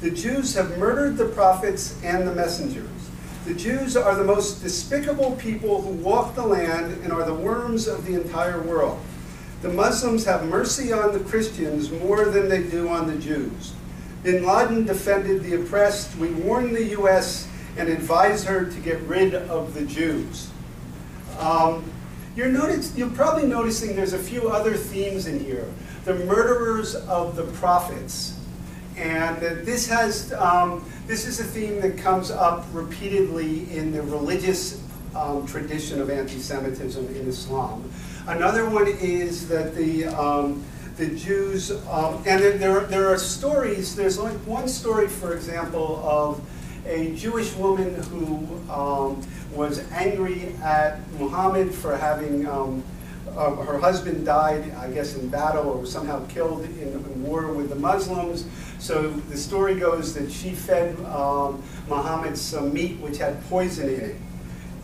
The 0.01 0.11
Jews 0.11 0.55
have 0.55 0.79
murdered 0.79 1.17
the 1.17 1.27
prophets 1.27 2.01
and 2.03 2.27
the 2.27 2.35
messengers. 2.35 2.89
The 3.47 3.55
Jews 3.55 3.97
are 3.97 4.15
the 4.15 4.25
most 4.25 4.63
despicable 4.63 5.33
people 5.33 5.81
who 5.81 5.91
walk 5.91 6.35
the 6.35 6.47
land 6.47 7.03
and 7.03 7.11
are 7.13 7.25
the 7.25 7.35
worms 7.35 7.89
of 7.89 8.05
the 8.05 8.15
entire 8.15 8.61
world. 8.61 9.01
The 9.63 9.71
Muslims 9.71 10.25
have 10.27 10.45
mercy 10.47 10.93
on 10.93 11.13
the 11.13 11.21
Christians 11.21 11.91
more 11.91 12.27
than 12.27 12.49
they 12.49 12.63
do 12.63 12.89
on 12.89 13.07
the 13.07 13.17
Jews. 13.17 13.73
Bin 14.23 14.45
Laden 14.45 14.85
defended 14.85 15.43
the 15.43 15.63
oppressed. 15.63 16.17
We 16.17 16.31
warn 16.31 16.75
the 16.75 16.85
U.S. 16.89 17.49
and 17.79 17.89
advise 17.89 18.45
her 18.45 18.67
to 18.67 18.81
get 18.81 19.01
rid 19.03 19.35
of 19.35 19.73
the 19.73 19.87
Jews. 19.87 20.51
Um, 21.39 21.91
you're, 22.37 22.49
notice, 22.49 22.95
you're 22.97 23.11
probably 23.11 23.47
noticing 23.47 23.97
there's 23.97 24.13
a 24.13 24.19
few 24.19 24.51
other 24.51 24.77
themes 24.77 25.27
in 25.27 25.43
here. 25.43 25.67
The 26.05 26.15
murderers 26.15 26.95
of 26.95 27.37
the 27.37 27.45
prophets. 27.45 28.37
And 29.01 29.41
this 29.41 29.89
has, 29.89 30.31
um, 30.35 30.85
this 31.07 31.27
is 31.27 31.41
a 31.41 31.45
theme 31.45 31.81
that 31.81 31.97
comes 31.97 32.31
up 32.31 32.67
repeatedly 32.71 33.75
in 33.75 33.93
the 33.93 34.03
religious 34.03 34.83
um, 35.17 35.47
tradition 35.47 36.03
of 36.03 36.11
anti-Semitism 36.11 37.07
in 37.17 37.27
Islam. 37.27 37.91
Another 38.27 38.69
one 38.69 38.87
is 38.87 39.49
that 39.49 39.75
the, 39.75 40.05
um, 40.07 40.63
the 40.99 41.09
Jews, 41.17 41.71
um, 41.89 42.17
and 42.27 42.43
there, 42.43 42.59
there, 42.59 42.81
there 42.81 43.09
are 43.09 43.17
stories, 43.17 43.97
there's 43.97 44.19
like 44.19 44.37
one 44.47 44.69
story, 44.69 45.09
for 45.09 45.35
example, 45.35 46.03
of 46.05 46.41
a 46.87 47.15
Jewish 47.15 47.55
woman 47.55 47.95
who 48.03 48.71
um, 48.71 49.27
was 49.55 49.79
angry 49.93 50.55
at 50.63 51.01
Muhammad 51.19 51.75
for 51.75 51.97
having 51.97 52.47
um, 52.47 52.85
uh, 53.37 53.55
her 53.57 53.79
husband 53.79 54.25
died, 54.25 54.73
I 54.75 54.91
guess, 54.91 55.17
in 55.17 55.29
battle 55.29 55.69
or 55.69 55.87
somehow 55.87 56.25
killed 56.27 56.65
in, 56.65 56.79
in, 56.79 57.23
war 57.23 57.53
with 57.53 57.69
the 57.69 57.77
Muslims. 57.77 58.47
So 58.79 59.11
the 59.11 59.37
story 59.37 59.79
goes 59.79 60.15
that 60.15 60.31
she 60.31 60.51
fed 60.51 60.99
um, 61.07 61.63
Muhammad 61.89 62.37
some 62.37 62.73
meat 62.73 62.99
which 63.01 63.19
had 63.19 63.43
poison 63.49 63.89
in 63.89 64.01
it, 64.01 64.17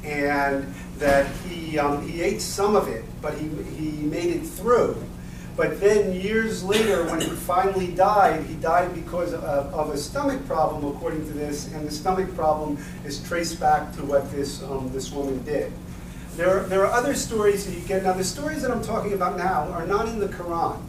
and 0.04 0.72
that 0.98 1.26
he 1.48 1.78
um, 1.78 2.06
he 2.06 2.22
ate 2.22 2.40
some 2.40 2.76
of 2.76 2.88
it, 2.88 3.04
but 3.20 3.34
he 3.34 3.48
he 3.76 3.90
made 4.02 4.36
it 4.36 4.46
through. 4.46 5.02
But 5.56 5.80
then 5.80 6.12
years 6.12 6.62
later, 6.62 7.06
when 7.06 7.22
he 7.22 7.30
finally 7.30 7.88
died, 7.88 8.44
he 8.44 8.56
died 8.56 8.94
because 8.94 9.32
of, 9.32 9.42
of, 9.42 9.88
a 9.88 9.96
stomach 9.96 10.46
problem, 10.46 10.84
according 10.94 11.26
to 11.26 11.32
this, 11.32 11.72
and 11.72 11.86
the 11.86 11.90
stomach 11.90 12.34
problem 12.34 12.76
is 13.06 13.26
traced 13.26 13.58
back 13.58 13.96
to 13.96 14.04
what 14.04 14.30
this, 14.30 14.62
um, 14.64 14.90
this 14.92 15.10
woman 15.10 15.42
did. 15.44 15.72
There, 16.36 16.58
are, 16.58 16.62
there 16.64 16.86
are 16.86 16.92
other 16.92 17.14
stories 17.14 17.66
that 17.66 17.72
you 17.72 17.80
get. 17.80 18.02
Now, 18.02 18.12
the 18.12 18.24
stories 18.24 18.60
that 18.62 18.70
I'm 18.70 18.82
talking 18.82 19.14
about 19.14 19.38
now 19.38 19.70
are 19.72 19.86
not 19.86 20.06
in 20.08 20.18
the 20.18 20.28
Quran. 20.28 20.82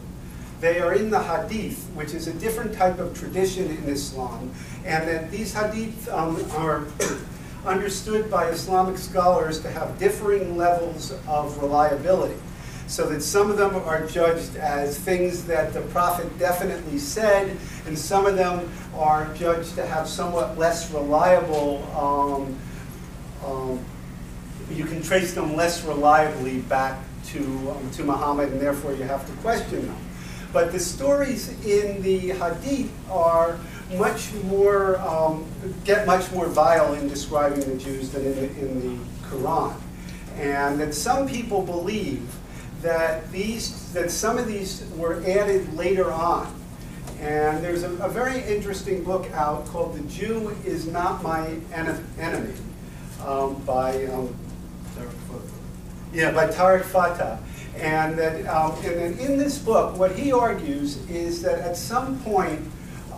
They 0.60 0.80
are 0.80 0.92
in 0.92 1.10
the 1.10 1.22
Hadith, 1.22 1.88
which 1.94 2.12
is 2.12 2.26
a 2.26 2.34
different 2.34 2.74
type 2.74 2.98
of 2.98 3.18
tradition 3.18 3.70
in 3.70 3.84
Islam, 3.84 4.52
and 4.84 5.08
that 5.08 5.30
these 5.30 5.54
Hadith 5.54 6.08
um, 6.10 6.44
are 6.52 6.86
understood 7.66 8.30
by 8.30 8.48
Islamic 8.48 8.98
scholars 8.98 9.60
to 9.60 9.70
have 9.70 9.98
differing 9.98 10.56
levels 10.56 11.12
of 11.26 11.62
reliability 11.62 12.38
so 12.88 13.06
that 13.06 13.22
some 13.22 13.50
of 13.50 13.58
them 13.58 13.76
are 13.76 14.06
judged 14.06 14.56
as 14.56 14.98
things 14.98 15.44
that 15.44 15.74
the 15.74 15.82
prophet 15.82 16.38
definitely 16.38 16.98
said, 16.98 17.56
and 17.86 17.96
some 17.96 18.24
of 18.24 18.34
them 18.34 18.68
are 18.94 19.32
judged 19.34 19.74
to 19.74 19.86
have 19.86 20.08
somewhat 20.08 20.56
less 20.56 20.90
reliable, 20.90 21.84
um, 21.94 22.58
um, 23.44 23.84
you 24.70 24.84
can 24.84 25.02
trace 25.02 25.34
them 25.34 25.56
less 25.56 25.84
reliably 25.84 26.60
back 26.62 26.98
to, 27.26 27.40
um, 27.70 27.90
to 27.92 28.04
Muhammad, 28.04 28.52
and 28.52 28.60
therefore 28.60 28.92
you 28.92 29.04
have 29.04 29.26
to 29.26 29.32
question 29.42 29.86
them. 29.86 29.96
But 30.52 30.72
the 30.72 30.80
stories 30.80 31.48
in 31.64 32.00
the 32.02 32.30
Hadith 32.30 32.90
are 33.10 33.58
much 33.96 34.32
more, 34.44 34.98
um, 35.00 35.44
get 35.84 36.06
much 36.06 36.30
more 36.32 36.46
vile 36.46 36.94
in 36.94 37.08
describing 37.08 37.60
the 37.60 37.76
Jews 37.76 38.10
than 38.10 38.24
in 38.24 38.34
the, 38.34 38.60
in 38.60 38.80
the 38.80 39.04
Quran. 39.28 39.74
And 40.36 40.80
that 40.80 40.94
some 40.94 41.26
people 41.26 41.62
believe 41.62 42.22
that 42.82 43.30
these 43.32 43.92
that 43.92 44.10
some 44.10 44.38
of 44.38 44.46
these 44.46 44.84
were 44.96 45.20
added 45.26 45.74
later 45.74 46.12
on. 46.12 46.54
And 47.20 47.62
there's 47.64 47.82
a, 47.82 47.90
a 47.96 48.08
very 48.08 48.40
interesting 48.44 49.02
book 49.02 49.30
out 49.32 49.66
called 49.66 49.96
"The 49.96 50.04
Jew 50.08 50.56
Is 50.64 50.86
Not 50.86 51.22
My 51.22 51.56
Enemy" 51.72 52.54
um, 53.24 53.54
by 53.66 54.04
um, 54.06 54.34
yeah 56.12 56.30
by 56.32 56.46
Tarek 56.46 56.84
Fatah. 56.84 57.38
And 57.76 58.18
that 58.18 58.44
um, 58.46 58.72
and 58.84 59.18
in 59.20 59.38
this 59.38 59.58
book, 59.58 59.96
what 59.96 60.16
he 60.16 60.32
argues 60.32 60.96
is 61.08 61.42
that 61.42 61.60
at 61.60 61.76
some 61.76 62.18
point, 62.22 62.60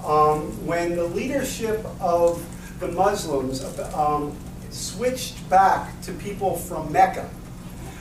um, 0.05 0.66
when 0.66 0.97
the 0.97 1.05
leadership 1.05 1.85
of 1.99 2.45
the 2.78 2.89
Muslims 2.89 3.64
um, 3.95 4.37
switched 4.68 5.49
back 5.49 5.99
to 6.03 6.12
people 6.12 6.57
from 6.57 6.93
Mecca, 6.93 7.24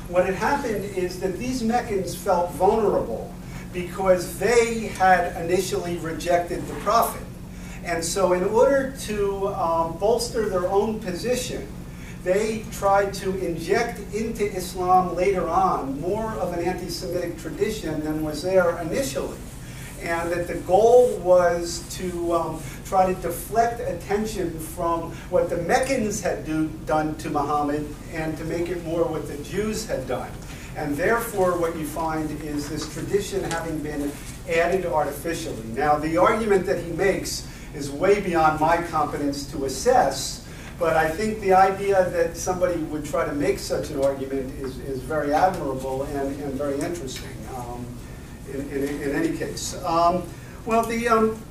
what 0.10 0.26
had 0.26 0.36
happened 0.36 0.84
is 0.98 1.20
that 1.22 1.38
these 1.38 1.64
Meccans 1.64 2.16
felt 2.16 2.52
vulnerable 2.52 3.34
because 3.72 4.40
they 4.40 4.88
had 4.88 5.36
initially 5.44 5.98
rejected 5.98 6.66
the 6.68 6.74
Prophet. 6.76 7.22
And 7.84 8.04
so 8.04 8.34
in 8.34 8.44
order 8.44 8.94
to 9.02 9.48
um, 9.50 9.98
bolster 9.98 10.50
their 10.50 10.68
own 10.68 11.00
position, 11.00 11.68
they 12.24 12.66
tried 12.72 13.14
to 13.14 13.38
inject 13.46 14.00
into 14.14 14.46
Islam 14.46 15.16
later 15.16 15.48
on 15.48 16.00
more 16.02 16.32
of 16.34 16.54
an 16.54 16.64
anti-Semitic 16.64 17.38
tradition 17.38 18.04
than 18.04 18.24
was 18.24 18.42
there 18.42 18.78
initially 18.82 19.38
and 20.02 20.32
that 20.32 20.48
the 20.48 20.56
goal 20.56 21.18
was 21.18 21.84
to 21.98 22.34
um, 22.34 22.62
try 22.86 23.12
to 23.12 23.22
deflect 23.22 23.82
attention 23.82 24.58
from 24.60 25.12
what 25.30 25.50
the 25.50 25.58
Meccans 25.64 26.22
had 26.22 26.46
do, 26.46 26.68
done 26.86 27.16
to 27.18 27.30
Muhammad 27.30 27.88
and 28.14 28.38
to 28.38 28.46
make 28.46 28.70
it 28.70 28.84
more 28.86 29.04
what 29.04 29.28
the 29.28 29.38
Jews 29.44 29.86
had 29.86 30.08
done. 30.08 30.32
And 30.76 30.96
therefore, 30.96 31.60
what 31.60 31.76
you 31.76 31.86
find 31.86 32.30
is 32.42 32.70
this 32.70 32.92
tradition 32.94 33.44
having 33.52 33.80
been 33.80 34.12
added 34.48 34.86
artificially. 34.86 35.64
Now, 35.76 35.98
the 35.98 36.18
argument 36.18 36.66
that 36.68 36.82
he 36.84 36.92
makes 36.94 37.48
is 37.76 37.92
way 37.92 38.22
beyond 38.22 38.60
my 38.60 38.82
competence 38.84 39.52
to 39.52 39.66
assess, 39.66 40.48
but 40.80 40.96
I 40.96 41.10
think 41.10 41.42
the 41.42 41.54
idea 41.54 42.10
that 42.10 42.38
somebody 42.38 42.80
would 42.84 43.06
try 43.06 43.26
to 43.26 43.34
make 43.34 43.60
such 43.60 43.90
an 43.90 44.04
argument 44.04 44.58
is, 44.60 44.78
is 44.80 45.02
very 45.02 45.34
admirable 45.34 46.04
and, 46.04 46.42
and 46.42 46.54
very 46.54 46.80
interesting. 46.80 47.30
Um, 47.56 47.86
in, 48.54 48.70
in, 48.70 49.02
in 49.02 49.16
any 49.16 49.38
case. 49.38 49.76
Um, 49.84 50.24
well, 50.66 50.84
the, 50.84 51.08
um, 51.08 51.42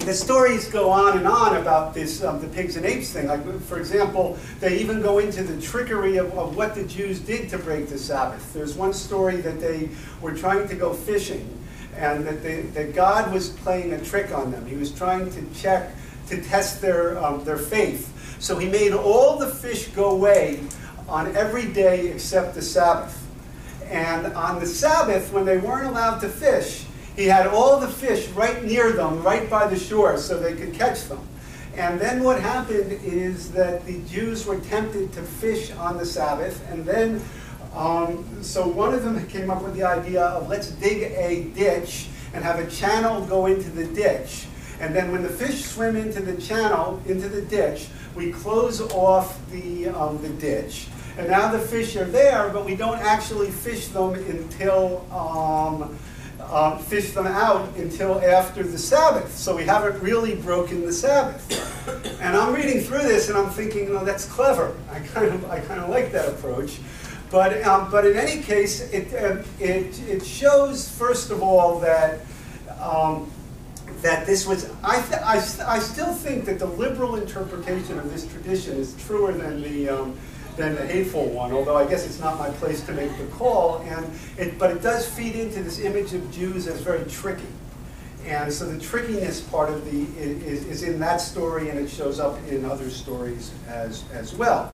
the 0.00 0.14
stories 0.14 0.68
go 0.68 0.90
on 0.90 1.18
and 1.18 1.26
on 1.26 1.56
about 1.56 1.94
this, 1.94 2.22
um, 2.22 2.40
the 2.40 2.48
pigs 2.48 2.76
and 2.76 2.84
apes 2.84 3.10
thing. 3.10 3.26
Like, 3.26 3.60
for 3.62 3.78
example, 3.78 4.38
they 4.60 4.78
even 4.78 5.02
go 5.02 5.18
into 5.18 5.42
the 5.42 5.60
trickery 5.60 6.16
of, 6.16 6.36
of 6.36 6.56
what 6.56 6.74
the 6.74 6.84
Jews 6.84 7.20
did 7.20 7.48
to 7.50 7.58
break 7.58 7.88
the 7.88 7.98
Sabbath. 7.98 8.52
There's 8.52 8.74
one 8.74 8.92
story 8.92 9.36
that 9.38 9.60
they 9.60 9.88
were 10.20 10.34
trying 10.34 10.68
to 10.68 10.74
go 10.74 10.92
fishing, 10.92 11.48
and 11.96 12.26
that, 12.26 12.42
they, 12.42 12.62
that 12.62 12.94
God 12.94 13.32
was 13.32 13.50
playing 13.50 13.92
a 13.92 14.04
trick 14.04 14.32
on 14.32 14.50
them. 14.50 14.66
He 14.66 14.76
was 14.76 14.90
trying 14.90 15.30
to 15.32 15.44
check, 15.54 15.94
to 16.28 16.42
test 16.42 16.80
their, 16.80 17.22
um, 17.22 17.44
their 17.44 17.58
faith. 17.58 18.10
So 18.44 18.58
he 18.58 18.68
made 18.68 18.92
all 18.92 19.38
the 19.38 19.46
fish 19.46 19.88
go 19.88 20.10
away 20.10 20.60
on 21.08 21.34
every 21.34 21.72
day 21.72 22.08
except 22.08 22.54
the 22.54 22.60
Sabbath. 22.60 23.26
And 23.86 24.26
on 24.34 24.60
the 24.60 24.66
Sabbath, 24.66 25.32
when 25.32 25.46
they 25.46 25.56
weren't 25.56 25.86
allowed 25.86 26.18
to 26.18 26.28
fish, 26.28 26.84
he 27.16 27.24
had 27.24 27.46
all 27.46 27.80
the 27.80 27.88
fish 27.88 28.28
right 28.32 28.62
near 28.62 28.92
them, 28.92 29.22
right 29.22 29.48
by 29.48 29.66
the 29.66 29.78
shore, 29.78 30.18
so 30.18 30.38
they 30.38 30.52
could 30.52 30.74
catch 30.74 31.04
them. 31.04 31.26
And 31.74 31.98
then 31.98 32.22
what 32.22 32.38
happened 32.38 32.92
is 33.02 33.50
that 33.52 33.86
the 33.86 34.02
Jews 34.02 34.44
were 34.44 34.58
tempted 34.58 35.14
to 35.14 35.22
fish 35.22 35.72
on 35.72 35.96
the 35.96 36.04
Sabbath, 36.04 36.62
and 36.70 36.84
then, 36.84 37.22
um, 37.74 38.42
so 38.42 38.68
one 38.68 38.92
of 38.92 39.04
them 39.04 39.26
came 39.28 39.48
up 39.48 39.62
with 39.62 39.74
the 39.74 39.84
idea 39.84 40.22
of 40.22 40.50
let's 40.50 40.68
dig 40.72 41.00
a 41.16 41.44
ditch 41.54 42.08
and 42.34 42.44
have 42.44 42.58
a 42.58 42.70
channel 42.70 43.24
go 43.24 43.46
into 43.46 43.70
the 43.70 43.86
ditch. 43.86 44.44
And 44.80 44.94
then 44.94 45.12
when 45.12 45.22
the 45.22 45.28
fish 45.28 45.64
swim 45.64 45.96
into 45.96 46.20
the 46.20 46.38
channel, 46.40 47.00
into 47.06 47.28
the 47.28 47.42
ditch, 47.42 47.86
we 48.14 48.32
close 48.32 48.80
off 48.80 49.38
the, 49.50 49.88
um, 49.88 50.20
the 50.22 50.28
ditch. 50.28 50.88
And 51.16 51.28
now 51.28 51.50
the 51.52 51.58
fish 51.58 51.96
are 51.96 52.04
there, 52.04 52.50
but 52.50 52.64
we 52.64 52.74
don't 52.74 52.98
actually 52.98 53.50
fish 53.50 53.88
them 53.88 54.14
until 54.14 55.06
um, 55.12 55.96
uh, 56.40 56.76
fish 56.78 57.12
them 57.12 57.26
out 57.26 57.74
until 57.76 58.20
after 58.20 58.62
the 58.62 58.78
Sabbath. 58.78 59.36
So 59.36 59.56
we 59.56 59.64
haven't 59.64 60.02
really 60.02 60.34
broken 60.34 60.84
the 60.84 60.92
Sabbath. 60.92 61.70
And 62.24 62.34
I'm 62.34 62.54
reading 62.54 62.80
through 62.80 63.02
this 63.02 63.28
and 63.28 63.36
I'm 63.36 63.50
thinking, 63.50 63.90
oh, 63.90 64.02
that's 64.02 64.24
clever. 64.24 64.74
I 64.90 65.00
kind 65.00 65.26
of, 65.26 65.50
I 65.50 65.60
kind 65.60 65.78
of 65.78 65.90
like 65.90 66.10
that 66.12 66.26
approach. 66.26 66.78
But, 67.30 67.62
um, 67.64 67.90
but 67.90 68.06
in 68.06 68.16
any 68.16 68.40
case, 68.40 68.80
it, 68.90 69.12
uh, 69.12 69.42
it, 69.60 70.00
it 70.08 70.24
shows, 70.24 70.88
first 70.88 71.30
of 71.30 71.42
all, 71.42 71.80
that, 71.80 72.20
um, 72.80 73.30
that 74.04 74.26
this 74.26 74.46
was, 74.46 74.70
I, 74.82 74.96
I, 75.24 75.36
I 75.66 75.78
still 75.78 76.12
think 76.12 76.44
that 76.44 76.58
the 76.58 76.66
liberal 76.66 77.16
interpretation 77.16 77.98
of 77.98 78.12
this 78.12 78.26
tradition 78.26 78.76
is 78.76 78.94
truer 79.06 79.32
than 79.32 79.62
the, 79.62 79.88
um, 79.88 80.14
than 80.58 80.74
the 80.74 80.86
hateful 80.86 81.24
one, 81.30 81.52
although 81.52 81.76
I 81.76 81.86
guess 81.86 82.04
it's 82.04 82.20
not 82.20 82.38
my 82.38 82.50
place 82.50 82.84
to 82.84 82.92
make 82.92 83.16
the 83.16 83.24
call. 83.28 83.78
And 83.78 84.06
it, 84.36 84.58
but 84.58 84.76
it 84.76 84.82
does 84.82 85.08
feed 85.08 85.36
into 85.36 85.62
this 85.62 85.78
image 85.80 86.12
of 86.12 86.30
Jews 86.30 86.66
as 86.66 86.82
very 86.82 87.02
tricky. 87.06 87.48
And 88.26 88.52
so 88.52 88.66
the 88.66 88.78
trickiness 88.78 89.40
part 89.40 89.70
of 89.70 89.90
the, 89.90 90.02
is, 90.20 90.66
is 90.66 90.82
in 90.82 91.00
that 91.00 91.22
story 91.22 91.70
and 91.70 91.78
it 91.78 91.88
shows 91.88 92.20
up 92.20 92.38
in 92.48 92.66
other 92.66 92.90
stories 92.90 93.52
as, 93.68 94.04
as 94.12 94.34
well. 94.34 94.62